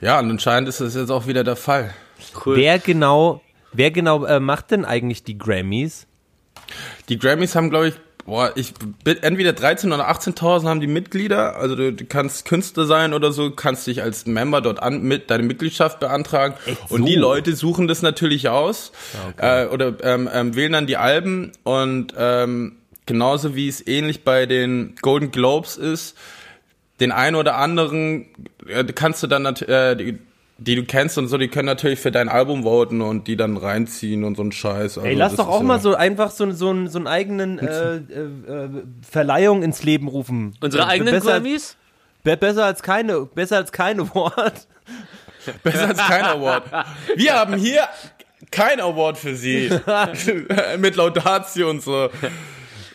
ja, 0.00 0.18
und 0.18 0.30
anscheinend 0.30 0.68
ist 0.68 0.80
das 0.80 0.94
jetzt 0.94 1.10
auch 1.10 1.26
wieder 1.26 1.44
der 1.44 1.56
Fall. 1.56 1.94
Cool. 2.44 2.56
Wer 2.56 2.78
genau, 2.78 3.42
wer 3.72 3.90
genau 3.90 4.24
äh, 4.24 4.40
macht 4.40 4.70
denn 4.70 4.84
eigentlich 4.84 5.24
die 5.24 5.38
Grammys? 5.38 6.06
Die 7.08 7.18
Grammys 7.18 7.54
haben, 7.54 7.70
glaube 7.70 7.88
ich, 7.88 7.94
boah, 8.24 8.52
ich 8.54 8.72
entweder 9.04 9.52
13 9.52 9.92
oder 9.92 10.10
18.000 10.10 10.68
haben 10.68 10.80
die 10.80 10.86
Mitglieder. 10.86 11.56
Also 11.56 11.74
du, 11.74 11.92
du, 11.92 12.04
kannst 12.04 12.44
Künstler 12.44 12.86
sein 12.86 13.12
oder 13.12 13.32
so, 13.32 13.50
kannst 13.50 13.86
dich 13.86 14.02
als 14.02 14.26
Member 14.26 14.60
dort 14.60 14.82
an 14.82 15.02
mit 15.02 15.30
deine 15.30 15.42
Mitgliedschaft 15.42 16.00
beantragen. 16.00 16.54
So? 16.88 16.94
Und 16.94 17.06
die 17.06 17.16
Leute 17.16 17.54
suchen 17.54 17.88
das 17.88 18.02
natürlich 18.02 18.48
aus 18.48 18.92
ah, 19.14 19.28
okay. 19.28 19.62
äh, 19.64 19.66
oder 19.68 19.96
ähm, 20.02 20.30
ähm, 20.32 20.54
wählen 20.54 20.72
dann 20.72 20.86
die 20.86 20.96
Alben 20.96 21.52
und 21.64 22.14
ähm, 22.16 22.76
genauso 23.06 23.54
wie 23.56 23.68
es 23.68 23.86
ähnlich 23.86 24.22
bei 24.24 24.46
den 24.46 24.94
Golden 25.02 25.32
Globes 25.32 25.76
ist 25.76 26.16
den 27.00 27.12
einen 27.12 27.36
oder 27.36 27.56
anderen 27.56 28.26
äh, 28.66 28.84
kannst 28.84 29.22
du 29.22 29.26
dann 29.26 29.44
äh, 29.46 29.96
die, 29.96 30.18
die 30.60 30.74
du 30.74 30.84
kennst 30.84 31.16
und 31.16 31.28
so, 31.28 31.38
die 31.38 31.48
können 31.48 31.66
natürlich 31.66 31.98
für 31.98 32.10
dein 32.10 32.28
Album 32.28 32.64
voten 32.64 33.00
und 33.00 33.26
die 33.26 33.36
dann 33.36 33.56
reinziehen 33.56 34.24
und 34.24 34.36
so 34.36 34.42
ein 34.42 34.52
Scheiß. 34.52 34.98
Also 34.98 35.08
Ey, 35.08 35.14
lass 35.14 35.36
doch 35.36 35.48
auch 35.48 35.60
ja 35.60 35.66
mal 35.66 35.80
so 35.80 35.94
einfach 35.94 36.30
so, 36.30 36.50
so, 36.52 36.86
so 36.86 36.98
einen 36.98 37.06
eigenen 37.06 37.58
äh, 37.58 37.96
äh, 37.96 37.98
äh, 37.98 38.68
Verleihung 39.08 39.62
ins 39.62 39.82
Leben 39.82 40.06
rufen. 40.06 40.54
Unsere 40.60 40.86
eigenen 40.86 41.14
besser 41.14 41.40
Grammys? 41.40 41.76
Als, 42.24 42.38
besser 42.38 42.64
als 42.66 42.82
keine, 42.82 43.24
besser 43.24 43.56
als 43.56 43.72
kein 43.72 44.00
Award. 44.00 44.66
besser 45.62 45.88
als 45.88 45.98
kein 45.98 46.24
Award. 46.24 46.64
Wir 47.16 47.32
haben 47.32 47.56
hier 47.56 47.88
kein 48.50 48.80
Award 48.80 49.16
für 49.16 49.36
sie. 49.36 49.70
Mit 50.78 50.96
Laudatio 50.96 51.70
und 51.70 51.82
so. 51.82 52.10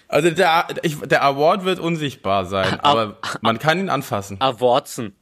Also 0.08 0.30
der, 0.30 0.68
ich, 0.84 1.00
der 1.00 1.24
Award 1.24 1.66
wird 1.66 1.80
unsichtbar 1.80 2.46
sein, 2.46 2.80
aber 2.80 3.18
man 3.42 3.60
kann 3.60 3.80
ihn 3.80 3.90
anfassen. 3.90 4.40
Awardsen. 4.40 5.16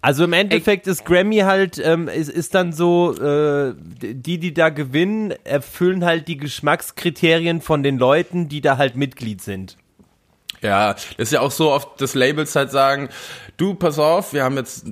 Also 0.00 0.24
im 0.24 0.32
Endeffekt 0.32 0.86
ist 0.86 1.04
Grammy 1.04 1.38
halt, 1.38 1.78
ähm, 1.78 2.08
ist, 2.08 2.30
ist 2.30 2.54
dann 2.54 2.72
so, 2.72 3.14
äh, 3.14 3.74
die, 3.76 4.38
die 4.38 4.54
da 4.54 4.70
gewinnen, 4.70 5.34
erfüllen 5.44 6.04
halt 6.04 6.28
die 6.28 6.38
Geschmackskriterien 6.38 7.60
von 7.60 7.82
den 7.82 7.98
Leuten, 7.98 8.48
die 8.48 8.60
da 8.60 8.78
halt 8.78 8.96
Mitglied 8.96 9.42
sind. 9.42 9.76
Ja, 10.62 10.94
das 10.94 11.04
ist 11.18 11.32
ja 11.32 11.40
auch 11.40 11.50
so 11.50 11.70
oft, 11.70 12.00
dass 12.00 12.14
Labels 12.14 12.56
halt 12.56 12.70
sagen, 12.70 13.10
du, 13.56 13.74
pass 13.74 13.98
auf, 13.98 14.32
wir 14.32 14.44
haben 14.44 14.56
jetzt 14.56 14.86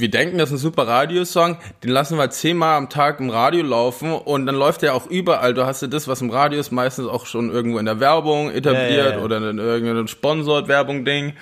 wir 0.00 0.10
denken, 0.10 0.38
das 0.38 0.50
ist 0.50 0.56
ein 0.56 0.58
super 0.58 0.86
Radiosong, 0.86 1.56
den 1.84 1.90
lassen 1.90 2.18
wir 2.18 2.30
zehnmal 2.30 2.76
am 2.76 2.88
Tag 2.88 3.20
im 3.20 3.30
Radio 3.30 3.62
laufen 3.62 4.12
und 4.12 4.46
dann 4.46 4.54
läuft 4.54 4.82
der 4.82 4.94
auch 4.94 5.06
überall. 5.06 5.54
Du 5.54 5.66
hast 5.66 5.82
ja 5.82 5.88
das, 5.88 6.08
was 6.08 6.20
im 6.20 6.30
Radio 6.30 6.58
ist, 6.58 6.70
meistens 6.70 7.06
auch 7.06 7.26
schon 7.26 7.50
irgendwo 7.50 7.78
in 7.78 7.86
der 7.86 8.00
Werbung 8.00 8.50
etabliert 8.50 8.90
ja, 8.90 9.10
ja, 9.10 9.18
ja. 9.18 9.24
oder 9.24 9.36
in 9.50 9.58
irgendeinem 9.58 10.08
Sponsored-Werbung-Ding. 10.08 11.34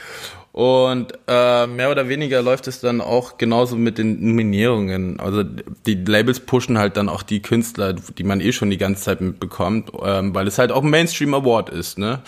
Und 0.53 1.13
äh, 1.29 1.69
mehr 1.69 1.91
oder 1.91 2.09
weniger 2.09 2.43
läuft 2.43 2.67
es 2.67 2.81
dann 2.81 3.01
auch 3.01 3.39
genauso 3.39 3.77
mit 3.77 3.97
den 3.97 4.27
Nominierungen. 4.27 5.21
Also 5.21 5.45
die 5.45 5.95
Labels 5.95 6.41
pushen 6.41 6.79
halt 6.79 6.97
dann 6.97 7.09
auch 7.09 7.23
die 7.23 7.43
Künstler, 7.43 7.93
die 7.93 8.25
man 8.25 8.41
eh 8.41 8.53
schon 8.53 8.69
die 8.69 8.79
ganze 8.79 9.05
Zeit 9.05 9.21
mitbekommt, 9.21 9.93
ähm, 10.03 10.35
weil 10.35 10.49
es 10.49 10.59
halt 10.59 10.73
auch 10.73 10.83
ein 10.83 10.91
Mainstream 10.91 11.33
Award 11.35 11.71
ist, 11.71 11.99
ne? 11.99 12.23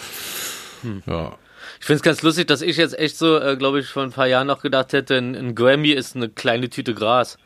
Hm. 0.83 1.03
Ja. 1.07 1.33
Ich 1.81 1.87
finde 1.87 1.97
es 1.97 2.03
ganz 2.03 2.23
lustig, 2.23 2.47
dass 2.47 2.61
ich 2.61 2.77
jetzt 2.77 2.99
echt 2.99 3.17
so, 3.17 3.39
äh, 3.39 3.57
glaube 3.57 3.81
ich, 3.81 3.89
vor 3.89 4.03
ein 4.03 4.13
paar 4.13 4.27
Jahren 4.27 4.47
noch 4.47 4.61
gedacht 4.61 4.93
hätte, 4.93 5.17
ein, 5.17 5.35
ein 5.35 5.55
Grammy 5.55 5.91
ist 5.91 6.15
eine 6.15 6.29
kleine 6.29 6.69
Tüte 6.69 6.95
Gras. 6.95 7.39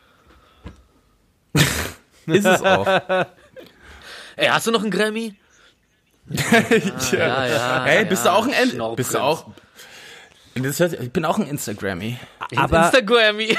ist 2.26 2.44
es 2.44 2.62
auch. 2.62 2.86
Ey, 4.36 4.48
hast 4.48 4.66
du 4.66 4.72
noch 4.72 4.82
einen 4.82 4.90
Grammy? 4.90 5.36
ah, 6.36 6.62
ja, 7.12 7.46
ja, 7.46 7.84
Hey, 7.84 8.04
bist 8.04 8.24
ja, 8.24 8.32
du 8.32 8.36
auch 8.36 8.46
ein 8.46 8.52
End 8.52 8.96
Bist 8.96 9.14
du 9.14 9.18
auch 9.18 9.46
ich 10.56 11.12
bin 11.12 11.24
auch 11.24 11.38
ein 11.38 11.48
Instagrammy. 11.48 12.16
Aber 12.56 12.84
Instagrammy. 12.84 13.58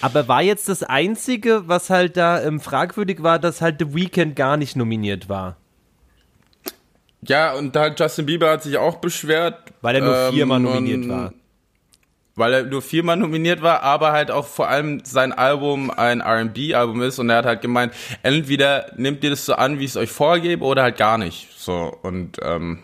Aber 0.00 0.28
war 0.28 0.42
jetzt 0.42 0.68
das 0.68 0.82
Einzige, 0.84 1.66
was 1.66 1.90
halt 1.90 2.16
da 2.16 2.40
ähm, 2.42 2.60
fragwürdig 2.60 3.22
war, 3.22 3.38
dass 3.38 3.60
halt 3.60 3.76
The 3.80 3.94
Weeknd 3.94 4.36
gar 4.36 4.56
nicht 4.56 4.76
nominiert 4.76 5.28
war? 5.28 5.56
Ja, 7.22 7.54
und 7.54 7.74
da 7.74 7.88
Justin 7.88 8.26
Bieber 8.26 8.50
hat 8.50 8.62
sich 8.62 8.76
auch 8.76 8.96
beschwert. 8.96 9.72
Weil 9.80 9.96
er 9.96 10.00
nur 10.02 10.16
ähm, 10.16 10.34
viermal 10.34 10.60
nominiert 10.60 11.08
war. 11.08 11.32
Weil 12.34 12.52
er 12.52 12.62
nur 12.64 12.82
viermal 12.82 13.16
nominiert 13.16 13.62
war, 13.62 13.82
aber 13.82 14.12
halt 14.12 14.30
auch 14.30 14.46
vor 14.46 14.68
allem 14.68 15.00
sein 15.04 15.32
Album 15.32 15.90
ein 15.90 16.20
R&B-Album 16.20 17.00
ist 17.02 17.18
und 17.18 17.30
er 17.30 17.36
hat 17.38 17.46
halt 17.46 17.62
gemeint, 17.62 17.94
entweder 18.22 18.92
nehmt 18.96 19.24
ihr 19.24 19.30
das 19.30 19.46
so 19.46 19.54
an, 19.54 19.78
wie 19.78 19.84
ich 19.84 19.92
es 19.92 19.96
euch 19.96 20.10
vorgebe, 20.10 20.62
oder 20.62 20.82
halt 20.82 20.98
gar 20.98 21.16
nicht. 21.16 21.48
So, 21.56 21.96
und 22.02 22.36
ähm, 22.42 22.80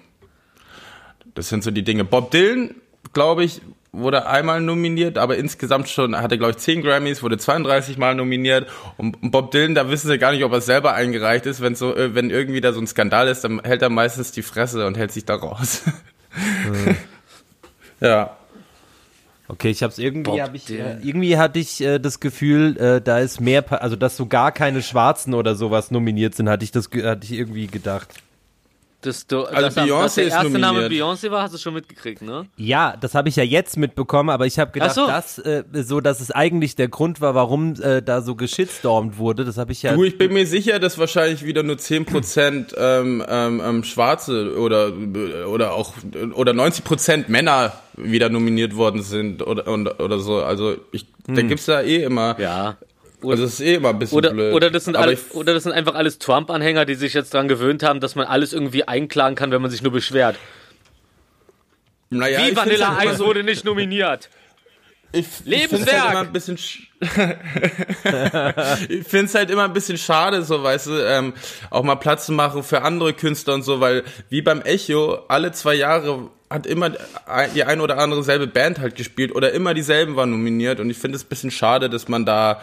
das 1.34 1.50
sind 1.50 1.62
so 1.62 1.70
die 1.70 1.84
Dinge. 1.84 2.04
Bob 2.04 2.30
Dylan, 2.30 2.74
glaube 3.12 3.44
ich, 3.44 3.60
wurde 3.92 4.26
einmal 4.26 4.62
nominiert, 4.62 5.18
aber 5.18 5.36
insgesamt 5.36 5.88
schon 5.90 6.16
hat 6.16 6.32
er 6.32 6.38
glaube 6.38 6.52
ich 6.52 6.56
10 6.58 6.82
Grammys, 6.82 7.22
wurde 7.22 7.36
32 7.36 7.98
Mal 7.98 8.14
nominiert 8.14 8.66
und 8.96 9.30
Bob 9.30 9.50
Dylan, 9.50 9.74
da 9.74 9.90
wissen 9.90 10.08
sie 10.08 10.18
gar 10.18 10.32
nicht, 10.32 10.44
ob 10.44 10.52
er 10.52 10.62
selber 10.62 10.94
eingereicht 10.94 11.44
ist, 11.44 11.60
wenn 11.60 11.74
so 11.74 11.94
äh, 11.94 12.14
wenn 12.14 12.30
irgendwie 12.30 12.62
da 12.62 12.72
so 12.72 12.80
ein 12.80 12.86
Skandal 12.86 13.28
ist, 13.28 13.44
dann 13.44 13.60
hält 13.62 13.82
er 13.82 13.90
meistens 13.90 14.32
die 14.32 14.42
Fresse 14.42 14.86
und 14.86 14.96
hält 14.96 15.12
sich 15.12 15.26
da 15.26 15.34
raus. 15.34 15.82
Mhm. 16.66 16.96
ja. 18.00 18.36
Okay, 19.48 19.68
ich 19.68 19.82
habe 19.82 19.92
es 19.92 19.98
irgendwie 19.98 20.40
hab 20.40 20.54
ich 20.54 20.70
äh, 20.70 20.96
irgendwie 21.02 21.36
hatte 21.36 21.58
ich 21.58 21.82
äh, 21.82 21.98
das 21.98 22.20
Gefühl, 22.20 22.78
äh, 22.78 23.02
da 23.02 23.18
ist 23.18 23.42
mehr 23.42 23.82
also 23.82 23.96
dass 23.96 24.16
so 24.16 24.24
gar 24.24 24.52
keine 24.52 24.80
Schwarzen 24.80 25.34
oder 25.34 25.54
sowas 25.54 25.90
nominiert 25.90 26.34
sind, 26.34 26.48
hatte 26.48 26.64
ich 26.64 26.70
das 26.70 26.88
hatte 26.90 27.24
ich 27.24 27.32
irgendwie 27.32 27.66
gedacht. 27.66 28.08
Dass 29.02 29.26
du, 29.26 29.42
also 29.42 29.80
Beyoncé 29.80 30.02
dass 30.02 30.14
der 30.14 30.24
erste 30.24 30.44
nominiert. 30.44 30.60
Name 30.60 30.86
Beyoncé 30.86 31.30
war, 31.32 31.42
hast 31.42 31.54
du 31.54 31.58
schon 31.58 31.74
mitgekriegt, 31.74 32.22
ne? 32.22 32.46
Ja, 32.56 32.96
das 33.00 33.14
habe 33.14 33.28
ich 33.28 33.36
ja 33.36 33.42
jetzt 33.42 33.76
mitbekommen, 33.76 34.30
aber 34.30 34.46
ich 34.46 34.60
habe 34.60 34.70
gedacht, 34.70 34.94
so. 34.94 35.08
dass 35.08 35.38
äh, 35.38 35.64
so, 35.72 36.00
dass 36.00 36.20
es 36.20 36.30
eigentlich 36.30 36.76
der 36.76 36.86
Grund 36.86 37.20
war, 37.20 37.34
warum 37.34 37.74
äh, 37.80 38.00
da 38.00 38.22
so 38.22 38.36
geschitstormt 38.36 39.18
wurde. 39.18 39.44
Das 39.44 39.58
habe 39.58 39.72
ich 39.72 39.82
ja. 39.82 39.94
Du, 39.94 40.04
ich 40.04 40.18
bin 40.18 40.32
mir 40.32 40.46
sicher, 40.46 40.78
dass 40.78 40.98
wahrscheinlich 40.98 41.44
wieder 41.44 41.64
nur 41.64 41.76
10% 41.76 42.74
ähm, 42.76 43.24
ähm, 43.28 43.62
ähm, 43.64 43.84
Schwarze 43.84 44.56
oder 44.56 44.92
oder 45.48 45.74
auch 45.74 45.94
oder 46.34 46.52
90% 46.52 47.24
Männer 47.26 47.72
wieder 47.96 48.28
nominiert 48.28 48.76
worden 48.76 49.02
sind 49.02 49.44
oder 49.44 49.66
oder, 49.66 49.98
oder 50.00 50.20
so. 50.20 50.42
Also 50.42 50.76
ich, 50.92 51.06
hm. 51.26 51.34
da 51.34 51.42
gibt's 51.42 51.66
ja 51.66 51.80
eh 51.80 52.04
immer. 52.04 52.38
Ja. 52.38 52.76
Also 53.30 53.44
das 53.44 53.54
ist 53.54 53.60
eh 53.60 53.74
immer 53.74 53.90
ein 53.90 53.98
bisschen 53.98 54.18
oder, 54.18 54.30
blöd. 54.30 54.54
Oder 54.54 54.70
das, 54.70 54.84
sind 54.84 54.96
alle, 54.96 55.18
oder 55.32 55.54
das 55.54 55.62
sind 55.62 55.72
einfach 55.72 55.94
alles 55.94 56.18
Trump-Anhänger, 56.18 56.84
die 56.84 56.94
sich 56.94 57.14
jetzt 57.14 57.34
daran 57.34 57.48
gewöhnt 57.48 57.82
haben, 57.82 58.00
dass 58.00 58.14
man 58.14 58.26
alles 58.26 58.52
irgendwie 58.52 58.86
einklagen 58.86 59.36
kann, 59.36 59.50
wenn 59.50 59.62
man 59.62 59.70
sich 59.70 59.82
nur 59.82 59.92
beschwert. 59.92 60.36
Naja, 62.10 62.46
Wie 62.46 62.54
Vanilla 62.54 62.96
halt 62.96 63.10
Eis 63.10 63.20
wurde 63.20 63.42
nicht 63.42 63.64
nominiert. 63.64 64.28
Ich, 65.14 65.26
Lebenswerk. 65.44 66.28
Ich 68.88 69.06
finde 69.06 69.26
es 69.26 69.34
halt, 69.34 69.50
immer 69.50 69.64
ein 69.64 69.74
bisschen 69.74 69.98
schade, 69.98 70.42
so 70.42 70.62
weißt 70.62 70.86
du, 70.86 70.92
ähm, 71.06 71.34
auch 71.68 71.82
mal 71.82 71.96
Platz 71.96 72.24
zu 72.26 72.32
machen 72.32 72.62
für 72.62 72.80
andere 72.80 73.12
Künstler 73.12 73.52
und 73.54 73.62
so, 73.62 73.80
weil 73.80 74.04
wie 74.30 74.40
beim 74.40 74.62
Echo 74.62 75.18
alle 75.28 75.52
zwei 75.52 75.74
Jahre 75.74 76.30
hat 76.48 76.66
immer 76.66 76.92
die 77.54 77.64
ein 77.64 77.80
oder 77.80 77.98
andere 77.98 78.22
selbe 78.24 78.46
Band 78.46 78.78
halt 78.78 78.94
gespielt 78.94 79.34
oder 79.34 79.52
immer 79.52 79.74
dieselben 79.74 80.16
waren 80.16 80.30
nominiert 80.30 80.80
und 80.80 80.88
ich 80.88 80.96
finde 80.96 81.16
es 81.16 81.24
ein 81.24 81.28
bisschen 81.28 81.50
schade, 81.50 81.90
dass 81.90 82.08
man 82.08 82.24
da 82.24 82.62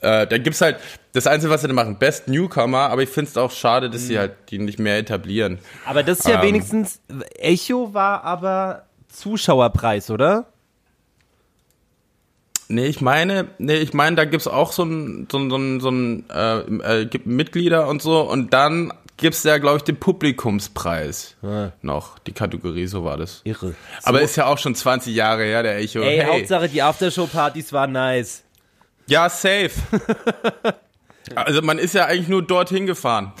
äh, 0.00 0.26
da 0.26 0.38
gibt's 0.38 0.60
halt 0.60 0.78
das 1.12 1.26
Einzige, 1.26 1.52
was 1.52 1.62
sie 1.62 1.68
da 1.68 1.74
machen, 1.74 1.98
Best 1.98 2.28
Newcomer, 2.28 2.90
aber 2.90 3.02
ich 3.02 3.08
finde 3.08 3.30
es 3.30 3.36
auch 3.36 3.50
schade, 3.50 3.90
dass 3.90 4.02
mhm. 4.02 4.06
sie 4.06 4.18
halt 4.18 4.32
die 4.50 4.58
nicht 4.58 4.78
mehr 4.78 4.98
etablieren. 4.98 5.58
Aber 5.84 6.02
das 6.02 6.20
ist 6.20 6.28
ja 6.28 6.40
ähm, 6.40 6.48
wenigstens, 6.48 7.00
Echo 7.38 7.92
war 7.92 8.24
aber 8.24 8.84
Zuschauerpreis, 9.08 10.10
oder? 10.10 10.46
Nee, 12.68 12.86
ich 12.86 13.00
meine, 13.00 13.48
nee, 13.58 13.78
ich 13.78 13.94
meine, 13.94 14.14
da 14.14 14.24
gibt's 14.24 14.46
auch 14.46 14.70
so 14.70 14.84
ein, 14.84 15.26
so 15.30 15.38
ein, 15.38 15.50
so 15.50 15.56
ein, 15.56 15.80
so 15.80 15.90
ein 15.90 16.30
äh, 16.30 17.02
äh, 17.02 17.10
Mitglieder 17.24 17.88
und 17.88 18.00
so 18.00 18.20
und 18.20 18.54
dann 18.54 18.92
gibt's 19.16 19.42
ja, 19.42 19.58
glaube 19.58 19.78
ich, 19.78 19.82
den 19.82 19.96
Publikumspreis 19.96 21.36
ah. 21.42 21.72
noch, 21.82 22.18
die 22.20 22.32
Kategorie, 22.32 22.86
so 22.86 23.04
war 23.04 23.16
das. 23.16 23.42
Irre. 23.44 23.70
So. 23.70 23.74
Aber 24.04 24.22
ist 24.22 24.36
ja 24.36 24.46
auch 24.46 24.58
schon 24.58 24.74
20 24.74 25.14
Jahre 25.14 25.42
her, 25.42 25.62
der 25.62 25.78
Echo. 25.78 26.00
Ey, 26.00 26.18
hey. 26.18 26.26
Hauptsache 26.26 26.68
die 26.68 26.80
Aftershow-Partys 26.80 27.72
waren 27.72 27.92
nice. 27.92 28.44
Ja, 29.06 29.28
safe. 29.28 29.70
also 31.34 31.62
man 31.62 31.78
ist 31.78 31.94
ja 31.94 32.06
eigentlich 32.06 32.28
nur 32.28 32.42
dorthin 32.42 32.86
gefahren 32.86 33.32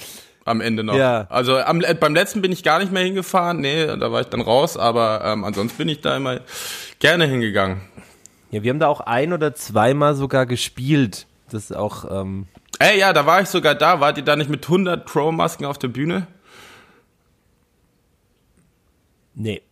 am 0.44 0.60
Ende 0.60 0.84
noch. 0.84 0.94
Ja. 0.94 1.26
Also 1.28 1.58
am, 1.58 1.82
beim 2.00 2.14
letzten 2.14 2.42
bin 2.42 2.52
ich 2.52 2.62
gar 2.62 2.78
nicht 2.78 2.92
mehr 2.92 3.04
hingefahren. 3.04 3.60
Nee, 3.60 3.86
da 3.86 4.12
war 4.12 4.20
ich 4.20 4.26
dann 4.28 4.40
raus, 4.40 4.76
aber 4.76 5.22
ähm, 5.24 5.44
ansonsten 5.44 5.78
bin 5.78 5.88
ich 5.88 6.00
da 6.00 6.16
immer 6.16 6.40
gerne 6.98 7.26
hingegangen. 7.26 7.82
Ja, 8.50 8.62
wir 8.62 8.70
haben 8.70 8.80
da 8.80 8.88
auch 8.88 9.00
ein 9.00 9.32
oder 9.32 9.54
zweimal 9.54 10.14
sogar 10.14 10.46
gespielt. 10.46 11.26
Das 11.50 11.64
ist 11.64 11.76
auch. 11.76 12.04
Ähm 12.10 12.48
Ey, 12.78 12.98
ja, 12.98 13.12
da 13.12 13.26
war 13.26 13.40
ich 13.42 13.48
sogar 13.48 13.74
da. 13.74 14.00
Wart 14.00 14.18
ihr 14.18 14.24
da 14.24 14.36
nicht 14.36 14.50
mit 14.50 14.64
100 14.64 15.04
Pro-Masken 15.04 15.66
auf 15.66 15.78
der 15.78 15.88
Bühne? 15.88 16.26
Nee. 19.34 19.62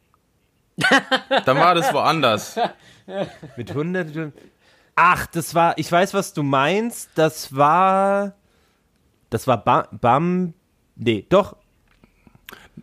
Dann 1.44 1.56
war 1.58 1.74
das 1.74 1.92
woanders. 1.92 2.56
Mit 3.56 3.70
100. 3.70 4.32
Ach, 5.00 5.26
das 5.26 5.54
war, 5.54 5.78
ich 5.78 5.90
weiß, 5.92 6.12
was 6.12 6.32
du 6.32 6.42
meinst. 6.42 7.10
Das 7.14 7.54
war. 7.54 8.32
Das 9.30 9.46
war 9.46 9.58
Bam. 9.62 9.84
Bam 9.92 10.54
nee, 10.96 11.24
doch. 11.28 11.54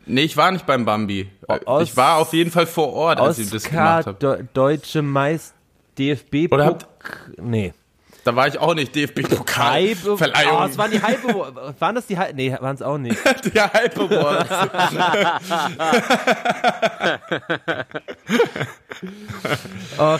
Nee, 0.05 0.21
ich 0.21 0.37
war 0.37 0.51
nicht 0.51 0.65
beim 0.65 0.85
Bambi. 0.85 1.29
Aus- 1.65 1.83
ich 1.89 1.97
war 1.97 2.17
auf 2.17 2.31
jeden 2.33 2.51
Fall 2.51 2.67
vor 2.67 2.93
Ort, 2.93 3.19
als 3.19 3.37
ich 3.39 3.49
das 3.49 3.65
Oscar, 3.65 4.01
gemacht 4.03 4.07
habe. 4.07 4.17
Do 4.19 4.47
Deutsche 4.53 5.01
Meister, 5.01 5.55
DFB. 5.97 6.51
Oder 6.53 6.65
habt- 6.67 6.87
nee. 7.41 7.73
Da 8.23 8.35
war 8.35 8.47
ich 8.47 8.57
auch 8.57 8.73
nicht 8.73 8.95
DFB-Pokal. 8.95 9.95
Verleihung. 10.17 10.57
Oh, 10.59 10.63
es 10.65 10.77
waren 10.77 10.91
die 10.91 11.01
Hype. 11.01 11.23
waren 11.79 11.95
das 11.95 12.07
die 12.07 12.17
Hype? 12.17 12.35
Nee, 12.35 12.55
waren 12.59 12.75
es 12.75 12.81
auch 12.81 12.97
nicht. 12.97 13.17
Der 13.53 13.71
Hype 13.73 13.99
Awards. 13.99 14.49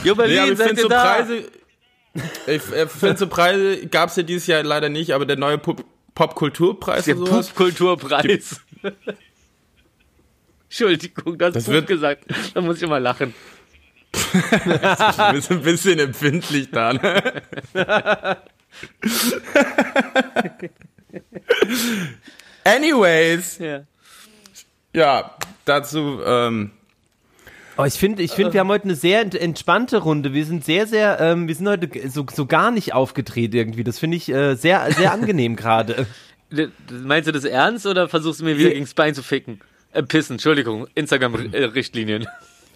Jo, 0.04 0.16
Berlin, 0.16 0.50
Nee, 0.50 0.56
seid 0.56 0.78
ihr 0.78 0.84
so 0.84 0.88
da? 0.89 1.04
Preise. 1.16 1.43
Ich 2.47 2.72
äh, 2.72 2.88
finde 2.88 3.18
so 3.18 3.28
Preise 3.28 3.88
gab 3.88 4.09
es 4.09 4.16
ja 4.16 4.24
dieses 4.24 4.47
Jahr 4.47 4.63
leider 4.63 4.89
nicht, 4.89 5.11
aber 5.13 5.26
der 5.26 5.36
neue 5.38 5.57
Pop- 5.57 5.84
Popkulturpreis 6.13 7.05
Der 7.05 7.18
oder 7.18 7.28
sowas. 7.32 7.47
Popkulturpreis. 7.49 8.61
Entschuldigung, 10.70 11.38
Das 11.38 11.53
Pup 11.66 11.68
wird- 11.74 11.88
gesagt. 11.88 12.24
Da 12.53 12.61
muss 12.61 12.78
ich 12.78 12.84
immer 12.84 12.99
lachen. 12.99 13.34
Du 14.13 15.32
bist 15.34 15.51
ein 15.51 15.61
bisschen 15.61 15.99
empfindlich 15.99 16.72
da. 16.72 16.93
Ne? 16.93 17.34
Anyways, 22.63 23.57
Ja. 23.59 23.84
ja, 24.93 25.36
dazu, 25.66 26.22
ähm, 26.26 26.72
Oh, 27.78 27.84
ich 27.84 27.95
finde, 27.95 28.23
ich 28.23 28.32
finde, 28.32 28.53
wir 28.53 28.61
haben 28.61 28.69
heute 28.69 28.86
eine 28.86 28.95
sehr 28.95 29.21
ent- 29.21 29.36
entspannte 29.36 29.97
Runde. 29.97 30.34
Wir 30.34 30.45
sind 30.45 30.63
sehr, 30.63 30.88
sehr, 30.88 31.19
ähm, 31.19 31.47
wir 31.47 31.55
sind 31.55 31.67
heute 31.67 31.89
so, 32.09 32.26
so 32.34 32.45
gar 32.45 32.71
nicht 32.71 32.93
aufgedreht 32.93 33.53
irgendwie. 33.53 33.84
Das 33.84 33.99
finde 33.99 34.15
ich 34.17 34.30
äh, 34.30 34.55
sehr, 34.55 34.89
sehr 34.93 35.11
angenehm 35.11 35.55
gerade. 35.57 36.07
Meinst 36.89 37.28
du 37.28 37.34
das 37.34 37.43
ernst 37.43 37.86
oder 37.86 38.07
versuchst 38.07 38.39
du 38.39 38.45
mir 38.45 38.57
wieder 38.57 38.69
gegens 38.69 38.93
Bein 38.93 39.13
zu 39.13 39.23
ficken? 39.23 39.59
Äh, 39.91 40.03
pissen, 40.03 40.34
Entschuldigung. 40.36 40.88
Instagram-Richtlinien. 40.95 42.28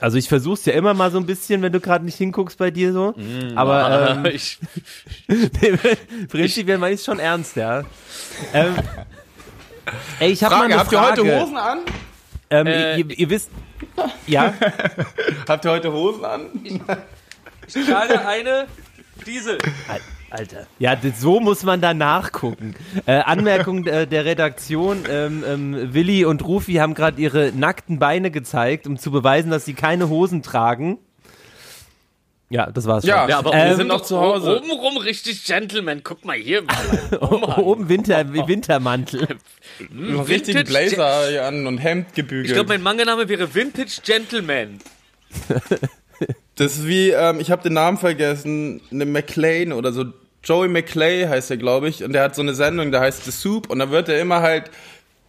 Also 0.02 0.18
ich 0.18 0.28
versuch's 0.28 0.66
ja 0.66 0.74
immer 0.74 0.94
mal 0.94 1.12
so 1.12 1.18
ein 1.18 1.26
bisschen, 1.26 1.62
wenn 1.62 1.72
du 1.72 1.80
gerade 1.80 2.04
nicht 2.04 2.16
hinguckst 2.16 2.58
bei 2.58 2.72
dir 2.72 2.92
so. 2.92 3.14
Aber 3.56 4.18
ähm, 4.18 4.26
ich, 4.26 4.60
prinzipiell 6.30 6.78
meine 6.78 6.96
ich 6.96 7.04
schon 7.04 7.20
ernst, 7.20 7.56
ja. 7.56 7.84
Ähm, 8.54 8.76
ey, 10.20 10.32
ich 10.32 10.44
habe 10.44 10.56
mal 10.56 10.62
Frage, 10.62 10.74
eine 10.74 10.82
habt 10.82 10.92
ihr 10.92 10.98
Frage. 11.00 11.22
heute 11.22 11.42
Hosen 11.42 11.58
an? 11.58 11.78
Ähm, 12.50 12.68
Äh, 12.68 13.00
ihr, 13.00 13.10
ihr 13.20 13.30
wisst, 13.30 13.50
ja, 14.28 14.54
Habt 15.48 15.66
ihr 15.66 15.72
heute 15.72 15.92
Hosen 15.94 16.26
an? 16.26 16.42
ich 17.68 17.86
trage 17.86 18.26
eine 18.28 18.68
Diesel. 19.26 19.58
Al- 19.88 20.00
Alter. 20.32 20.68
Ja, 20.78 20.96
so 21.18 21.40
muss 21.40 21.64
man 21.64 21.82
da 21.82 21.96
nachgucken. 21.96 22.76
Äh, 23.08 23.14
Anmerkung 23.14 23.88
äh, 23.88 24.06
der 24.06 24.26
Redaktion, 24.26 25.04
ähm, 25.10 25.44
ähm, 25.48 25.94
Willi 25.94 26.24
und 26.24 26.46
Rufi 26.46 26.76
haben 26.76 26.94
gerade 26.94 27.20
ihre 27.20 27.52
nackten 27.56 27.98
Beine 27.98 28.30
gezeigt, 28.30 28.86
um 28.86 28.98
zu 28.98 29.10
beweisen, 29.10 29.50
dass 29.50 29.66
sie 29.66 29.74
keine 29.74 30.08
Hosen 30.10 30.44
tragen. 30.44 31.00
Ja, 32.52 32.72
das 32.72 32.88
war's 32.88 33.04
schon. 33.04 33.10
Ja, 33.10 33.28
Ja, 33.30 33.38
aber 33.40 33.52
wir 33.52 33.60
Ähm, 33.64 33.76
sind 33.78 33.88
noch 33.88 34.02
zu 34.02 34.20
Hause. 34.20 34.58
Obenrum 34.58 34.98
richtig 34.98 35.44
Gentleman. 35.46 36.02
Guck 36.04 36.26
mal 36.26 36.36
hier. 36.36 36.64
Oben 37.22 37.90
Winter, 37.90 38.34
Wintermantel. 38.48 39.28
Einen 39.92 40.20
richtigen 40.22 40.64
Blazer 40.64 41.30
hier 41.30 41.46
an 41.46 41.68
und 41.68 41.78
Hemd 41.78 42.16
gebügelt. 42.16 42.48
Ich 42.48 42.54
glaube, 42.54 42.70
mein 42.70 42.82
Manga-Name 42.82 43.30
wäre 43.30 43.54
Vintage 43.54 44.02
Gentleman. 44.04 44.80
Das 46.56 46.74
ist 46.74 46.86
wie, 46.88 47.12
ähm, 47.12 47.40
ich 47.40 47.52
habe 47.52 47.64
den 47.64 47.72
Namen 47.72 47.98
vergessen, 47.98 48.82
eine 48.92 49.06
McLean 49.06 49.72
oder 49.72 49.94
so. 49.94 50.04
Joey 50.44 50.68
McClay 50.68 51.26
heißt 51.26 51.50
er, 51.52 51.56
glaube 51.56 51.88
ich. 51.88 52.04
Und 52.04 52.12
der 52.12 52.24
hat 52.24 52.36
so 52.36 52.42
eine 52.42 52.54
Sendung, 52.54 52.92
der 52.92 53.00
heißt 53.00 53.24
The 53.24 53.32
Soup. 53.32 53.70
Und 53.70 53.80
da 53.80 53.90
wird 53.92 54.10
er 54.10 54.20
immer 54.20 54.42
halt 54.42 54.70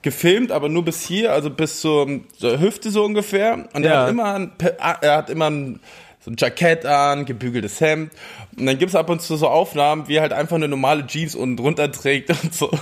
gefilmt, 0.02 0.50
aber 0.50 0.68
nur 0.68 0.84
bis 0.84 1.02
hier, 1.06 1.32
also 1.32 1.48
bis 1.50 1.80
zur, 1.80 2.08
zur 2.36 2.58
Hüfte 2.60 2.90
so 2.90 3.04
ungefähr. 3.04 3.68
Und 3.74 3.84
er 3.84 3.92
Ja. 3.92 4.02
hat 4.02 4.10
immer 4.10 4.34
ein, 4.34 4.52
ah, 4.80 4.96
er 5.00 5.16
hat 5.18 5.30
immer 5.30 5.50
ein, 5.50 5.78
so 6.20 6.30
ein 6.30 6.36
Jackett 6.38 6.84
an, 6.86 7.24
gebügeltes 7.24 7.80
Hemd. 7.80 8.12
Und 8.56 8.66
dann 8.66 8.78
gibt's 8.78 8.94
ab 8.94 9.08
und 9.08 9.22
zu 9.22 9.36
so 9.36 9.48
Aufnahmen, 9.48 10.06
wie 10.08 10.16
er 10.16 10.22
halt 10.22 10.32
einfach 10.34 10.56
eine 10.56 10.68
normale 10.68 11.06
Jeans 11.06 11.34
unten 11.34 11.56
drunter 11.56 11.90
trägt 11.90 12.30
und 12.30 12.52
so. 12.54 12.70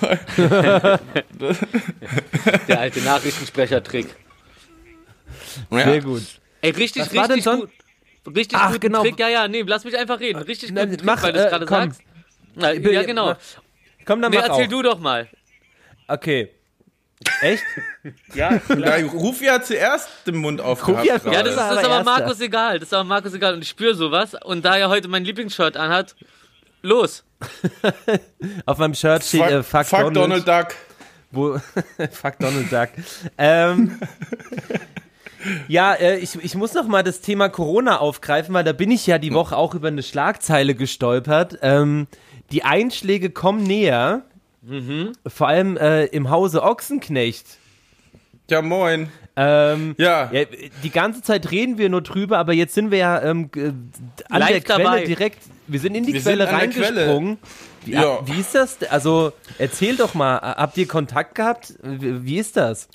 Der 2.68 2.80
alte 2.80 3.00
Nachrichtensprecher-Trick. 3.00 4.06
Ja. 5.70 5.84
Sehr 5.84 6.00
gut. 6.02 6.22
Ey, 6.62 6.70
richtig, 6.70 7.02
Was 7.02 7.14
war 7.14 7.28
denn 7.28 7.34
richtig 7.36 7.44
son- 7.44 7.60
gut. 7.60 7.70
Richtig 8.36 8.58
Ach, 8.58 8.68
guten 8.72 8.80
genau. 8.80 9.02
Trick. 9.02 9.18
Ja, 9.18 9.28
ja, 9.28 9.48
nee, 9.48 9.62
lass 9.66 9.84
mich 9.84 9.96
einfach 9.96 10.20
reden. 10.20 10.42
Richtig 10.42 10.70
Na, 10.72 10.84
guten 10.84 10.98
Trick, 10.98 11.22
weil 11.22 11.32
du 11.32 11.38
es 11.38 11.46
äh, 11.46 11.48
gerade 11.50 11.66
sagst. 11.66 12.00
Na, 12.56 12.72
ja, 12.72 13.02
genau. 13.04 13.34
Komm, 14.04 14.20
dann 14.20 14.30
Nee, 14.32 14.38
mach 14.38 14.48
erzähl 14.48 14.66
auch. 14.66 14.70
du 14.70 14.82
doch 14.82 14.98
mal. 14.98 15.28
Okay. 16.08 16.50
Echt? 17.40 17.64
Ja, 18.34 18.60
Ja, 18.78 18.96
Rufi 19.12 19.46
hat 19.46 19.66
zuerst 19.66 20.08
den 20.26 20.36
Mund 20.36 20.60
aufgehabt. 20.60 21.00
Rufi 21.00 21.08
hat- 21.08 21.22
gerade. 21.24 21.36
Ja, 21.36 21.42
das 21.42 21.52
ist, 21.52 21.58
das 21.58 21.78
ist 21.80 21.84
aber. 21.84 22.04
Markus 22.04 22.40
egal. 22.40 22.78
Das 22.78 22.88
ist 22.88 22.94
aber 22.94 23.04
Markus 23.04 23.34
egal. 23.34 23.54
Und 23.54 23.62
ich 23.62 23.68
spüre 23.68 23.94
sowas. 23.94 24.34
Und 24.44 24.64
da 24.64 24.76
er 24.76 24.88
heute 24.88 25.08
mein 25.08 25.24
Lieblingsshirt 25.24 25.76
anhat, 25.76 26.14
los. 26.82 27.24
Auf 28.66 28.78
meinem 28.78 28.94
Shirt 28.94 29.24
steht 29.24 29.40
Fuck, 29.42 29.50
äh, 29.50 29.62
fuck, 29.62 29.86
fuck 29.86 30.14
Donald 30.14 30.46
Duck. 30.46 30.68
Wo, 31.30 31.58
fuck 32.10 32.38
Donald 32.38 32.72
Duck. 32.72 32.88
Ähm, 33.36 33.98
ja, 35.68 35.94
äh, 35.94 36.18
ich, 36.18 36.34
ich 36.42 36.54
muss 36.54 36.74
noch 36.74 36.86
mal 36.86 37.02
das 37.02 37.20
Thema 37.20 37.48
Corona 37.48 37.98
aufgreifen, 37.98 38.54
weil 38.54 38.64
da 38.64 38.72
bin 38.72 38.90
ich 38.90 39.06
ja 39.06 39.18
die 39.18 39.32
Woche 39.32 39.56
auch 39.56 39.74
über 39.74 39.88
eine 39.88 40.02
Schlagzeile 40.02 40.74
gestolpert. 40.74 41.58
Ähm, 41.62 42.06
die 42.50 42.64
Einschläge 42.64 43.30
kommen 43.30 43.62
näher, 43.62 44.22
vor 45.26 45.48
allem 45.48 45.76
äh, 45.76 46.04
im 46.06 46.30
Hause 46.30 46.62
Ochsenknecht. 46.62 47.46
Ja, 48.50 48.62
moin. 48.62 49.10
Ähm, 49.36 49.94
Ja. 49.98 50.30
ja, 50.32 50.44
die 50.82 50.90
ganze 50.90 51.22
Zeit 51.22 51.50
reden 51.50 51.78
wir 51.78 51.88
nur 51.90 52.02
drüber, 52.02 52.38
aber 52.38 52.52
jetzt 52.54 52.74
sind 52.74 52.90
wir 52.90 52.98
ja 52.98 53.22
ähm, 53.22 53.50
an 54.30 54.40
Live 54.40 54.48
der 54.48 54.60
Quelle 54.62 54.84
dabei. 54.84 55.04
direkt. 55.04 55.38
Wir 55.66 55.80
sind 55.80 55.94
in 55.94 56.04
die 56.06 56.14
Wir 56.14 56.20
Quelle 56.22 56.48
reingesprungen. 56.50 57.38
Wie, 57.84 57.92
Ja. 57.92 58.26
wie 58.26 58.40
ist 58.40 58.54
das? 58.54 58.82
Also 58.90 59.32
erzähl 59.58 59.96
doch 59.96 60.14
mal. 60.14 60.38
Habt 60.40 60.76
ihr 60.78 60.88
Kontakt 60.88 61.34
gehabt? 61.34 61.74
Wie, 61.82 62.24
wie 62.24 62.38
ist 62.38 62.56
das? 62.56 62.88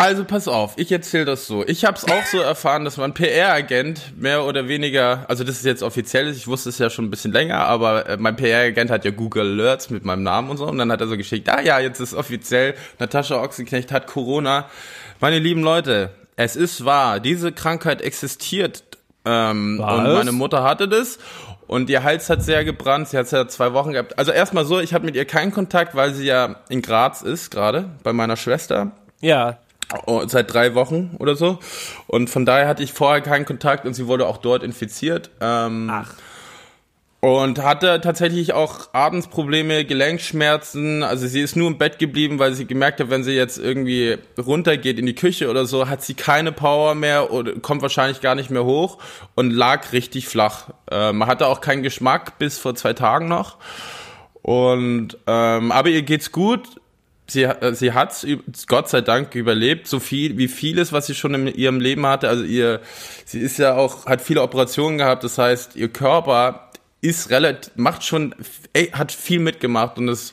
Also 0.00 0.24
pass 0.24 0.48
auf, 0.48 0.72
ich 0.76 0.90
erzähle 0.90 1.26
das 1.26 1.46
so. 1.46 1.62
Ich 1.66 1.84
habe 1.84 1.98
es 1.98 2.04
auch 2.04 2.24
so 2.24 2.38
erfahren, 2.38 2.86
dass 2.86 2.96
mein 2.96 3.12
PR-Agent 3.12 4.18
mehr 4.18 4.46
oder 4.46 4.66
weniger, 4.66 5.26
also 5.28 5.44
das 5.44 5.56
ist 5.56 5.66
jetzt 5.66 5.82
offiziell, 5.82 6.30
ich 6.30 6.46
wusste 6.48 6.70
es 6.70 6.78
ja 6.78 6.88
schon 6.88 7.04
ein 7.04 7.10
bisschen 7.10 7.32
länger, 7.32 7.66
aber 7.66 8.08
äh, 8.08 8.16
mein 8.16 8.34
PR-Agent 8.34 8.90
hat 8.90 9.04
ja 9.04 9.10
Google 9.10 9.42
Alerts 9.42 9.90
mit 9.90 10.06
meinem 10.06 10.22
Namen 10.22 10.48
und 10.48 10.56
so 10.56 10.64
und 10.64 10.78
dann 10.78 10.90
hat 10.90 11.02
er 11.02 11.06
so 11.06 11.18
geschickt, 11.18 11.50
ah 11.50 11.60
ja, 11.60 11.78
jetzt 11.80 12.00
ist 12.00 12.14
offiziell, 12.14 12.76
Natascha 12.98 13.42
Ochsenknecht 13.42 13.92
hat 13.92 14.06
Corona. 14.06 14.70
Meine 15.20 15.38
lieben 15.38 15.62
Leute, 15.62 16.08
es 16.34 16.56
ist 16.56 16.86
wahr, 16.86 17.20
diese 17.20 17.52
Krankheit 17.52 18.00
existiert 18.00 18.84
ähm, 19.26 19.80
Was? 19.80 19.98
und 19.98 20.04
meine 20.14 20.32
Mutter 20.32 20.62
hatte 20.62 20.88
das 20.88 21.18
und 21.66 21.90
ihr 21.90 22.02
Hals 22.04 22.30
hat 22.30 22.42
sehr 22.42 22.64
gebrannt, 22.64 23.08
sie 23.08 23.18
hat 23.18 23.26
es 23.26 23.32
ja 23.32 23.46
zwei 23.48 23.74
Wochen 23.74 23.92
gehabt. 23.92 24.18
Also 24.18 24.32
erstmal 24.32 24.64
so, 24.64 24.80
ich 24.80 24.94
habe 24.94 25.04
mit 25.04 25.14
ihr 25.14 25.26
keinen 25.26 25.52
Kontakt, 25.52 25.94
weil 25.94 26.14
sie 26.14 26.24
ja 26.24 26.56
in 26.70 26.80
Graz 26.80 27.20
ist 27.20 27.50
gerade, 27.50 27.90
bei 28.02 28.14
meiner 28.14 28.38
Schwester. 28.38 28.92
Ja. 29.20 29.58
Oh, 30.06 30.22
seit 30.26 30.52
drei 30.52 30.74
Wochen 30.74 31.16
oder 31.18 31.34
so. 31.34 31.58
Und 32.06 32.30
von 32.30 32.46
daher 32.46 32.68
hatte 32.68 32.82
ich 32.82 32.92
vorher 32.92 33.20
keinen 33.22 33.44
Kontakt 33.44 33.86
und 33.86 33.94
sie 33.94 34.06
wurde 34.06 34.26
auch 34.26 34.38
dort 34.38 34.62
infiziert. 34.62 35.30
Ähm, 35.40 35.88
Ach. 35.90 36.14
Und 37.20 37.62
hatte 37.62 38.00
tatsächlich 38.00 38.54
auch 38.54 38.94
Atemsprobleme, 38.94 39.84
Gelenkschmerzen. 39.84 41.02
Also 41.02 41.26
sie 41.26 41.42
ist 41.42 41.54
nur 41.54 41.68
im 41.68 41.76
Bett 41.76 41.98
geblieben, 41.98 42.38
weil 42.38 42.54
sie 42.54 42.64
gemerkt 42.64 42.98
hat, 42.98 43.10
wenn 43.10 43.24
sie 43.24 43.32
jetzt 43.32 43.58
irgendwie 43.58 44.16
runtergeht 44.38 44.98
in 44.98 45.04
die 45.04 45.14
Küche 45.14 45.50
oder 45.50 45.66
so, 45.66 45.86
hat 45.86 46.02
sie 46.02 46.14
keine 46.14 46.50
Power 46.50 46.94
mehr 46.94 47.30
oder 47.30 47.56
kommt 47.56 47.82
wahrscheinlich 47.82 48.22
gar 48.22 48.34
nicht 48.34 48.48
mehr 48.48 48.64
hoch 48.64 48.96
und 49.34 49.50
lag 49.50 49.92
richtig 49.92 50.28
flach. 50.28 50.70
Äh, 50.90 51.12
man 51.12 51.28
hatte 51.28 51.46
auch 51.46 51.60
keinen 51.60 51.82
Geschmack 51.82 52.38
bis 52.38 52.58
vor 52.58 52.74
zwei 52.74 52.94
Tagen 52.94 53.28
noch. 53.28 53.58
Und 54.40 55.18
ähm, 55.26 55.72
aber 55.72 55.90
ihr 55.90 56.02
geht's 56.02 56.32
gut. 56.32 56.79
Sie, 57.30 57.44
äh, 57.44 57.74
sie 57.74 57.92
hat's 57.92 58.26
Gott 58.66 58.88
sei 58.88 59.00
Dank 59.02 59.34
überlebt, 59.34 59.86
so 59.86 60.00
viel 60.00 60.36
wie 60.36 60.48
vieles, 60.48 60.92
was 60.92 61.06
sie 61.06 61.14
schon 61.14 61.34
in 61.34 61.46
ihrem 61.46 61.78
Leben 61.80 62.04
hatte. 62.06 62.28
Also 62.28 62.42
ihr, 62.44 62.80
sie 63.24 63.38
ist 63.40 63.58
ja 63.58 63.76
auch, 63.76 64.06
hat 64.06 64.20
viele 64.20 64.42
Operationen 64.42 64.98
gehabt. 64.98 65.22
Das 65.24 65.38
heißt, 65.38 65.76
ihr 65.76 65.88
Körper 65.88 66.70
ist 67.00 67.30
relativ, 67.30 67.72
macht 67.76 68.04
schon, 68.04 68.34
ey, 68.72 68.88
hat 68.88 69.12
viel 69.12 69.38
mitgemacht 69.38 69.96
und 69.98 70.08
das 70.08 70.32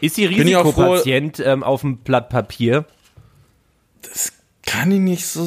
Ist 0.00 0.16
sie 0.16 0.26
auch 0.28 0.30
froh- 0.32 0.42
Risikopatient 0.42 1.40
ähm, 1.40 1.62
auf 1.62 1.80
dem 1.82 1.98
Blatt 1.98 2.28
Papier? 2.28 2.84
kann 4.66 4.90
ich 4.90 5.00
nicht 5.00 5.26
so 5.26 5.46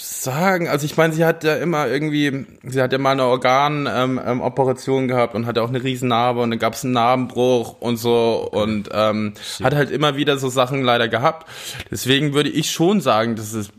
sagen. 0.00 0.68
Also 0.68 0.86
ich 0.86 0.96
meine, 0.96 1.12
sie 1.14 1.24
hat 1.24 1.44
ja 1.44 1.56
immer 1.56 1.86
irgendwie, 1.88 2.46
sie 2.64 2.80
hat 2.82 2.92
ja 2.92 2.98
mal 2.98 3.12
eine 3.12 3.24
Organoperation 3.24 4.96
ähm, 4.96 5.02
ähm, 5.04 5.08
gehabt 5.08 5.34
und 5.34 5.46
hatte 5.46 5.62
auch 5.62 5.68
eine 5.68 5.82
Riesennarbe 5.82 6.40
und 6.40 6.50
dann 6.50 6.58
gab 6.58 6.74
es 6.74 6.84
einen 6.84 6.94
Narbenbruch 6.94 7.80
und 7.80 7.96
so 7.96 8.48
und 8.50 8.88
ähm, 8.92 9.34
hat 9.62 9.74
halt 9.74 9.90
immer 9.90 10.16
wieder 10.16 10.36
so 10.38 10.48
Sachen 10.48 10.82
leider 10.82 11.08
gehabt. 11.08 11.48
Deswegen 11.90 12.34
würde 12.34 12.50
ich 12.50 12.70
schon 12.70 13.00
sagen, 13.00 13.36
dass 13.36 13.52
es 13.52 13.70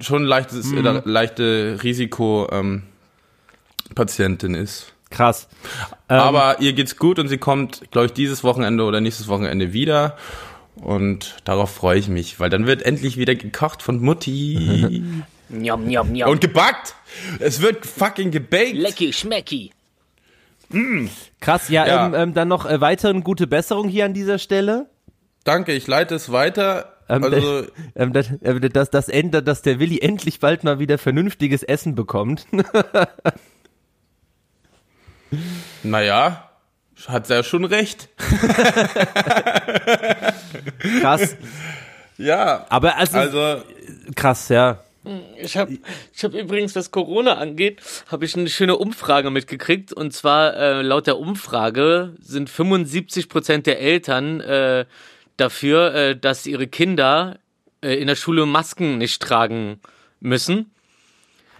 schon 0.00 0.24
leichtes, 0.24 0.66
Mhm. 0.66 0.86
äh, 0.86 1.02
leichte 1.04 1.78
Risiko 1.82 2.48
ähm, 2.52 2.82
Patientin 3.94 4.54
ist. 4.54 4.92
Krass. 5.10 5.48
Ähm, 6.08 6.18
Aber 6.18 6.60
ihr 6.60 6.72
geht's 6.72 6.96
gut 6.96 7.18
und 7.18 7.28
sie 7.28 7.38
kommt, 7.38 7.82
glaube 7.90 8.06
ich, 8.06 8.12
dieses 8.12 8.42
Wochenende 8.44 8.84
oder 8.84 9.00
nächstes 9.00 9.28
Wochenende 9.28 9.72
wieder. 9.72 10.16
Und 10.76 11.36
darauf 11.44 11.70
freue 11.70 11.98
ich 11.98 12.08
mich, 12.08 12.40
weil 12.40 12.48
dann 12.48 12.66
wird 12.66 12.82
endlich 12.82 13.18
wieder 13.18 13.34
gekocht 13.34 13.82
von 13.82 14.00
Mutti. 14.00 15.04
Njam, 15.52 15.86
njam, 15.86 16.12
njam. 16.12 16.30
und 16.30 16.40
gebackt! 16.40 16.94
Es 17.40 17.60
wird 17.60 17.86
fucking 17.86 18.32
gebaked! 18.32 18.74
Lecky, 18.74 19.12
schmecki. 19.12 19.70
krass, 21.40 21.68
ja, 21.68 21.86
Ja. 21.86 22.06
Ähm, 22.06 22.14
ähm, 22.14 22.34
dann 22.34 22.48
noch 22.48 22.66
äh, 22.66 22.80
weiteren 22.80 23.22
gute 23.22 23.46
Besserung 23.46 23.88
hier 23.88 24.06
an 24.06 24.14
dieser 24.14 24.38
Stelle. 24.38 24.88
Danke, 25.44 25.72
ich 25.72 25.86
leite 25.86 26.14
es 26.14 26.32
weiter. 26.32 26.96
Ähm, 27.08 27.24
also, 27.24 27.66
ähm, 27.94 28.12
das, 28.12 28.30
äh, 28.40 28.60
das, 28.70 28.90
das 28.90 29.08
Ende, 29.08 29.42
dass 29.42 29.62
der 29.62 29.78
Willi 29.78 30.00
endlich 30.00 30.40
bald 30.40 30.64
mal 30.64 30.78
wieder 30.78 30.98
vernünftiges 30.98 31.62
Essen 31.62 31.94
bekommt. 31.94 32.46
naja, 35.82 36.48
hat 37.06 37.30
er 37.30 37.42
schon 37.42 37.64
recht. 37.64 38.08
Krass. 41.00 41.36
Ja, 42.18 42.66
Aber 42.68 42.96
also, 42.96 43.18
also, 43.18 43.62
krass, 44.14 44.48
ja. 44.48 44.78
Ich 45.40 45.56
habe 45.56 45.78
ich 46.14 46.24
hab 46.24 46.34
übrigens, 46.34 46.76
was 46.76 46.90
Corona 46.90 47.34
angeht, 47.34 47.80
habe 48.08 48.24
ich 48.24 48.36
eine 48.36 48.48
schöne 48.48 48.76
Umfrage 48.76 49.30
mitgekriegt. 49.30 49.92
Und 49.92 50.12
zwar 50.12 50.56
äh, 50.56 50.82
laut 50.82 51.06
der 51.06 51.18
Umfrage 51.18 52.14
sind 52.20 52.48
75 52.48 53.28
Prozent 53.28 53.66
der 53.66 53.80
Eltern 53.80 54.40
äh, 54.40 54.84
dafür, 55.36 55.94
äh, 55.94 56.16
dass 56.16 56.46
ihre 56.46 56.68
Kinder 56.68 57.38
äh, 57.82 57.94
in 57.94 58.06
der 58.06 58.16
Schule 58.16 58.46
Masken 58.46 58.98
nicht 58.98 59.20
tragen 59.20 59.80
müssen. 60.20 60.70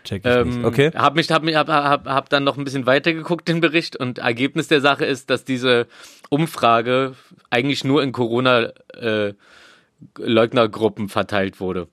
Check 0.05 0.25
ich 0.25 0.31
Ähm, 0.33 0.49
nicht. 0.49 0.65
Okay. 0.65 0.91
Hab 0.95 1.15
mich, 1.17 1.31
hab, 1.31 1.43
mich- 1.43 1.57
hab, 1.57 1.69
hab, 1.69 2.07
hab 2.07 2.29
dann 2.29 2.45
noch 2.45 2.57
ein 2.57 2.65
bisschen 2.65 2.87
weiter 2.87 3.13
geguckt, 3.13 3.49
den 3.49 3.61
Bericht, 3.61 3.97
und 3.97 4.19
Ergebnis 4.19 4.69
der 4.69 4.81
Sache 4.81 5.05
ist, 5.05 5.31
dass 5.31 5.45
diese 5.45 5.87
Umfrage 6.29 7.15
eigentlich 7.51 7.85
nur 7.85 8.03
in 8.03 8.13
Corona-Leugnergruppen 8.13 11.09
verteilt 11.09 11.61
wurde. 11.61 11.89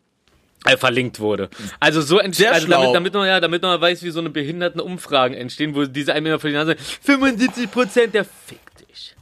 Äh, 0.65 0.75
verlinkt 0.77 1.19
wurde. 1.19 1.49
Also 1.79 2.01
so 2.01 2.19
entsteht, 2.19 2.47
also 2.47 2.67
damit, 2.67 2.93
damit 2.93 3.13
man 3.13 3.27
ja, 3.27 3.39
damit 3.39 3.61
man 3.61 3.79
weiß, 3.79 4.03
wie 4.03 4.09
so 4.11 4.19
eine 4.19 4.29
behinderten 4.29 4.81
Umfragen 4.81 5.33
entstehen, 5.33 5.73
wo 5.73 5.85
diese 5.85 6.13
einem 6.13 6.25
immer 6.25 6.39
vor 6.39 6.49
die 6.49 6.55
Nase 6.55 6.75
75 6.77 7.71
Prozent, 7.71 8.13
der 8.13 8.25
fickt 8.25 8.89
dich. 8.89 9.15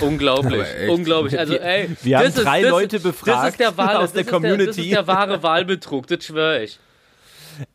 Unglaublich, 0.00 0.66
unglaublich. 0.88 1.38
Also, 1.38 1.54
ey, 1.54 1.88
Wir 2.02 2.18
haben 2.18 2.26
ist- 2.26 2.36
drei 2.38 2.60
Leute 2.62 2.96
ist, 2.96 3.02
befragt 3.02 3.38
Das 3.44 3.48
ist 3.52 3.60
der 3.60 3.76
Wahl, 3.78 3.96
aus 3.96 4.12
das 4.12 4.12
der 4.12 4.20
ist 4.22 4.30
Der, 4.30 4.40
das 4.40 4.50
Community. 4.50 4.82
ist 4.82 4.92
der 4.92 5.06
wahre 5.06 5.42
Wahlbetrug, 5.42 6.06
das 6.06 6.24
schwöre 6.24 6.62
ich. 6.64 6.78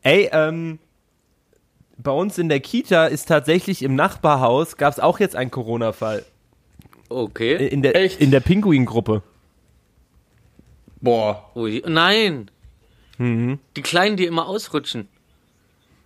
Ey, 0.02 0.28
ähm, 0.32 0.78
bei 1.96 2.10
uns 2.12 2.38
in 2.38 2.48
der 2.48 2.60
Kita 2.60 3.06
ist 3.06 3.26
tatsächlich 3.26 3.82
im 3.82 3.96
Nachbarhaus, 3.96 4.76
gab 4.76 4.92
es 4.92 5.00
auch 5.00 5.18
jetzt 5.18 5.34
einen 5.34 5.50
Corona-Fall. 5.50 6.24
Okay. 7.08 7.66
In 7.68 7.82
der, 7.82 7.96
Echt? 7.96 8.20
in 8.20 8.30
der 8.30 8.40
Pinguin-Gruppe. 8.40 9.22
Boah. 11.00 11.50
Ui, 11.54 11.82
nein. 11.86 12.50
Mhm. 13.18 13.58
Die 13.76 13.82
Kleinen, 13.82 14.16
die 14.16 14.26
immer 14.26 14.46
ausrutschen. 14.46 15.08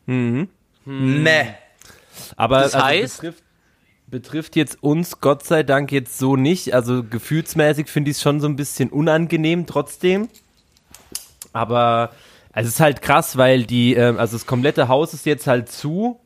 Ne. 0.07 1.55
Aber 2.36 2.61
Das 2.61 2.74
also 2.74 2.86
heißt? 2.86 3.20
betrifft, 3.20 3.43
betrifft 4.09 4.57
jetzt 4.57 4.82
uns 4.82 5.20
Gott 5.20 5.45
sei 5.45 5.62
Dank 5.62 5.93
jetzt 5.93 6.18
so 6.18 6.36
nicht. 6.36 6.74
Also 6.74 7.05
gefühlsmäßig 7.05 7.88
finde 7.88 8.11
ich 8.11 8.16
es 8.16 8.22
schon 8.22 8.40
so 8.40 8.47
ein 8.47 8.57
bisschen 8.57 8.90
unangenehm 8.90 9.66
trotzdem. 9.66 10.28
Aber 11.53 12.11
also 12.53 12.68
es 12.68 12.74
ist 12.74 12.80
halt 12.80 13.03
krass, 13.03 13.36
weil 13.36 13.64
die, 13.64 13.95
ähm, 13.95 14.18
also 14.18 14.36
das 14.36 14.47
komplette 14.47 14.88
Haus 14.88 15.14
ist 15.14 15.26
jetzt 15.26 15.47
halt 15.47 15.70
zu. 15.70 16.20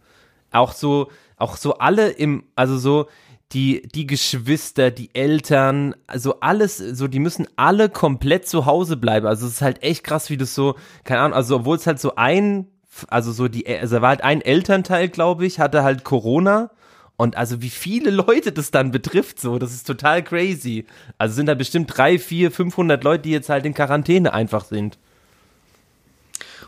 Auch 0.50 0.72
so, 0.72 1.10
auch 1.36 1.56
so 1.56 1.78
alle 1.78 2.08
im, 2.10 2.44
also 2.54 2.78
so 2.78 3.08
die, 3.52 3.82
die 3.94 4.06
Geschwister, 4.06 4.90
die 4.90 5.14
Eltern, 5.14 5.94
also 6.06 6.40
alles, 6.40 6.78
so 6.78 7.06
die 7.06 7.20
müssen 7.20 7.46
alle 7.56 7.88
komplett 7.88 8.48
zu 8.48 8.66
Hause 8.66 8.96
bleiben. 8.96 9.26
Also 9.26 9.46
es 9.46 9.54
ist 9.54 9.62
halt 9.62 9.82
echt 9.82 10.02
krass, 10.04 10.30
wie 10.30 10.36
das 10.36 10.54
so, 10.54 10.74
keine 11.04 11.20
Ahnung, 11.20 11.36
also 11.36 11.56
obwohl 11.56 11.76
es 11.76 11.86
halt 11.86 12.00
so 12.00 12.16
ein, 12.16 12.66
also 13.08 13.30
so 13.30 13.46
die, 13.48 13.66
also 13.68 14.00
war 14.00 14.10
halt 14.10 14.24
ein 14.24 14.40
Elternteil, 14.40 15.08
glaube 15.08 15.46
ich, 15.46 15.60
hatte 15.60 15.84
halt 15.84 16.02
Corona. 16.02 16.70
Und 17.16 17.36
also 17.36 17.62
wie 17.62 17.70
viele 17.70 18.10
Leute 18.26 18.52
das 18.52 18.72
dann 18.72 18.90
betrifft, 18.90 19.40
so, 19.40 19.58
das 19.58 19.72
ist 19.72 19.86
total 19.86 20.24
crazy. 20.24 20.84
Also 21.16 21.36
sind 21.36 21.46
da 21.46 21.54
bestimmt 21.54 21.96
drei, 21.96 22.18
vier, 22.18 22.50
500 22.50 23.02
Leute, 23.04 23.22
die 23.22 23.30
jetzt 23.30 23.48
halt 23.48 23.64
in 23.64 23.74
Quarantäne 23.74 24.32
einfach 24.32 24.64
sind. 24.64 24.98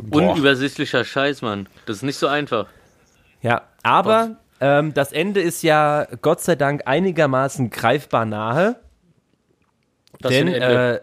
Boah. 0.01 0.31
Unübersichtlicher 0.31 1.05
Scheiß, 1.05 1.43
Mann. 1.43 1.69
Das 1.87 1.97
ist 1.97 2.03
nicht 2.03 2.19
so 2.19 2.29
einfach. 2.29 2.67
Ja, 3.43 3.63
aber 3.83 4.37
ähm, 4.61 4.95
das 4.95 5.13
Ende 5.13 5.41
ist 5.41 5.63
ja 5.63 6.07
Gott 6.23 6.41
sei 6.41 6.57
Dank 6.57 6.83
einigermaßen 6.87 7.71
greifbar 7.71 8.25
nahe. 8.25 8.77
Das 10.21 10.31
denn, 10.33 10.49
Ende. 10.49 10.95
äh, 10.95 11.01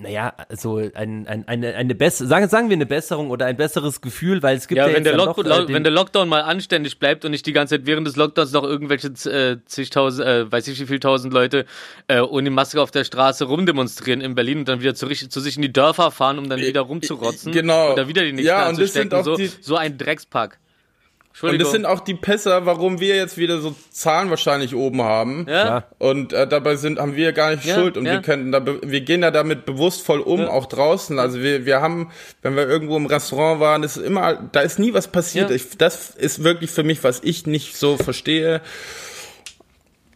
naja, 0.00 0.32
so 0.50 0.76
ein, 0.76 1.26
ein, 1.26 1.48
eine, 1.48 1.74
eine 1.74 1.94
bessere, 1.96 2.28
sagen, 2.28 2.48
sagen 2.48 2.68
wir 2.70 2.76
eine 2.76 2.86
Besserung 2.86 3.30
oder 3.30 3.46
ein 3.46 3.56
besseres 3.56 4.00
Gefühl, 4.00 4.44
weil 4.44 4.56
es 4.56 4.68
gibt 4.68 4.76
ja, 4.78 4.84
ja, 4.86 4.90
wenn 4.94 5.02
jetzt 5.02 5.06
der, 5.06 5.16
dann 5.16 5.26
Lock 5.26 5.44
doch, 5.44 5.68
äh, 5.68 5.72
wenn 5.74 5.82
der 5.82 5.92
Lockdown 5.92 6.28
mal 6.28 6.42
anständig 6.42 7.00
bleibt 7.00 7.24
und 7.24 7.32
nicht 7.32 7.44
die 7.46 7.52
ganze 7.52 7.74
Zeit 7.74 7.86
während 7.86 8.06
des 8.06 8.14
Lockdowns 8.14 8.52
noch 8.52 8.62
irgendwelche 8.62 9.08
äh, 9.28 9.58
zigtausend, 9.66 10.24
äh, 10.24 10.50
weiß 10.52 10.68
ich 10.68 10.78
wie 10.80 10.86
viel 10.86 11.00
tausend 11.00 11.34
Leute 11.34 11.66
äh, 12.06 12.20
ohne 12.20 12.50
Maske 12.50 12.80
auf 12.80 12.92
der 12.92 13.02
Straße 13.02 13.44
rumdemonstrieren 13.46 14.20
in 14.20 14.36
Berlin 14.36 14.58
und 14.60 14.68
dann 14.68 14.80
wieder 14.80 14.94
zu, 14.94 15.08
zu 15.08 15.40
sich 15.40 15.56
in 15.56 15.62
die 15.62 15.72
Dörfer 15.72 16.12
fahren, 16.12 16.38
um 16.38 16.48
dann 16.48 16.60
wieder 16.60 16.82
rumzurotzen 16.82 17.50
genau. 17.50 17.90
und 17.90 17.98
da 17.98 18.06
wieder 18.06 18.22
die 18.22 18.30
nächsten 18.32 18.46
Ja, 18.46 18.68
und 18.68 18.78
das 18.80 18.92
sind 18.92 19.12
anzustecken. 19.12 19.18
auch 19.18 19.24
So, 19.24 19.36
die- 19.36 19.50
so 19.62 19.74
ein 19.76 19.98
Dreckspack. 19.98 20.58
Und 21.40 21.50
Entschuldigung. 21.50 21.64
das 21.64 21.72
sind 21.72 21.86
auch 21.86 22.00
die 22.00 22.14
Pässer, 22.14 22.66
warum 22.66 22.98
wir 23.00 23.14
jetzt 23.14 23.38
wieder 23.38 23.60
so 23.60 23.74
Zahlen 23.92 24.28
wahrscheinlich 24.30 24.74
oben 24.74 25.02
haben. 25.02 25.46
ja? 25.48 25.64
Ja. 25.66 25.84
Und 25.98 26.32
äh, 26.32 26.46
dabei 26.48 26.76
sind 26.76 26.98
haben 26.98 27.14
wir 27.14 27.32
gar 27.32 27.50
nicht 27.54 27.64
Ja, 27.64 27.74
schuld 27.76 27.96
und 27.96 28.06
ja. 28.06 28.14
wir 28.14 28.22
können 28.22 28.50
da 28.50 28.58
be- 28.60 28.80
wir 28.82 29.00
gehen 29.02 29.20
da 29.20 29.30
damit 29.30 29.64
bewusst 29.64 30.04
voll 30.04 30.20
um, 30.20 30.46
auch 30.46 30.66
draußen. 30.66 31.18
Also 31.18 31.40
wir 31.40 31.64
wir 31.64 31.80
haben, 31.80 32.10
wenn 32.42 32.56
wir 32.56 32.68
irgendwo 32.68 32.96
im 32.96 33.06
Restaurant 33.06 33.60
waren, 33.60 33.82
ist 33.84 33.96
immer 33.98 34.34
da 34.52 34.60
ist 34.60 34.78
nie 34.78 34.94
was 34.94 35.08
passiert. 35.08 35.50
Ja. 35.50 35.56
Ich, 35.56 35.78
das 35.78 36.10
ist 36.10 36.42
wirklich 36.42 36.70
für 36.70 36.82
mich, 36.82 37.04
was 37.04 37.20
ich 37.22 37.46
nicht 37.46 37.76
so 37.76 37.96
verstehe. 37.96 38.60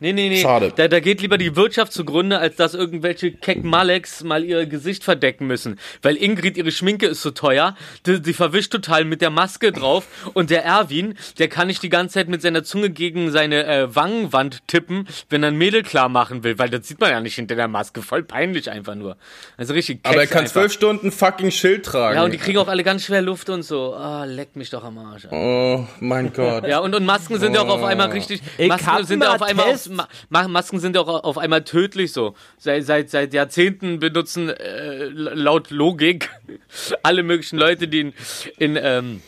Nee, 0.02 0.12
nee, 0.12 0.30
nee. 0.30 0.40
Schade. 0.42 0.72
Da, 0.74 0.88
da 0.88 0.98
geht 0.98 1.20
lieber 1.20 1.38
die 1.38 1.54
Wirtschaft 1.54 1.92
zugrunde, 1.92 2.40
als 2.40 2.56
dass 2.56 2.74
irgendwelche 2.74 3.30
Keck-Maleks 3.30 4.24
mal 4.24 4.42
ihr 4.42 4.66
Gesicht 4.66 5.04
verdecken 5.04 5.46
müssen. 5.46 5.78
Weil 6.02 6.16
Ingrid, 6.16 6.56
ihre 6.56 6.72
Schminke 6.72 7.06
ist 7.06 7.22
so 7.22 7.30
teuer, 7.30 7.76
die, 8.04 8.20
die 8.20 8.32
verwischt 8.32 8.72
total 8.72 9.04
mit 9.04 9.20
der 9.20 9.30
Maske 9.30 9.70
drauf. 9.70 10.08
Und 10.34 10.50
der 10.50 10.64
Erwin, 10.64 11.14
der 11.38 11.46
kann 11.46 11.68
nicht 11.68 11.84
die 11.84 11.88
ganze 11.88 12.14
Zeit 12.14 12.28
mit 12.28 12.42
seiner 12.42 12.64
Zunge 12.64 12.90
gegen 12.90 13.30
seine 13.30 13.64
äh, 13.64 13.94
Wangenwand 13.94 14.66
tippen, 14.66 15.06
wenn 15.30 15.44
er 15.44 15.52
ein 15.52 15.56
Mädel 15.56 15.84
klar 15.84 16.08
machen 16.08 16.42
will. 16.42 16.58
Weil 16.58 16.68
das 16.68 16.88
sieht 16.88 16.98
man 16.98 17.10
ja 17.10 17.20
nicht 17.20 17.36
hinter 17.36 17.54
der 17.54 17.68
Maske. 17.68 18.02
Voll 18.02 18.24
peinlich 18.24 18.72
einfach 18.72 18.96
nur. 18.96 19.16
Also 19.56 19.72
richtig 19.72 20.00
Aber 20.02 20.16
er 20.16 20.22
Keks 20.22 20.32
kann 20.32 20.40
einfach. 20.40 20.52
zwölf 20.54 20.72
Stunden 20.72 21.12
fucking 21.12 21.52
Schild 21.52 21.84
tragen. 21.86 22.16
Ja, 22.16 22.24
und 22.24 22.32
die 22.32 22.38
kriegen 22.38 22.58
auch 22.58 22.66
alle 22.66 22.82
ganz 22.82 23.04
schwer 23.04 23.22
Luft 23.22 23.50
und 23.50 23.62
so. 23.62 23.94
Ah, 23.94 24.24
leck 24.24 24.56
mich 24.56 24.70
doch 24.70 24.82
am 24.82 24.98
Arsch. 24.98 25.28
oh 25.30 25.86
mein 26.00 26.32
Gott. 26.32 26.66
Ja, 26.66 26.80
und, 26.80 26.92
und 26.92 27.04
Masken 27.04 27.38
sind 27.38 27.54
ja 27.54 27.60
auch 27.60 27.68
auf 27.68 27.84
einmal 27.84 28.10
richtig. 28.10 28.42
Ich 28.58 28.66
Masken 28.66 28.86
hab 28.88 29.04
sind 29.04 29.24
auf 29.24 29.42
einmal 29.42 29.70
auf. 29.70 29.91
Ma 29.92 30.08
Ma- 30.28 30.48
Masken 30.48 30.80
sind 30.80 30.96
ja 30.96 31.02
auch 31.02 31.24
auf 31.24 31.38
einmal 31.38 31.62
tödlich 31.64 32.12
so. 32.12 32.34
Seit, 32.58 32.84
seit, 32.84 33.10
seit 33.10 33.32
Jahrzehnten 33.34 33.98
benutzen 34.00 34.48
äh, 34.48 35.04
laut 35.06 35.70
Logik 35.70 36.30
alle 37.02 37.22
möglichen 37.22 37.58
Leute, 37.58 37.88
die 37.88 38.00
in, 38.00 38.12
in, 38.58 38.76
ähm, 38.80 39.22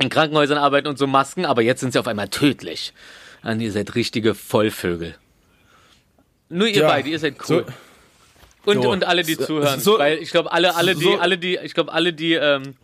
in 0.00 0.08
Krankenhäusern 0.08 0.58
arbeiten 0.58 0.86
und 0.88 0.98
so 0.98 1.06
Masken, 1.06 1.44
aber 1.44 1.62
jetzt 1.62 1.80
sind 1.80 1.92
sie 1.92 1.98
auf 1.98 2.06
einmal 2.06 2.28
tödlich. 2.28 2.92
Und 3.42 3.60
ihr 3.60 3.72
seid 3.72 3.94
richtige 3.94 4.34
Vollvögel. 4.34 5.14
Nur 6.48 6.66
ihr 6.68 6.82
Ja, 6.82 6.88
beide, 6.88 7.08
ihr 7.08 7.18
seid 7.18 7.36
cool. 7.48 7.64
so- 7.66 8.70
und, 8.70 8.82
so- 8.82 8.90
und 8.90 9.04
alle, 9.04 9.22
die 9.22 9.38
zuhören. 9.38 9.80
so- 9.80 9.98
weil 9.98 10.18
ich 10.18 10.30
glaube, 10.30 10.52
alle, 10.52 10.74
alle, 10.76 10.94
die, 10.94 11.14
alle, 11.18 11.38
die, 11.38 11.56
ich 11.62 11.72
glaube, 11.74 11.92
alle, 11.92 12.12
die 12.12 12.34
ähm, 12.34 12.74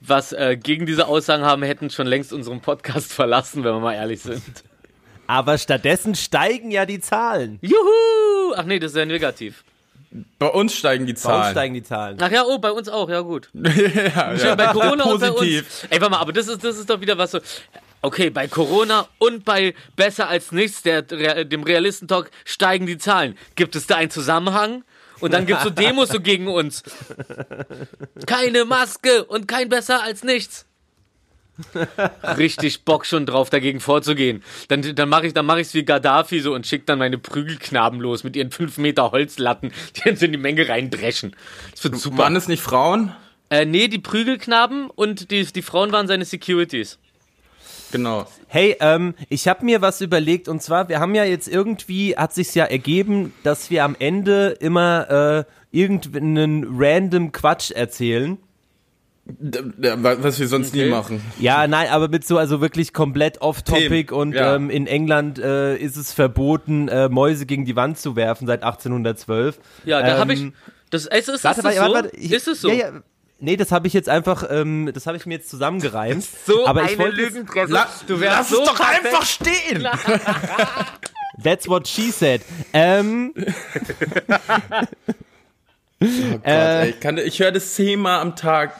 was 0.00 0.32
äh, 0.32 0.56
gegen 0.62 0.84
diese 0.86 1.06
Aussagen 1.08 1.42
haben, 1.44 1.62
hätten 1.62 1.90
schon 1.90 2.06
längst 2.06 2.32
unseren 2.32 2.60
Podcast 2.60 3.12
verlassen, 3.14 3.64
wenn 3.64 3.72
wir 3.74 3.80
mal 3.80 3.94
ehrlich 3.94 4.20
sind. 4.20 4.42
Aber 5.28 5.58
stattdessen 5.58 6.16
steigen 6.16 6.72
ja 6.72 6.86
die 6.86 7.00
Zahlen. 7.00 7.58
Juhu! 7.60 8.54
Ach 8.56 8.64
nee, 8.64 8.78
das 8.80 8.92
ist 8.92 8.96
ja 8.96 9.04
negativ. 9.04 9.62
Bei 10.38 10.48
uns 10.48 10.74
steigen 10.74 11.04
die 11.04 11.12
Bei 11.12 11.18
uns 11.18 11.22
Zahlen. 11.22 11.52
steigen 11.52 11.74
die 11.74 11.82
Zahlen. 11.82 12.16
Ach 12.20 12.30
ja, 12.30 12.44
oh, 12.44 12.58
bei 12.58 12.72
uns 12.72 12.88
auch, 12.88 13.10
ja 13.10 13.20
gut. 13.20 13.50
ja, 13.52 14.32
ja. 14.32 14.54
bei 14.54 14.68
Corona 14.68 15.04
und 15.04 15.20
bei 15.20 15.30
uns. 15.30 15.84
Ey, 15.90 16.00
warte 16.00 16.10
mal, 16.10 16.18
aber 16.18 16.32
das 16.32 16.48
ist, 16.48 16.64
das 16.64 16.78
ist 16.78 16.88
doch 16.88 17.00
wieder 17.00 17.18
was 17.18 17.32
so. 17.32 17.40
Okay, 18.00 18.30
bei 18.30 18.48
Corona 18.48 19.06
und 19.18 19.44
bei 19.44 19.74
Besser 19.96 20.28
als 20.28 20.50
nichts, 20.50 20.82
der, 20.82 21.02
dem 21.02 21.62
Realistentalk, 21.62 22.30
steigen 22.44 22.86
die 22.86 22.96
Zahlen. 22.96 23.36
Gibt 23.54 23.76
es 23.76 23.86
da 23.86 23.96
einen 23.96 24.10
Zusammenhang? 24.10 24.82
Und 25.20 25.34
dann 25.34 25.46
gibt's 25.46 25.64
so 25.64 25.70
Demos 25.70 26.08
so 26.08 26.20
gegen 26.20 26.46
uns. 26.46 26.84
Keine 28.24 28.64
Maske 28.64 29.24
und 29.24 29.48
kein 29.48 29.68
Besser 29.68 30.02
als 30.02 30.22
nichts. 30.22 30.67
Richtig 32.36 32.84
Bock 32.84 33.06
schon 33.06 33.26
drauf, 33.26 33.50
dagegen 33.50 33.80
vorzugehen. 33.80 34.42
Dann, 34.68 34.94
dann 34.94 35.08
mache 35.08 35.26
ich 35.26 35.34
dann 35.34 35.46
mach 35.46 35.56
ich's 35.56 35.74
wie 35.74 35.84
Gaddafi 35.84 36.40
so 36.40 36.54
und 36.54 36.66
schick 36.66 36.86
dann 36.86 36.98
meine 36.98 37.18
Prügelknaben 37.18 38.00
los 38.00 38.24
mit 38.24 38.36
ihren 38.36 38.50
5 38.50 38.78
Meter 38.78 39.10
Holzlatten, 39.10 39.72
die 39.96 40.10
uns 40.10 40.22
in 40.22 40.32
die 40.32 40.38
Menge 40.38 40.68
reindreschen. 40.68 41.34
Das 41.72 41.84
wird 41.84 41.96
super. 41.96 42.18
Waren 42.18 42.36
es 42.36 42.48
nicht 42.48 42.62
Frauen? 42.62 43.12
Äh, 43.50 43.64
nee, 43.64 43.88
die 43.88 43.98
Prügelknaben 43.98 44.90
und 44.90 45.30
die, 45.30 45.44
die 45.44 45.62
Frauen 45.62 45.92
waren 45.92 46.06
seine 46.06 46.24
Securities. 46.24 46.98
Genau. 47.90 48.26
Hey, 48.48 48.76
ähm, 48.80 49.14
ich 49.30 49.48
habe 49.48 49.64
mir 49.64 49.80
was 49.80 50.00
überlegt 50.00 50.48
und 50.48 50.62
zwar, 50.62 50.88
wir 50.88 51.00
haben 51.00 51.14
ja 51.14 51.24
jetzt 51.24 51.48
irgendwie, 51.48 52.16
hat 52.16 52.34
sich's 52.34 52.54
ja 52.54 52.64
ergeben, 52.64 53.32
dass 53.44 53.70
wir 53.70 53.84
am 53.84 53.96
Ende 53.98 54.56
immer 54.60 55.46
äh, 55.48 55.76
irgendeinen 55.76 56.66
random 56.70 57.32
Quatsch 57.32 57.70
erzählen. 57.70 58.38
Was 59.36 60.38
wir 60.40 60.48
sonst 60.48 60.72
nie 60.74 60.80
Okay. 60.82 60.90
machen. 60.90 61.20
Ja, 61.38 61.66
nein, 61.66 61.88
aber 61.90 62.08
mit 62.08 62.26
so, 62.26 62.38
also 62.38 62.60
wirklich 62.62 62.94
komplett 62.94 63.42
off-topic 63.42 64.10
und 64.14 64.32
ja. 64.32 64.54
ähm, 64.56 64.70
in 64.70 64.86
England 64.86 65.38
äh, 65.38 65.76
ist 65.76 65.96
es 65.96 66.12
verboten, 66.14 66.88
äh, 66.88 67.08
Mäuse 67.10 67.44
gegen 67.44 67.66
die 67.66 67.76
Wand 67.76 67.98
zu 67.98 68.16
werfen 68.16 68.46
seit 68.46 68.62
1812. 68.62 69.58
Ja, 69.84 70.00
da 70.00 70.14
Ähm, 70.14 70.18
habe 70.20 70.32
ich. 70.32 70.46
Das, 70.90 71.02
ist, 71.04 71.28
ist, 71.28 71.44
Warte, 71.44 71.60
ist 71.60 71.64
das 71.66 71.76
warte, 71.76 71.76
so? 71.90 71.94
warte, 71.94 72.16
ich, 72.16 72.32
ist 72.32 72.48
es 72.48 72.60
so? 72.62 72.68
Ja, 72.70 72.74
ja, 72.74 72.90
nee, 73.38 73.56
das 73.58 73.70
habe 73.70 73.86
ich 73.86 73.92
jetzt 73.92 74.08
einfach, 74.08 74.44
ähm, 74.50 74.90
das 74.94 75.06
habe 75.06 75.18
ich 75.18 75.26
mir 75.26 75.34
jetzt 75.34 75.50
zusammengereimt. 75.50 76.24
So 76.46 76.66
aber 76.66 76.84
ich 76.84 76.90
eine 76.92 76.98
wollte 76.98 77.16
Lügenpresse. 77.20 77.70
La 77.72 77.86
du 78.06 78.18
wärst 78.20 78.38
lass 78.38 78.48
so 78.48 78.62
es 78.62 78.68
doch 78.68 78.76
perfekt. 78.78 79.06
einfach 79.06 79.26
stehen! 79.26 79.86
That's 81.44 81.68
what 81.68 81.86
she 81.86 82.10
said. 82.10 82.40
Ähm, 82.72 83.34
Oh 86.00 86.06
Gott, 86.06 86.40
ey, 86.44 86.90
ich, 86.90 87.00
kann- 87.00 87.18
ich 87.18 87.40
höre 87.40 87.50
das 87.50 87.74
zehnmal 87.74 88.20
am 88.20 88.36
Tag. 88.36 88.72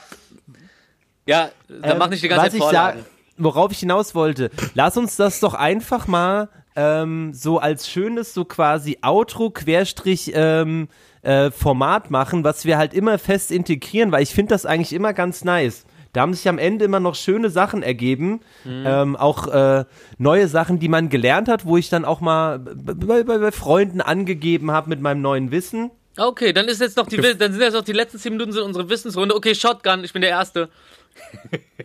Ja, 1.29 1.51
dann 1.68 1.93
Ähm, 1.93 1.99
mach 1.99 2.09
nicht 2.09 2.22
die 2.22 2.29
ganze 2.29 2.47
was 2.47 2.53
Zeit 2.53 2.59
ich 2.59 2.62
Vorlagen. 2.64 2.99
sag- 3.01 3.09
worauf 3.45 3.70
ich 3.70 3.79
hinaus 3.79 4.14
wollte, 4.16 4.51
lass 4.74 4.97
uns 4.97 5.14
das 5.16 5.39
doch 5.41 5.55
einfach 5.55 6.07
mal 6.09 6.49
ähm, 6.74 7.33
so 7.35 7.59
als 7.59 7.89
schönes, 7.89 8.35
so 8.35 8.45
quasi 8.45 8.99
Outro 9.03 9.51
Querstrich 9.51 10.33
ähm, 10.35 10.89
äh, 11.22 11.51
Format 11.51 12.11
machen, 12.11 12.45
was 12.45 12.64
wir 12.64 12.79
halt 12.79 12.95
immer 12.95 13.18
fest 13.18 13.51
integrieren, 13.51 14.11
weil 14.11 14.22
ich 14.22 14.31
finde 14.31 14.51
das 14.55 14.64
eigentlich 14.66 14.93
immer 14.93 15.12
ganz 15.12 15.45
nice. 15.45 15.85
Da 16.14 16.22
haben 16.22 16.33
sich 16.35 16.49
am 16.49 16.59
Ende 16.59 16.85
immer 16.87 17.01
noch 17.01 17.14
schöne 17.14 17.51
Sachen 17.51 17.83
ergeben, 17.83 18.41
Mhm. 18.64 18.85
ähm, 18.87 19.16
auch 19.16 19.47
äh, 19.49 19.85
neue 20.16 20.49
Sachen, 20.49 20.79
die 20.79 20.89
man 20.89 21.11
gelernt 21.11 21.49
hat, 21.49 21.64
wo 21.66 21.76
ich 21.76 21.91
dann 21.91 22.05
auch 22.07 22.20
mal 22.20 22.59
bei, 22.59 23.22
bei, 23.22 23.39
bei 23.39 23.53
Freunden 23.53 24.01
angegeben 24.01 24.70
habe 24.70 24.89
mit 24.89 25.01
meinem 25.03 25.20
neuen 25.20 25.51
Wissen. 25.51 25.91
Okay, 26.16 26.53
dann 26.53 26.66
ist 26.66 26.81
jetzt 26.81 26.97
noch 26.97 27.07
die, 27.07 27.16
dann 27.18 27.53
sind 27.53 27.61
jetzt 27.61 27.74
noch 27.74 27.85
die 27.85 27.93
letzten 27.93 28.18
10 28.18 28.33
Minuten 28.33 28.51
sind 28.53 28.62
unsere 28.62 28.89
Wissensrunde. 28.89 29.37
Okay, 29.37 29.55
Shotgun, 29.55 30.03
ich 30.03 30.12
bin 30.12 30.22
der 30.22 30.31
Erste. 30.33 30.68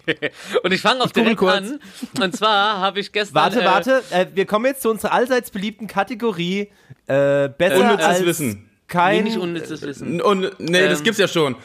und 0.63 0.71
ich 0.71 0.81
fange 0.81 1.01
auch 1.01 1.07
google 1.07 1.23
direkt 1.36 1.39
kurz. 1.39 1.55
an. 1.55 1.79
Und 2.21 2.36
zwar 2.36 2.79
habe 2.79 2.99
ich 2.99 3.11
gestern. 3.11 3.36
Warte, 3.36 3.61
äh, 3.61 3.65
warte, 3.65 4.03
äh, 4.11 4.27
wir 4.34 4.45
kommen 4.45 4.65
jetzt 4.65 4.81
zu 4.81 4.89
unserer 4.89 5.13
allseits 5.13 5.51
beliebten 5.51 5.88
Kategorie 5.88 6.71
äh, 7.07 7.49
besser 7.49 7.79
Unnützes 7.79 8.05
als 8.05 8.25
Wissen. 8.25 8.49
Nee, 8.53 8.67
kein 8.88 9.23
nicht 9.23 9.38
unnützes 9.38 9.81
Wissen. 9.81 10.21
Und, 10.21 10.59
nee, 10.59 10.88
das 10.88 10.99
Ähm, 10.99 11.03
gibt's 11.03 11.19
ja 11.19 11.27
schon. 11.27 11.55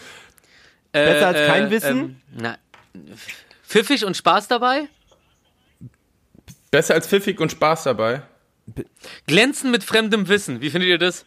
besser 0.92 1.26
als 1.28 1.46
kein 1.46 1.70
Wissen? 1.70 1.98
Ähm, 1.98 2.16
na, 2.32 2.58
pfiffig 3.66 4.04
und 4.04 4.16
Spaß 4.16 4.48
dabei. 4.48 4.88
Besser 6.70 6.94
als 6.94 7.06
pfiffig 7.06 7.40
und 7.40 7.50
Spaß 7.52 7.84
dabei. 7.84 8.22
Glänzen 9.26 9.70
mit 9.70 9.84
fremdem 9.84 10.28
Wissen. 10.28 10.60
Wie 10.60 10.70
findet 10.70 10.88
ihr 10.88 10.98
das? 10.98 11.24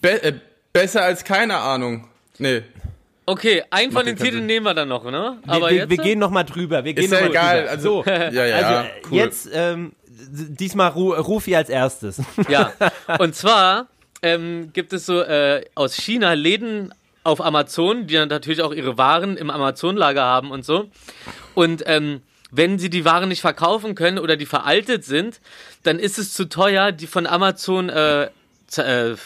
Be 0.00 0.22
äh, 0.22 0.32
besser 0.72 1.02
als 1.02 1.24
keine 1.24 1.58
Ahnung. 1.58 2.08
Nee. 2.38 2.62
Okay, 3.24 3.62
einen 3.70 3.92
von 3.92 4.04
den 4.04 4.16
Titeln 4.16 4.46
nehmen 4.46 4.66
wir 4.66 4.74
dann 4.74 4.88
noch, 4.88 5.04
ne? 5.04 5.38
wir, 5.44 5.52
Aber 5.54 5.70
wir, 5.70 5.76
jetzt. 5.76 5.90
wir 5.90 5.96
gehen 5.98 6.18
noch 6.18 6.30
mal 6.30 6.42
drüber. 6.42 6.84
Wir 6.84 6.92
gehen 6.92 7.04
Ist 7.04 7.10
noch 7.10 7.18
ja 7.18 7.24
mal 7.24 7.30
egal. 7.30 7.58
Drüber. 7.58 7.70
Also, 7.70 8.02
so, 8.02 8.10
ja, 8.10 8.46
ja, 8.46 8.56
also 8.56 8.88
cool. 9.10 9.18
jetzt 9.18 9.48
ähm, 9.52 9.92
diesmal 10.30 10.90
Ru 10.90 11.12
Rufi 11.12 11.54
als 11.54 11.68
erstes. 11.68 12.20
Ja, 12.48 12.72
und 13.18 13.34
zwar 13.34 13.86
ähm, 14.22 14.70
gibt 14.72 14.92
es 14.92 15.06
so 15.06 15.20
äh, 15.20 15.64
aus 15.74 15.94
China 15.94 16.32
Läden 16.32 16.92
auf 17.24 17.40
Amazon, 17.40 18.06
die 18.06 18.14
dann 18.14 18.28
natürlich 18.28 18.62
auch 18.62 18.72
ihre 18.72 18.98
Waren 18.98 19.36
im 19.36 19.50
Amazon-Lager 19.50 20.22
haben 20.22 20.50
und 20.50 20.64
so. 20.64 20.88
Und 21.54 21.84
ähm, 21.86 22.22
wenn 22.50 22.78
sie 22.78 22.90
die 22.90 23.04
Waren 23.04 23.28
nicht 23.28 23.40
verkaufen 23.40 23.94
können 23.94 24.18
oder 24.18 24.36
die 24.36 24.46
veraltet 24.46 25.04
sind, 25.04 25.40
dann 25.84 25.98
ist 25.98 26.18
es 26.18 26.34
zu 26.34 26.48
teuer, 26.48 26.92
die 26.92 27.06
von 27.06 27.26
Amazon 27.26 27.88
äh, 27.88 28.28
äh, 28.78 29.16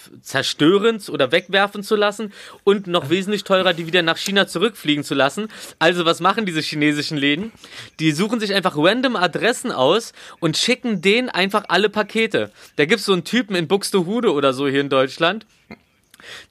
oder 1.08 1.32
wegwerfen 1.32 1.82
zu 1.82 1.96
lassen 1.96 2.32
und 2.64 2.86
noch 2.86 3.10
wesentlich 3.10 3.44
teurer, 3.44 3.72
die 3.72 3.86
wieder 3.86 4.02
nach 4.02 4.16
China 4.16 4.46
zurückfliegen 4.46 5.04
zu 5.04 5.14
lassen. 5.14 5.48
Also 5.78 6.04
was 6.04 6.20
machen 6.20 6.46
diese 6.46 6.60
chinesischen 6.60 7.16
Läden? 7.16 7.52
Die 8.00 8.12
suchen 8.12 8.40
sich 8.40 8.54
einfach 8.54 8.76
random 8.76 9.16
Adressen 9.16 9.72
aus 9.72 10.12
und 10.40 10.56
schicken 10.56 11.00
denen 11.00 11.28
einfach 11.28 11.64
alle 11.68 11.88
Pakete. 11.88 12.50
Da 12.76 12.84
gibt's 12.84 13.04
so 13.04 13.12
einen 13.12 13.24
Typen 13.24 13.56
in 13.56 13.68
Buxtehude 13.68 14.32
oder 14.32 14.52
so 14.52 14.68
hier 14.68 14.80
in 14.80 14.88
Deutschland. 14.88 15.46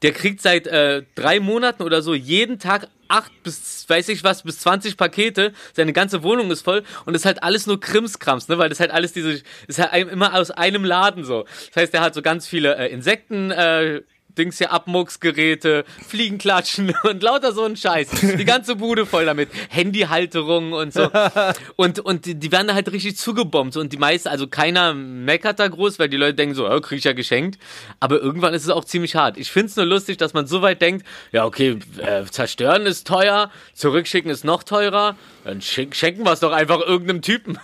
Der 0.01 0.13
kriegt 0.13 0.41
seit 0.41 0.67
äh, 0.67 1.03
drei 1.15 1.39
Monaten 1.39 1.83
oder 1.83 2.01
so 2.01 2.13
jeden 2.13 2.59
Tag 2.59 2.87
acht 3.07 3.31
bis, 3.43 3.85
weiß 3.87 4.09
ich 4.09 4.23
was, 4.23 4.43
bis 4.43 4.59
20 4.59 4.97
Pakete. 4.97 5.53
Seine 5.73 5.93
ganze 5.93 6.23
Wohnung 6.23 6.51
ist 6.51 6.61
voll 6.61 6.83
und 7.05 7.15
ist 7.15 7.25
halt 7.25 7.43
alles 7.43 7.67
nur 7.67 7.79
Krimskrams, 7.79 8.47
ne? 8.47 8.57
Weil 8.57 8.69
das 8.69 8.79
halt 8.79 8.91
alles 8.91 9.13
diese, 9.13 9.41
ist 9.67 9.79
halt 9.79 10.11
immer 10.11 10.33
aus 10.35 10.51
einem 10.51 10.83
Laden 10.83 11.23
so. 11.23 11.45
Das 11.73 11.83
heißt, 11.83 11.93
der 11.93 12.01
hat 12.01 12.13
so 12.13 12.21
ganz 12.21 12.47
viele 12.47 12.75
äh, 12.75 12.91
Insekten, 12.91 13.51
äh, 13.51 14.01
Dings 14.37 14.57
hier, 14.57 14.71
Abmucksgeräte, 14.71 15.85
Fliegenklatschen 16.07 16.93
und 17.03 17.23
lauter 17.23 17.53
so 17.53 17.63
ein 17.63 17.75
Scheiß. 17.75 18.09
Die 18.37 18.45
ganze 18.45 18.75
Bude 18.75 19.05
voll 19.05 19.25
damit. 19.25 19.49
Handyhalterungen 19.69 20.73
und 20.73 20.93
so. 20.93 21.09
Und, 21.75 21.99
und 21.99 22.25
die, 22.25 22.35
die 22.35 22.51
werden 22.51 22.67
da 22.67 22.73
halt 22.73 22.91
richtig 22.91 23.17
zugebombt. 23.17 23.75
Und 23.77 23.91
die 23.93 23.97
meisten, 23.97 24.27
also 24.29 24.47
keiner 24.47 24.93
meckert 24.93 25.59
da 25.59 25.67
groß, 25.67 25.99
weil 25.99 26.09
die 26.09 26.17
Leute 26.17 26.35
denken 26.35 26.55
so, 26.55 26.69
oh, 26.69 26.79
krieg 26.79 26.99
ich 26.99 27.03
ja 27.03 27.13
geschenkt. 27.13 27.59
Aber 27.99 28.19
irgendwann 28.19 28.53
ist 28.53 28.63
es 28.63 28.69
auch 28.69 28.85
ziemlich 28.85 29.15
hart. 29.15 29.37
Ich 29.37 29.51
find's 29.51 29.75
nur 29.75 29.85
lustig, 29.85 30.17
dass 30.17 30.33
man 30.33 30.47
so 30.47 30.61
weit 30.61 30.81
denkt, 30.81 31.05
ja, 31.31 31.45
okay, 31.45 31.79
äh, 31.97 32.23
zerstören 32.25 32.85
ist 32.85 33.07
teuer, 33.07 33.51
zurückschicken 33.73 34.31
ist 34.31 34.43
noch 34.45 34.63
teurer, 34.63 35.15
dann 35.43 35.59
schen- 35.59 35.93
schenken 35.93 36.23
wir 36.23 36.31
es 36.31 36.39
doch 36.39 36.51
einfach 36.51 36.79
irgendeinem 36.81 37.21
Typen. 37.21 37.57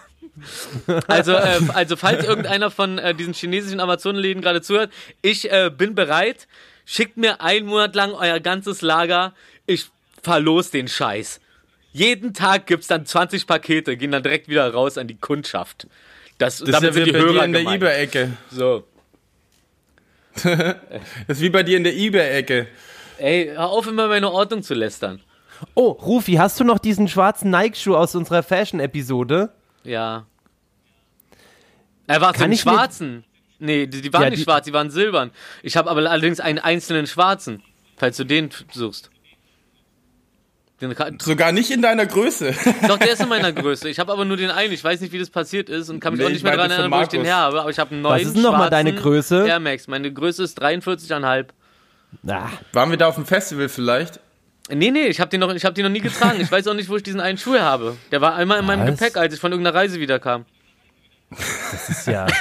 Also, 1.07 1.33
äh, 1.33 1.59
also 1.73 1.95
falls 1.95 2.25
irgendeiner 2.25 2.71
von 2.71 2.97
äh, 2.97 3.13
diesen 3.13 3.33
chinesischen 3.33 3.79
Amazonenläden 3.79 4.41
gerade 4.41 4.61
zuhört, 4.61 4.91
ich 5.21 5.51
äh, 5.51 5.69
bin 5.75 5.95
bereit. 5.95 6.47
Schickt 6.85 7.17
mir 7.17 7.41
einen 7.41 7.67
Monat 7.67 7.95
lang 7.95 8.11
euer 8.11 8.39
ganzes 8.39 8.81
Lager. 8.81 9.33
Ich 9.65 9.89
verlos 10.23 10.71
den 10.71 10.87
Scheiß. 10.87 11.39
Jeden 11.93 12.33
Tag 12.33 12.67
gibt's 12.67 12.87
dann 12.87 13.05
20 13.05 13.45
Pakete, 13.47 13.97
gehen 13.97 14.11
dann 14.11 14.23
direkt 14.23 14.47
wieder 14.47 14.71
raus 14.71 14.97
an 14.97 15.07
die 15.07 15.17
Kundschaft. 15.17 15.87
Das, 16.37 16.59
Das 16.59 16.69
damit 16.69 16.93
sind 16.93 17.05
wie 17.05 17.11
die 17.11 17.11
bei 17.11 17.19
dir 17.19 17.25
Hörer 17.25 17.45
in 17.45 17.53
der 17.53 17.61
eBay-Ecke. 17.61 18.31
So. 18.51 18.83
Das 21.27 21.37
ist 21.37 21.41
wie 21.41 21.49
bei 21.49 21.63
dir 21.63 21.75
in 21.77 21.83
der 21.83 21.93
eBay-Ecke. 21.93 22.67
Ey, 23.17 23.51
hör 23.53 23.69
auf, 23.69 23.85
immer 23.85 24.07
meine 24.07 24.31
Ordnung 24.31 24.63
zu 24.63 24.73
lästern. 24.73 25.21
Oh, 25.75 25.89
Rufi, 25.89 26.33
hast 26.35 26.59
du 26.59 26.63
noch 26.63 26.79
diesen 26.79 27.07
schwarzen 27.07 27.51
Nike-Schuh 27.51 27.95
aus 27.95 28.15
unserer 28.15 28.41
Fashion-Episode? 28.41 29.51
Ja. 29.83 30.25
Er 32.07 32.21
war 32.21 32.33
Kann 32.33 32.43
einen 32.45 32.53
ich 32.53 32.65
mir- 32.65 32.73
schwarzen. 32.73 33.23
Nee, 33.59 33.85
die, 33.87 34.01
die 34.01 34.11
waren 34.11 34.23
Ja, 34.23 34.29
nicht 34.31 34.39
die- 34.39 34.43
schwarz, 34.43 34.65
die 34.65 34.73
waren 34.73 34.89
silbern. 34.89 35.31
Ich 35.61 35.77
habe 35.77 35.89
aber 35.89 35.99
allerdings 36.09 36.39
einen 36.39 36.57
einzelnen 36.59 37.05
schwarzen, 37.07 37.61
falls 37.97 38.17
du 38.17 38.23
den 38.23 38.49
suchst. 38.71 39.09
Den, 40.81 40.95
Sogar 41.21 41.51
nicht 41.51 41.69
in 41.69 41.83
deiner 41.83 42.07
Größe. 42.07 42.55
doch, 42.87 42.97
der 42.97 43.11
ist 43.13 43.21
in 43.21 43.29
meiner 43.29 43.51
Größe. 43.53 43.87
Ich 43.87 43.99
habe 43.99 44.11
aber 44.11 44.25
nur 44.25 44.35
den 44.35 44.49
einen. 44.49 44.73
Ich 44.73 44.83
weiß 44.83 44.99
nicht, 45.01 45.13
wie 45.13 45.19
das 45.19 45.29
passiert 45.29 45.69
ist 45.69 45.89
und 45.91 45.99
kann 45.99 46.13
mich 46.13 46.19
Nee, 46.19 46.25
auch 46.25 46.29
ich 46.29 46.33
nicht 46.37 46.43
mehr 46.43 46.55
daran 46.57 46.71
erinnern, 46.71 46.91
wo 46.91 47.01
ich 47.03 47.07
den 47.09 47.23
her 47.23 47.35
habe. 47.35 47.61
Aber 47.61 47.69
ich 47.69 47.77
habe 47.77 47.91
einen 47.91 48.01
neuen 48.01 48.25
ist 48.25 48.33
denn 48.35 48.41
noch 48.41 48.51
mal 48.53 48.57
schwarzen 48.67 48.71
deine 48.71 48.95
Größe? 48.95 49.47
Air 49.47 49.59
Max. 49.59 49.87
Meine 49.87 50.11
Größe 50.11 50.41
ist 50.43 50.59
43,5. 50.59 51.45
Ah, 52.27 52.49
Waren 52.73 52.89
wir 52.89 52.97
da 52.97 53.07
auf 53.09 53.15
dem 53.15 53.27
Festival 53.27 53.69
vielleicht? 53.69 54.19
Nee, 54.69 54.91
nee, 54.91 55.07
ich 55.07 55.19
habe 55.19 55.29
den, 55.29 55.39
noch- 55.41 55.53
ich 55.53 55.65
hab 55.65 55.75
den 55.75 55.83
noch 55.83 55.91
nie 55.91 55.99
getragen. 55.99 56.39
Ich 56.39 56.51
weiß 56.51 56.67
auch 56.67 56.73
nicht, 56.73 56.87
wo 56.89 56.95
ich 56.95 57.03
diesen 57.03 57.19
einen 57.19 57.37
Schuh 57.37 57.57
habe. 57.59 57.97
Der 58.11 58.21
war 58.21 58.35
einmal 58.35 58.59
in 58.59 58.65
meinem 58.65 58.87
Was? 58.87 58.99
Gepäck, 58.99 59.17
als 59.17 59.33
ich 59.33 59.39
von 59.39 59.51
irgendeiner 59.51 59.75
Reise 59.77 59.99
wiederkam. 59.99 60.45
das 61.29 61.89
ist 61.89 62.07
ja. 62.07 62.27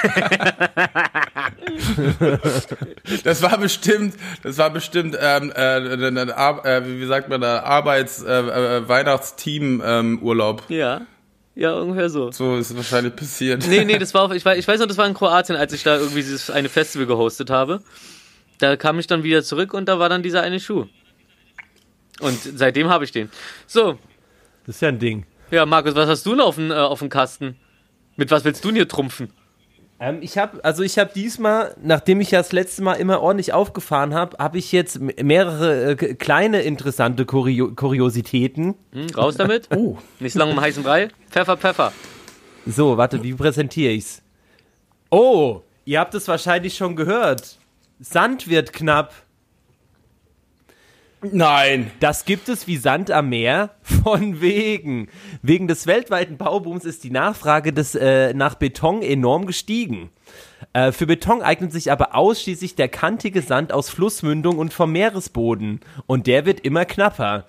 Das 3.23 3.41
war 3.41 3.57
bestimmt, 3.57 4.15
das 4.43 4.57
war 4.57 4.69
bestimmt, 4.69 5.17
ähm, 5.19 5.51
äh, 5.55 6.31
Ar- 6.31 6.65
äh, 6.65 6.81
wie 6.85 7.05
sagt 7.05 7.29
man 7.29 7.41
da, 7.41 7.61
Arbeits-, 7.63 8.21
äh, 8.23 8.77
äh, 8.79 8.83
ähm. 8.87 10.19
Ja. 10.69 11.01
Ja, 11.53 11.73
ungefähr 11.73 12.09
so. 12.09 12.31
So 12.31 12.55
ist 12.57 12.69
es 12.71 12.77
wahrscheinlich 12.77 13.15
passiert. 13.15 13.67
Nee, 13.67 13.83
nee, 13.83 13.97
das 13.97 14.13
war 14.13 14.23
auf, 14.23 14.31
ich, 14.35 14.45
weiß, 14.45 14.57
ich 14.57 14.67
weiß 14.67 14.79
noch, 14.79 14.87
das 14.87 14.97
war 14.97 15.07
in 15.07 15.13
Kroatien, 15.13 15.55
als 15.57 15.73
ich 15.73 15.83
da 15.83 15.95
irgendwie 15.97 16.21
dieses 16.21 16.49
eine 16.49 16.69
Festival 16.69 17.07
gehostet 17.07 17.49
habe. 17.49 17.81
Da 18.59 18.77
kam 18.77 18.99
ich 18.99 19.07
dann 19.07 19.23
wieder 19.23 19.43
zurück 19.43 19.73
und 19.73 19.87
da 19.89 19.99
war 19.99 20.07
dann 20.09 20.23
dieser 20.23 20.41
eine 20.43 20.59
Schuh. 20.59 20.85
Und 22.21 22.37
seitdem 22.41 22.89
habe 22.89 23.03
ich 23.03 23.11
den. 23.11 23.29
So, 23.67 23.97
Das 24.65 24.75
ist 24.75 24.81
ja 24.81 24.89
ein 24.89 24.99
Ding. 24.99 25.25
ja, 25.49 25.65
Markus, 25.65 25.95
was 25.95 26.07
hast 26.07 26.25
du 26.25 26.31
denn 26.31 26.41
auf 26.41 26.55
dem, 26.55 26.71
äh, 26.71 26.75
auf 26.75 26.99
dem 26.99 27.09
Kasten? 27.09 27.57
Mit 28.15 28.31
was 28.31 28.43
willst 28.43 28.63
du 28.63 28.69
denn 28.69 28.75
hier 28.75 28.87
trumpfen? 28.87 29.31
Ähm, 29.99 30.19
ich 30.21 30.37
habe, 30.37 30.63
also 30.65 30.81
ich 30.83 30.97
habe 30.97 31.11
diesmal, 31.13 31.75
nachdem 31.81 32.21
ich 32.21 32.31
ja 32.31 32.39
das 32.39 32.51
letzte 32.51 32.81
Mal 32.83 32.95
immer 32.95 33.21
ordentlich 33.21 33.53
aufgefahren 33.53 34.13
habe, 34.13 34.37
habe 34.39 34.57
ich 34.57 34.71
jetzt 34.71 34.99
mehrere 34.99 35.91
äh, 35.91 35.95
kleine 36.15 36.61
interessante 36.61 37.25
Kurio 37.25 37.73
Kuriositäten. 37.75 38.75
Hm, 38.93 39.07
raus 39.15 39.35
damit? 39.37 39.67
Oh. 39.75 39.97
Nicht 40.19 40.33
so 40.33 40.39
lange 40.39 40.51
um 40.53 40.61
heißen 40.61 40.83
Brei? 40.83 41.09
Pfeffer, 41.29 41.55
Pfeffer. 41.57 41.93
So, 42.65 42.97
warte, 42.97 43.21
wie 43.23 43.33
präsentiere 43.33 43.93
ich's? 43.93 44.21
Oh, 45.09 45.61
ihr 45.85 45.99
habt 45.99 46.13
es 46.15 46.27
wahrscheinlich 46.27 46.75
schon 46.75 46.95
gehört. 46.95 47.57
Sand 47.99 48.47
wird 48.47 48.73
knapp. 48.73 49.13
Nein. 51.23 51.91
Das 51.99 52.25
gibt 52.25 52.49
es 52.49 52.67
wie 52.67 52.77
Sand 52.77 53.11
am 53.11 53.29
Meer 53.29 53.75
von 53.81 54.41
wegen. 54.41 55.07
Wegen 55.41 55.67
des 55.67 55.85
weltweiten 55.85 56.37
Baubooms 56.37 56.85
ist 56.85 57.03
die 57.03 57.11
Nachfrage 57.11 57.73
des, 57.73 57.95
äh, 57.95 58.33
nach 58.33 58.55
Beton 58.55 59.01
enorm 59.01 59.45
gestiegen. 59.45 60.09
Äh, 60.73 60.91
für 60.91 61.05
Beton 61.05 61.41
eignet 61.41 61.71
sich 61.71 61.91
aber 61.91 62.15
ausschließlich 62.15 62.75
der 62.75 62.89
kantige 62.89 63.41
Sand 63.41 63.71
aus 63.71 63.89
Flussmündung 63.89 64.57
und 64.57 64.73
vom 64.73 64.91
Meeresboden. 64.91 65.81
Und 66.07 66.27
der 66.27 66.45
wird 66.45 66.61
immer 66.61 66.85
knapper. 66.85 67.45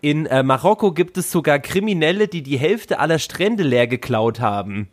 In 0.00 0.26
äh, 0.26 0.42
Marokko 0.42 0.92
gibt 0.92 1.18
es 1.18 1.30
sogar 1.30 1.58
Kriminelle, 1.58 2.26
die 2.28 2.42
die 2.42 2.58
Hälfte 2.58 3.00
aller 3.00 3.18
Strände 3.18 3.64
leer 3.64 3.86
geklaut 3.86 4.40
haben. 4.40 4.88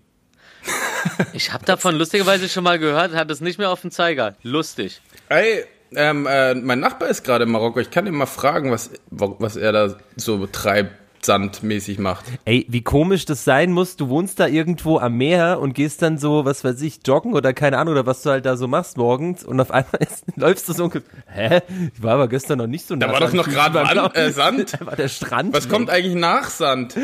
Ich 1.31 1.53
habe 1.53 1.65
davon 1.65 1.95
lustigerweise 1.95 2.49
schon 2.49 2.65
mal 2.65 2.79
gehört, 2.79 3.13
hat 3.13 3.31
es 3.31 3.39
nicht 3.39 3.57
mehr 3.57 3.71
auf 3.71 3.81
dem 3.81 3.91
Zeiger. 3.91 4.35
Lustig. 4.43 5.01
Ey, 5.29 5.63
ähm, 5.95 6.27
äh, 6.27 6.55
mein 6.55 6.79
Nachbar 6.79 7.09
ist 7.09 7.23
gerade 7.23 7.45
in 7.45 7.51
Marokko. 7.51 7.79
Ich 7.79 7.91
kann 7.91 8.07
ihn 8.07 8.15
mal 8.15 8.25
fragen, 8.25 8.71
was, 8.71 8.91
was 9.09 9.55
er 9.55 9.71
da 9.71 9.95
so 10.15 10.37
betreibt, 10.37 10.91
sandmäßig 11.23 11.99
macht. 11.99 12.25
Ey, 12.45 12.65
wie 12.69 12.81
komisch 12.83 13.25
das 13.25 13.43
sein 13.43 13.71
muss. 13.71 13.95
Du 13.95 14.09
wohnst 14.09 14.39
da 14.39 14.47
irgendwo 14.47 14.99
am 14.99 15.17
Meer 15.17 15.59
und 15.59 15.73
gehst 15.73 16.01
dann 16.01 16.17
so, 16.17 16.45
was 16.45 16.63
weiß 16.63 16.81
ich, 16.81 16.99
joggen 17.05 17.33
oder 17.33 17.53
keine 17.53 17.77
Ahnung, 17.77 17.93
oder 17.93 18.05
was 18.05 18.21
du 18.21 18.29
halt 18.29 18.45
da 18.45 18.57
so 18.57 18.67
machst 18.67 18.97
morgens 18.97 19.43
und 19.43 19.59
auf 19.59 19.71
einmal 19.71 19.95
ist, 19.99 20.23
läufst 20.35 20.69
du 20.69 20.73
so, 20.73 20.91
hä? 21.27 21.61
Ich 21.93 22.03
war 22.03 22.13
aber 22.13 22.27
gestern 22.27 22.59
noch 22.59 22.67
nicht 22.67 22.87
so 22.87 22.95
Da 22.95 23.11
war 23.11 23.19
doch 23.19 23.33
noch 23.33 23.47
gerade 23.47 23.79
äh, 24.15 24.31
Sand. 24.31 24.73
Da 24.79 24.85
war 24.85 24.95
der 24.95 25.09
Strand. 25.09 25.53
Was 25.53 25.69
kommt 25.69 25.89
eigentlich 25.89 26.15
nach 26.15 26.49
Sand? 26.49 26.95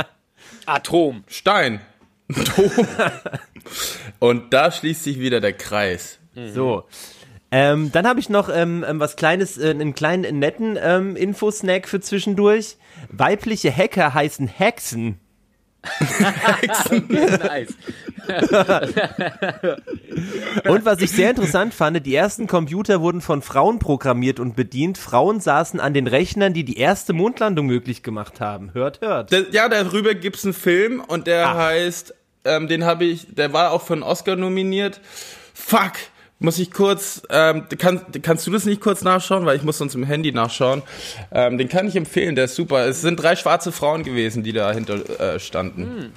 Atom. 0.66 1.24
Stein. 1.26 1.80
Dom. 2.28 2.70
Und 4.18 4.52
da 4.52 4.70
schließt 4.70 5.04
sich 5.04 5.18
wieder 5.18 5.40
der 5.40 5.52
Kreis. 5.52 6.18
So. 6.54 6.84
Ähm, 7.54 7.92
dann 7.92 8.06
habe 8.06 8.18
ich 8.18 8.30
noch 8.30 8.48
ähm, 8.48 8.82
ähm, 8.88 8.98
was 8.98 9.14
kleines, 9.14 9.58
äh, 9.58 9.70
einen 9.70 9.94
kleinen 9.94 10.38
netten 10.38 10.78
ähm, 10.80 11.16
Infosnack 11.16 11.86
für 11.86 12.00
zwischendurch. 12.00 12.78
Weibliche 13.10 13.70
Hacker 13.70 14.14
heißen 14.14 14.48
Hexen. 14.48 15.20
nice. 16.88 17.74
Und 20.68 20.84
was 20.84 21.00
ich 21.00 21.10
sehr 21.10 21.30
interessant 21.30 21.74
fand, 21.74 22.06
die 22.06 22.14
ersten 22.14 22.46
Computer 22.46 23.00
wurden 23.00 23.20
von 23.20 23.42
Frauen 23.42 23.80
programmiert 23.80 24.40
und 24.40 24.56
bedient. 24.56 24.96
Frauen 24.96 25.40
saßen 25.40 25.80
an 25.80 25.92
den 25.92 26.06
Rechnern, 26.06 26.54
die 26.54 26.64
die 26.64 26.78
erste 26.78 27.12
Mondlandung 27.12 27.66
möglich 27.66 28.02
gemacht 28.02 28.40
haben. 28.40 28.72
Hört, 28.74 29.00
hört. 29.00 29.32
Der, 29.32 29.50
ja, 29.50 29.68
darüber 29.68 30.14
gibt's 30.14 30.44
einen 30.44 30.54
Film 30.54 31.02
und 31.06 31.26
der 31.26 31.48
Ach. 31.48 31.56
heißt, 31.56 32.14
ähm, 32.44 32.68
den 32.68 32.84
habe 32.84 33.04
ich, 33.04 33.34
der 33.34 33.52
war 33.52 33.72
auch 33.72 33.82
für 33.82 33.94
einen 33.94 34.04
Oscar 34.04 34.36
nominiert. 34.36 35.00
Fuck, 35.52 35.94
muss 36.42 36.58
ich 36.58 36.70
kurz, 36.70 37.22
ähm, 37.30 37.66
kann, 37.78 38.00
kannst 38.22 38.46
du 38.46 38.50
das 38.50 38.64
nicht 38.64 38.80
kurz 38.80 39.02
nachschauen, 39.02 39.46
weil 39.46 39.56
ich 39.56 39.62
muss 39.62 39.78
sonst 39.78 39.94
im 39.94 40.04
Handy 40.04 40.32
nachschauen. 40.32 40.82
Ähm, 41.30 41.58
den 41.58 41.68
kann 41.68 41.88
ich 41.88 41.96
empfehlen, 41.96 42.34
der 42.34 42.44
ist 42.46 42.54
super. 42.54 42.86
Es 42.86 43.00
sind 43.00 43.16
drei 43.16 43.36
schwarze 43.36 43.72
Frauen 43.72 44.02
gewesen, 44.02 44.42
die 44.42 44.52
dahinter 44.52 45.20
äh, 45.20 45.38
standen. 45.38 46.12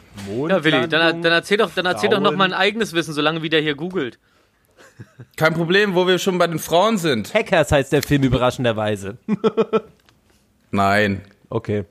Ja, 0.49 0.63
Willi, 0.63 0.87
dann, 0.87 1.21
dann 1.21 1.31
erzähl 1.31 1.57
doch, 1.57 1.71
dann 1.73 1.85
erzähl 1.85 2.09
doch 2.09 2.19
noch 2.19 2.35
mal 2.35 2.45
ein 2.45 2.53
eigenes 2.53 2.93
Wissen, 2.93 3.13
solange 3.13 3.41
wie 3.41 3.49
der 3.49 3.61
hier 3.61 3.75
googelt. 3.75 4.19
Kein 5.35 5.53
Problem, 5.53 5.93
wo 5.93 6.07
wir 6.07 6.19
schon 6.19 6.37
bei 6.37 6.47
den 6.47 6.59
Frauen 6.59 6.97
sind. 6.97 7.33
Hackers 7.33 7.71
heißt 7.71 7.91
der 7.91 8.01
Film 8.01 8.23
überraschenderweise. 8.23 9.17
Nein, 10.71 11.21
Okay. 11.49 11.85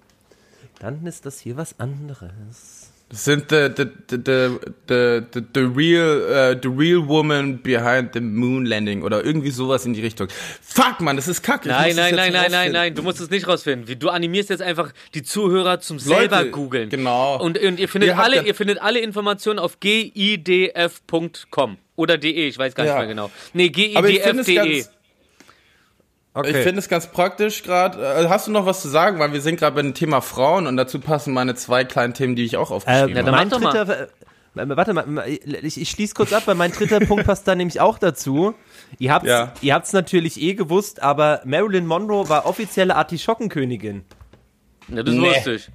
Dann 0.78 1.06
ist 1.06 1.24
das 1.24 1.38
hier 1.40 1.56
was 1.56 1.78
anderes. 1.80 2.83
Sind 3.14 3.48
the 3.50 3.70
the 3.74 3.86
the 4.08 4.18
the 4.88 5.24
the, 5.32 5.42
the, 5.54 5.60
real 5.60 6.22
uh, 6.28 6.54
the 6.60 6.68
real 6.68 7.00
woman 7.06 7.60
behind 7.62 8.10
the 8.12 8.20
moon 8.20 8.66
landing 8.66 9.02
oder 9.02 9.24
irgendwie 9.24 9.50
sowas 9.50 9.86
in 9.86 9.94
die 9.94 10.00
Richtung. 10.02 10.28
Fuck, 10.62 11.00
man, 11.00 11.16
das 11.16 11.28
ist 11.28 11.42
kacke. 11.42 11.68
Nein, 11.68 11.94
nein, 11.96 12.14
nein, 12.14 12.32
nein, 12.32 12.32
nein, 12.32 12.44
rausfinden. 12.44 12.72
nein, 12.72 12.94
du 12.94 13.02
musst 13.02 13.20
es 13.20 13.30
nicht 13.30 13.46
rausfinden. 13.48 13.98
Du 13.98 14.08
animierst 14.10 14.50
jetzt 14.50 14.62
einfach 14.62 14.92
die 15.14 15.22
Zuhörer 15.22 15.80
zum 15.80 15.98
selber 15.98 16.38
Leute, 16.38 16.50
googeln. 16.50 16.88
genau. 16.90 17.40
Und, 17.40 17.58
und 17.58 17.78
ihr 17.80 17.88
findet 17.88 18.08
Ihr 18.10 18.18
alle, 18.18 18.42
ihr 18.44 18.54
findet 18.54 18.80
alle 18.82 18.98
Informationen 19.00 19.58
auf 19.58 19.78
gidf.com 19.80 21.76
oder 21.96 22.18
de, 22.18 22.30
ich 22.48 22.58
weiß 22.58 22.74
gar 22.74 22.84
nicht 22.84 22.92
Ja. 22.92 22.98
mehr 22.98 23.06
genau. 23.06 23.30
Nee, 23.52 23.68
gidf.de. 23.68 24.84
ganz, 26.42 26.48
ich 26.56 26.62
finde 26.62 26.78
es 26.80 26.88
ganz 26.88 27.06
praktisch 27.06 27.62
gerade. 27.62 28.02
Äh, 28.04 28.28
Hast 28.28 28.46
du 28.46 28.50
noch 28.50 28.66
was 28.66 28.82
zu 28.82 28.88
sagen? 28.88 29.18
Weil 29.18 29.32
wir 29.32 29.40
sind 29.40 29.58
gerade 29.58 29.74
bei 29.76 29.82
dem 29.82 29.94
Thema 29.94 30.20
Frauen 30.20 30.66
und 30.66 30.76
dazu 30.76 30.98
passen 31.00 31.32
meine 31.32 31.54
zwei 31.54 31.84
kleinen 31.84 32.12
Themen, 32.14 32.34
die 32.36 32.44
ich 32.44 32.56
auch 32.56 32.70
Äh, 32.70 32.74
aufgeschrieben 32.74 33.16
Ja, 33.16 33.22
dann 33.22 33.34
mein 33.34 33.48
dritter, 33.50 34.00
äh, 34.02 34.08
warte 34.54 34.92
mal, 34.94 35.28
ich, 35.28 35.80
ich 35.80 35.90
schließe 35.90 36.14
kurz 36.14 36.32
ab, 36.32 36.42
weil 36.46 36.54
mein 36.56 36.72
dritter 36.72 37.00
Punkt 37.06 37.24
passt 37.26 37.46
da 37.48 37.54
nämlich 37.54 37.80
auch 37.80 37.98
dazu. 37.98 38.54
Ihr 38.98 39.12
habt's, 39.12 39.28
Ja. 39.28 39.52
ihr 39.62 39.74
habt's 39.74 39.92
natürlich 39.92 40.40
eh 40.40 40.54
gewusst, 40.54 41.02
aber 41.02 41.40
Marilyn 41.44 41.86
Monroe 41.86 42.28
war 42.28 42.46
offizielle 42.46 42.96
Artischockenkönigin. 42.96 44.04
Ja, 44.88 45.02
das 45.02 45.14
Nee. 45.14 45.28
wusste 45.28 45.52
ich. 45.54 45.70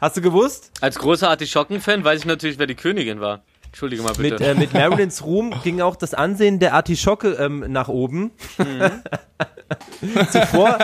Hast 0.00 0.16
du 0.16 0.20
gewusst? 0.20 0.70
Als 0.80 0.98
großer 0.98 1.28
Artischocken-Fan 1.28 2.04
weiß 2.04 2.20
ich 2.20 2.26
natürlich, 2.26 2.58
wer 2.58 2.66
die 2.68 2.76
Königin 2.76 3.20
war. 3.20 3.42
Entschuldige 3.68 4.02
mal 4.02 4.14
bitte. 4.14 4.34
Mit, 4.34 4.40
äh, 4.40 4.54
mit 4.54 4.72
Marilyns 4.74 5.22
Ruhm 5.22 5.54
ging 5.62 5.80
auch 5.80 5.96
das 5.96 6.14
Ansehen 6.14 6.58
der 6.58 6.74
Artischocke 6.74 7.32
ähm, 7.34 7.64
nach 7.68 7.88
oben. 7.88 8.32
Zuvor, 10.32 10.78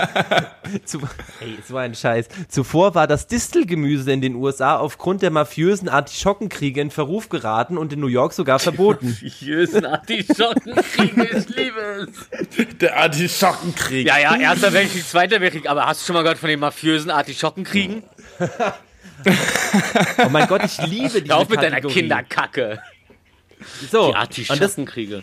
zu, 0.84 1.00
ey, 1.40 1.58
so 1.66 1.76
ein 1.78 1.94
Scheiß. 1.94 2.28
Zuvor 2.48 2.94
war 2.94 3.06
das 3.06 3.26
Distelgemüse 3.26 4.12
in 4.12 4.20
den 4.20 4.34
USA 4.34 4.76
aufgrund 4.76 5.22
der 5.22 5.30
mafiösen 5.30 5.88
Artischockenkriege 5.88 6.80
in 6.80 6.90
Verruf 6.90 7.30
geraten 7.30 7.78
und 7.78 7.94
in 7.94 8.00
New 8.00 8.08
York 8.08 8.34
sogar 8.34 8.58
verboten. 8.58 9.16
Jösen 9.40 9.86
Artischockenkriege, 9.86 11.38
ich 11.38 11.48
liebe 11.48 12.06
es. 12.06 12.78
Der 12.78 12.98
Artischockenkrieg. 12.98 14.06
Ja, 14.06 14.18
ja, 14.18 14.36
erster 14.36 14.72
Weltkrieg, 14.74 15.04
zweiter 15.06 15.40
Weltkrieg, 15.40 15.68
aber 15.68 15.86
hast 15.86 16.02
du 16.02 16.06
schon 16.06 16.14
mal 16.14 16.22
gehört 16.22 16.38
von 16.38 16.50
den 16.50 16.60
mafiösen 16.60 17.10
Artischockenkriegen? 17.10 18.02
Oh 20.24 20.28
mein 20.30 20.46
Gott, 20.48 20.62
ich 20.64 20.78
liebe 20.86 21.22
diese 21.22 21.34
auf 21.36 21.48
mit 21.48 21.58
deiner 21.58 21.76
Kategorie. 21.76 21.94
Kinderkacke. 21.94 22.80
So, 23.90 23.98
Die 24.02 24.06
und 24.08 24.12
das, 24.14 24.20
Artischockenkriege. 24.22 25.22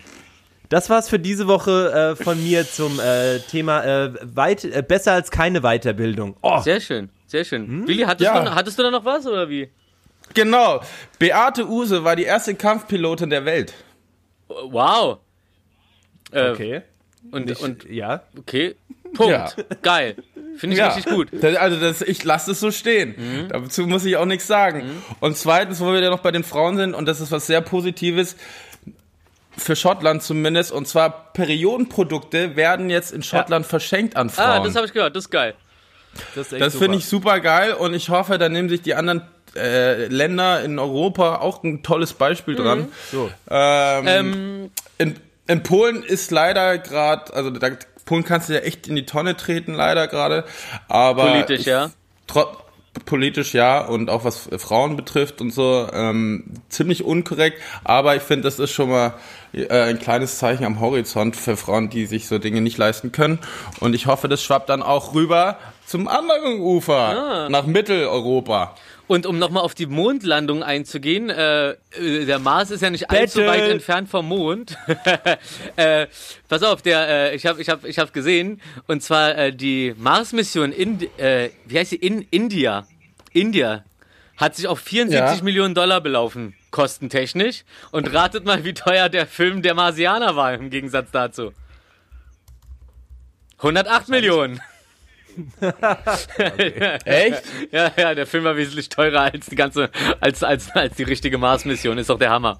das 0.68 0.90
war's 0.90 1.08
für 1.08 1.18
diese 1.18 1.46
Woche 1.46 2.14
äh, 2.18 2.22
von 2.22 2.42
mir 2.42 2.68
zum 2.68 2.98
äh, 2.98 3.38
Thema 3.40 3.84
äh, 3.84 4.12
weit, 4.22 4.64
äh, 4.64 4.82
besser 4.86 5.12
als 5.12 5.30
keine 5.30 5.60
Weiterbildung. 5.62 6.36
Oh, 6.42 6.60
Sehr 6.60 6.80
schön, 6.80 7.10
sehr 7.26 7.44
schön. 7.44 7.86
Willi, 7.86 8.02
hattest, 8.02 8.26
Ja. 8.30 8.42
du, 8.42 8.54
hattest 8.54 8.78
du 8.78 8.82
da 8.82 8.90
noch 8.90 9.04
was 9.04 9.26
oder 9.26 9.48
wie? 9.48 9.70
Genau. 10.34 10.80
Beate 11.18 11.68
Use 11.68 12.04
war 12.04 12.16
die 12.16 12.24
erste 12.24 12.54
Kampfpilotin 12.54 13.30
der 13.30 13.44
Welt. 13.44 13.74
Wow. 14.48 15.18
Äh, 16.30 16.50
okay. 16.50 16.82
Und, 17.30 17.50
Ich, 17.50 17.60
und 17.60 17.84
ja. 17.88 18.22
okay, 18.38 18.74
Punkt. 19.14 19.32
Ja. 19.32 19.50
Geil. 19.82 20.16
Finde 20.56 20.74
ich 20.74 20.78
Ja. 20.80 20.88
richtig 20.88 21.06
gut. 21.12 21.28
Das, 21.32 21.56
also 21.56 21.78
das, 21.80 22.02
ich 22.02 22.22
lasse 22.24 22.52
es 22.52 22.60
so 22.60 22.70
stehen. 22.70 23.48
Dazu 23.48 23.86
muss 23.86 24.04
ich 24.04 24.16
auch 24.16 24.26
nichts 24.26 24.46
sagen. 24.46 25.02
Und 25.20 25.36
zweitens, 25.36 25.80
wo 25.80 25.92
wir 25.92 26.00
ja 26.00 26.10
noch 26.10 26.20
bei 26.20 26.30
den 26.30 26.44
Frauen 26.44 26.76
sind, 26.76 26.94
und 26.94 27.06
das 27.06 27.20
ist 27.20 27.30
was 27.32 27.46
sehr 27.46 27.60
Positives, 27.60 28.36
für 29.56 29.76
Schottland 29.76 30.22
zumindest, 30.22 30.72
und 30.72 30.88
zwar 30.88 31.32
Periodenprodukte 31.32 32.56
werden 32.56 32.88
jetzt 32.90 33.12
in 33.12 33.22
Schottland 33.22 33.66
verschenkt 33.66 34.16
an 34.16 34.30
Frauen. 34.30 34.46
Ah, 34.46 34.64
das 34.64 34.74
habe 34.76 34.86
ich 34.86 34.92
gehört, 34.92 35.14
das 35.14 35.24
ist 35.24 35.30
geil. 35.30 35.54
Das, 36.34 36.48
Das 36.50 36.72
super. 36.74 36.84
finde 36.84 36.98
ich 36.98 37.06
super 37.06 37.40
geil 37.40 37.72
und 37.74 37.94
ich 37.94 38.08
hoffe, 38.10 38.38
da 38.38 38.48
nehmen 38.48 38.68
sich 38.68 38.82
die 38.82 38.94
anderen 38.94 39.22
äh, 39.56 40.06
Länder 40.06 40.62
in 40.62 40.78
Europa 40.78 41.36
auch 41.36 41.62
ein 41.64 41.82
tolles 41.82 42.12
Beispiel 42.14 42.54
dran. 42.54 42.88
So. 43.10 43.30
Ähm, 43.50 44.06
Ähm, 44.06 44.70
in, 44.98 45.16
in 45.46 45.62
Polen 45.62 46.02
ist 46.02 46.30
leider 46.30 46.78
gerade, 46.78 47.32
also 47.34 47.50
da, 47.50 47.70
Polen 48.04 48.24
kannst 48.24 48.48
du 48.48 48.54
ja 48.54 48.60
echt 48.60 48.86
in 48.88 48.96
die 48.96 49.06
Tonne 49.06 49.36
treten, 49.36 49.74
leider 49.74 50.08
gerade. 50.08 50.44
Aber 50.88 51.26
Politisch, 51.30 51.60
ich, 51.60 51.66
ja. 51.66 51.90
Politisch 53.06 53.54
ja 53.54 53.80
und 53.80 54.10
auch 54.10 54.24
was 54.24 54.50
Frauen 54.58 54.96
betrifft 54.96 55.40
und 55.40 55.50
so 55.50 55.88
ähm, 55.94 56.44
ziemlich 56.68 57.04
unkorrekt, 57.04 57.58
aber 57.84 58.16
ich 58.16 58.22
finde, 58.22 58.42
das 58.44 58.58
ist 58.58 58.70
schon 58.70 58.90
mal 58.90 59.14
äh, 59.54 59.66
ein 59.70 59.98
kleines 59.98 60.36
Zeichen 60.36 60.64
am 60.66 60.78
Horizont 60.78 61.34
für 61.34 61.56
Frauen, 61.56 61.88
die 61.88 62.04
sich 62.04 62.28
so 62.28 62.38
Dinge 62.38 62.60
nicht 62.60 62.76
leisten 62.76 63.10
können 63.10 63.38
und 63.80 63.94
ich 63.94 64.06
hoffe, 64.06 64.28
das 64.28 64.42
schwappt 64.44 64.68
dann 64.68 64.82
auch 64.82 65.14
rüber 65.14 65.56
zum 65.86 66.06
anderen 66.06 66.60
Ufer, 66.60 66.94
Ah. 66.94 67.48
nach 67.48 67.64
Mitteleuropa. 67.64 68.74
Und 69.08 69.26
um 69.26 69.38
nochmal 69.38 69.62
auf 69.62 69.74
die 69.74 69.86
Mondlandung 69.86 70.62
einzugehen, 70.62 71.28
äh, 71.28 71.70
äh, 71.70 72.24
der 72.24 72.38
Mars 72.38 72.70
ist 72.70 72.82
ja 72.82 72.90
nicht 72.90 73.10
allzu 73.10 73.40
Battle. 73.40 73.52
weit 73.52 73.70
entfernt 73.70 74.08
vom 74.08 74.28
Mond. 74.28 74.76
äh, 75.76 76.06
pass 76.48 76.62
auf, 76.62 76.82
der, 76.82 77.08
äh, 77.32 77.34
ich 77.34 77.44
habe 77.46 77.60
ich 77.60 77.68
hab, 77.68 77.84
ich 77.84 77.98
hab 77.98 78.12
gesehen, 78.12 78.60
und 78.86 79.02
zwar 79.02 79.36
äh, 79.36 79.52
die 79.52 79.94
Mars-Mission 79.98 80.72
in, 80.72 81.00
äh, 81.18 81.50
wie 81.66 81.78
heißt 81.78 81.90
sie, 81.90 81.96
in 81.96 82.22
India, 82.30 82.86
India, 83.32 83.84
hat 84.36 84.56
sich 84.56 84.66
auf 84.66 84.80
74 84.80 85.38
Ja. 85.38 85.44
Millionen 85.44 85.74
Dollar 85.74 86.00
belaufen, 86.00 86.54
kostentechnisch. 86.70 87.64
Und 87.90 88.12
ratet 88.14 88.44
mal, 88.44 88.64
wie 88.64 88.72
teuer 88.72 89.08
der 89.08 89.26
Film 89.26 89.62
Der 89.62 89.74
Marsianer 89.74 90.36
war 90.36 90.54
im 90.54 90.70
Gegensatz 90.70 91.10
dazu. 91.10 91.52
108 93.58 94.08
Millionen. 94.08 94.60
Echt? 97.04 97.42
Ja, 97.70 97.92
ja, 97.96 98.14
der 98.14 98.26
Film 98.26 98.44
war 98.44 98.56
wesentlich 98.56 98.88
teurer 98.88 99.32
als 99.32 99.46
die 99.46 99.56
ganze, 99.56 99.90
als, 100.20 100.42
als, 100.42 100.70
als 100.70 100.96
die 100.96 101.04
richtige 101.04 101.38
Mars-Mission. 101.38 101.98
Ist 101.98 102.10
doch 102.10 102.18
der 102.18 102.30
Hammer. 102.30 102.58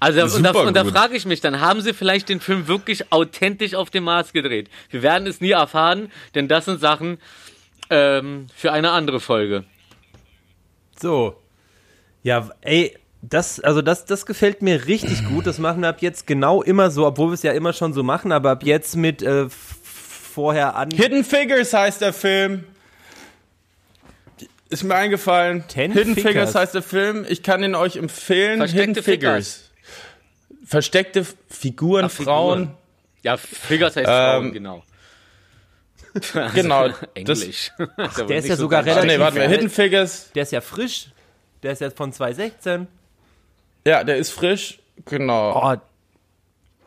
Also 0.00 0.36
und 0.36 0.42
da, 0.42 0.52
und 0.52 0.74
da 0.74 0.84
frage 0.86 1.14
ich 1.14 1.26
mich 1.26 1.42
dann, 1.42 1.60
haben 1.60 1.82
sie 1.82 1.92
vielleicht 1.92 2.30
den 2.30 2.40
Film 2.40 2.66
wirklich 2.66 3.12
authentisch 3.12 3.74
auf 3.74 3.90
dem 3.90 4.04
Mars 4.04 4.32
gedreht? 4.32 4.70
Wir 4.88 5.02
werden 5.02 5.28
es 5.28 5.42
nie 5.42 5.50
erfahren, 5.50 6.10
denn 6.34 6.48
das 6.48 6.64
sind 6.64 6.80
Sachen 6.80 7.18
ähm, 7.90 8.46
für 8.54 8.72
eine 8.72 8.92
andere 8.92 9.20
Folge. 9.20 9.64
So. 10.98 11.36
Ja, 12.22 12.48
ey, 12.62 12.96
das, 13.22 13.60
also 13.60 13.82
das, 13.82 14.06
das 14.06 14.24
gefällt 14.24 14.62
mir 14.62 14.86
richtig 14.86 15.26
gut. 15.28 15.46
Das 15.46 15.58
machen 15.58 15.82
wir 15.82 15.88
ab 15.88 16.00
jetzt 16.00 16.26
genau 16.26 16.62
immer 16.62 16.90
so, 16.90 17.06
obwohl 17.06 17.28
wir 17.28 17.34
es 17.34 17.42
ja 17.42 17.52
immer 17.52 17.74
schon 17.74 17.92
so 17.92 18.02
machen, 18.02 18.32
aber 18.32 18.52
ab 18.52 18.62
jetzt 18.64 18.96
mit 18.96 19.22
äh, 19.22 19.48
vorher 20.40 20.74
an. 20.74 20.90
Hidden 20.90 21.22
Figures 21.22 21.74
heißt 21.74 22.00
der 22.00 22.14
Film. 22.14 22.64
Ist 24.70 24.84
mir 24.84 24.94
eingefallen. 24.94 25.64
Ten 25.68 25.92
Hidden 25.92 26.14
Fingers. 26.14 26.32
Figures 26.32 26.54
heißt 26.54 26.74
der 26.74 26.82
Film. 26.82 27.26
Ich 27.28 27.42
kann 27.42 27.62
ihn 27.62 27.74
euch 27.74 27.96
empfehlen. 27.96 28.58
Versteckte 28.58 28.86
Hidden 29.00 29.02
Figures. 29.04 29.70
Versteckte 30.64 31.26
Figuren, 31.50 32.04
Ach, 32.06 32.10
Figuren. 32.10 32.24
Frauen. 32.24 32.70
Ja, 33.22 33.36
Figures 33.36 33.96
heißt 33.96 34.06
Frauen, 34.06 34.46
Ähm, 34.46 34.52
genau. 34.54 34.82
Genau. 36.54 36.88
Englisch. 37.14 37.72
Das 37.98 38.18
wohl 38.18 38.26
Der 38.28 38.38
ist 38.38 38.44
nicht 38.44 38.48
ja 38.50 38.56
so 38.56 38.62
sogar 38.62 38.80
Ah, 38.80 38.84
nee, 38.84 38.90
relativ- 38.92 39.20
warte 39.20 39.38
mal. 39.40 39.48
Hidden 39.48 39.68
Figures. 39.70 40.30
Der 40.34 40.44
ist 40.44 40.52
ja 40.52 40.60
frisch. 40.62 41.10
Der 41.62 41.72
ist 41.72 41.80
ja 41.82 41.90
von 41.90 42.12
2016. 42.12 42.86
Ja, 43.86 44.02
der 44.04 44.16
ist 44.16 44.30
frisch. 44.30 44.78
Genau. 45.04 45.52
Oh. 45.74 45.76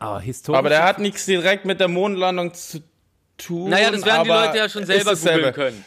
Aber 0.00 0.20
historisch. 0.20 0.58
Aber 0.58 0.68
der 0.70 0.82
hat 0.82 0.98
nichts 0.98 1.24
direkt 1.26 1.64
mit 1.66 1.78
der 1.80 1.88
Mondlandung 1.88 2.52
zu 2.54 2.82
tun. 3.38 3.70
Naja, 3.70 3.90
das 3.90 4.04
werden 4.04 4.24
die 4.24 4.30
Leute 4.30 4.58
ja 4.58 4.68
schon 4.68 4.84
selber 4.86 5.14
googeln 5.14 5.52
können. 5.54 5.84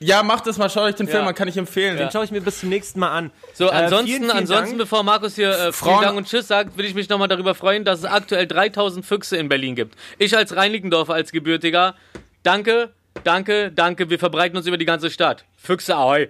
Ja, 0.00 0.22
macht 0.22 0.46
das 0.46 0.58
mal, 0.58 0.70
schaut 0.70 0.84
euch 0.84 0.94
den 0.94 1.08
Film 1.08 1.22
Ja. 1.24 1.28
an, 1.28 1.34
kann 1.34 1.48
ich 1.48 1.56
empfehlen. 1.56 1.96
Den 1.96 2.08
schaue 2.12 2.24
ich 2.24 2.30
mir 2.30 2.40
bis 2.40 2.60
zum 2.60 2.68
nächsten 2.68 3.00
Mal 3.00 3.10
an. 3.10 3.30
So, 3.54 3.66
Äh, 3.66 3.70
ansonsten, 3.72 4.06
vielen, 4.06 4.22
vielen 4.22 4.30
ansonsten 4.30 4.66
Dank. 4.66 4.78
bevor 4.78 5.02
Markus 5.02 5.34
hier 5.34 5.50
äh, 5.50 5.72
vielen 5.72 6.00
Dank 6.00 6.16
und 6.16 6.28
Tschüss 6.28 6.46
sagt, 6.46 6.76
will 6.78 6.84
ich 6.84 6.94
mich 6.94 7.08
nochmal 7.08 7.26
darüber 7.26 7.56
freuen, 7.56 7.84
dass 7.84 7.98
es 8.00 8.04
aktuell 8.04 8.46
3000 8.46 9.04
Füchse 9.04 9.36
in 9.36 9.48
Berlin 9.48 9.74
gibt. 9.74 9.96
Ich 10.18 10.36
als 10.36 10.54
Reinickendorfer, 10.54 11.14
als 11.14 11.32
Gebürtiger, 11.32 11.96
danke, 12.44 12.90
danke, 13.24 13.72
danke, 13.72 14.08
wir 14.08 14.20
verbreiten 14.20 14.56
uns 14.56 14.68
über 14.68 14.76
die 14.78 14.84
ganze 14.84 15.10
Stadt. 15.10 15.44
Füchse, 15.56 15.96
ahoi. 15.96 16.28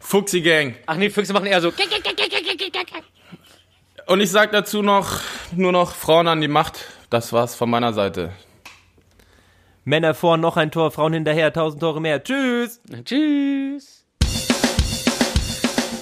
Fuchsi 0.00 0.42
Gang. 0.42 0.74
Ach 0.84 0.96
nee, 0.96 1.08
Füchse 1.08 1.32
machen 1.32 1.46
eher 1.46 1.62
so. 1.62 1.72
Und 4.06 4.20
ich 4.20 4.30
sag 4.30 4.52
dazu 4.52 4.82
noch, 4.82 5.20
nur 5.56 5.72
noch 5.72 5.94
Frauen 5.94 6.28
an 6.28 6.42
die 6.42 6.48
Macht. 6.48 6.80
Das 7.08 7.32
war's 7.32 7.54
von 7.54 7.70
meiner 7.70 7.94
Seite. 7.94 8.32
Männer 9.84 10.14
vor, 10.14 10.36
noch 10.36 10.56
ein 10.56 10.70
Tor, 10.70 10.90
Frauen 10.90 11.12
hinterher, 11.12 11.52
tausend 11.52 11.80
Tore 11.80 12.00
mehr. 12.00 12.22
Tschüss. 12.22 12.80
Tschüss. 13.04 14.02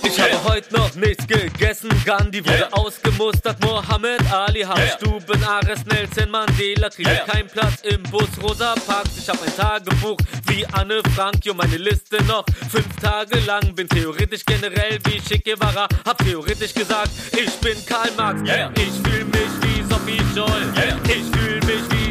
Ich 0.03 0.21
habe 0.21 0.45
heute 0.45 0.75
noch 0.75 0.95
nichts 0.97 1.27
gegessen. 1.27 1.89
Gandhi 2.05 2.45
wurde 2.45 2.73
ausgemustert. 2.73 3.63
Mohammed 3.65 4.21
Ali, 4.33 4.63
Hauptstuben, 4.63 5.43
Ares, 5.45 5.87
Nelson 5.87 6.31
Mandela. 6.31 6.91
Kriege 6.91 7.23
keinen 7.27 7.49
Platz 7.49 7.83
im 7.83 8.03
Bus, 8.05 8.29
Rosa 8.43 8.75
Parks. 8.87 9.17
Ich 9.19 9.29
habe 9.29 9.39
ein 9.47 9.57
Tagebuch 9.57 10.19
wie 10.49 10.67
Anne 10.73 11.01
Frank. 11.15 11.45
Jo, 11.45 11.55
meine 11.55 11.77
Liste 11.77 12.23
noch 12.25 12.45
fünf 12.71 12.89
Tage 13.01 13.39
lang. 13.47 13.75
Bin 13.75 13.89
theoretisch 13.89 14.45
generell 14.45 14.99
wie 15.05 15.21
Che 15.21 15.39
Guevara. 15.39 15.87
Hab 16.05 16.19
theoretisch 16.19 16.75
gesagt, 16.75 17.11
ich 17.33 17.53
bin 17.61 17.77
Karl 17.87 18.11
Marx. 18.17 18.43
Ich 18.43 19.09
fühl 19.09 19.25
mich 19.25 19.53
wie 19.63 19.83
Sophie 19.89 20.21
Scholl. 20.35 20.73
Ich 21.05 21.31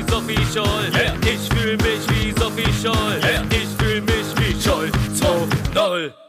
Sophie 0.09 0.45
Scholl. 0.53 0.89
Yeah. 0.93 1.13
Ich 1.21 1.49
fühl 1.49 1.77
mich 1.77 2.03
wie 2.09 2.31
Sophie 2.39 2.73
Scholl. 2.81 3.19
Yeah. 3.21 3.43
Ich 3.51 3.69
fühl 3.77 4.01
mich 4.01 4.27
wie 4.37 4.61
Scholl 4.61 4.91
2-0. 5.75 6.28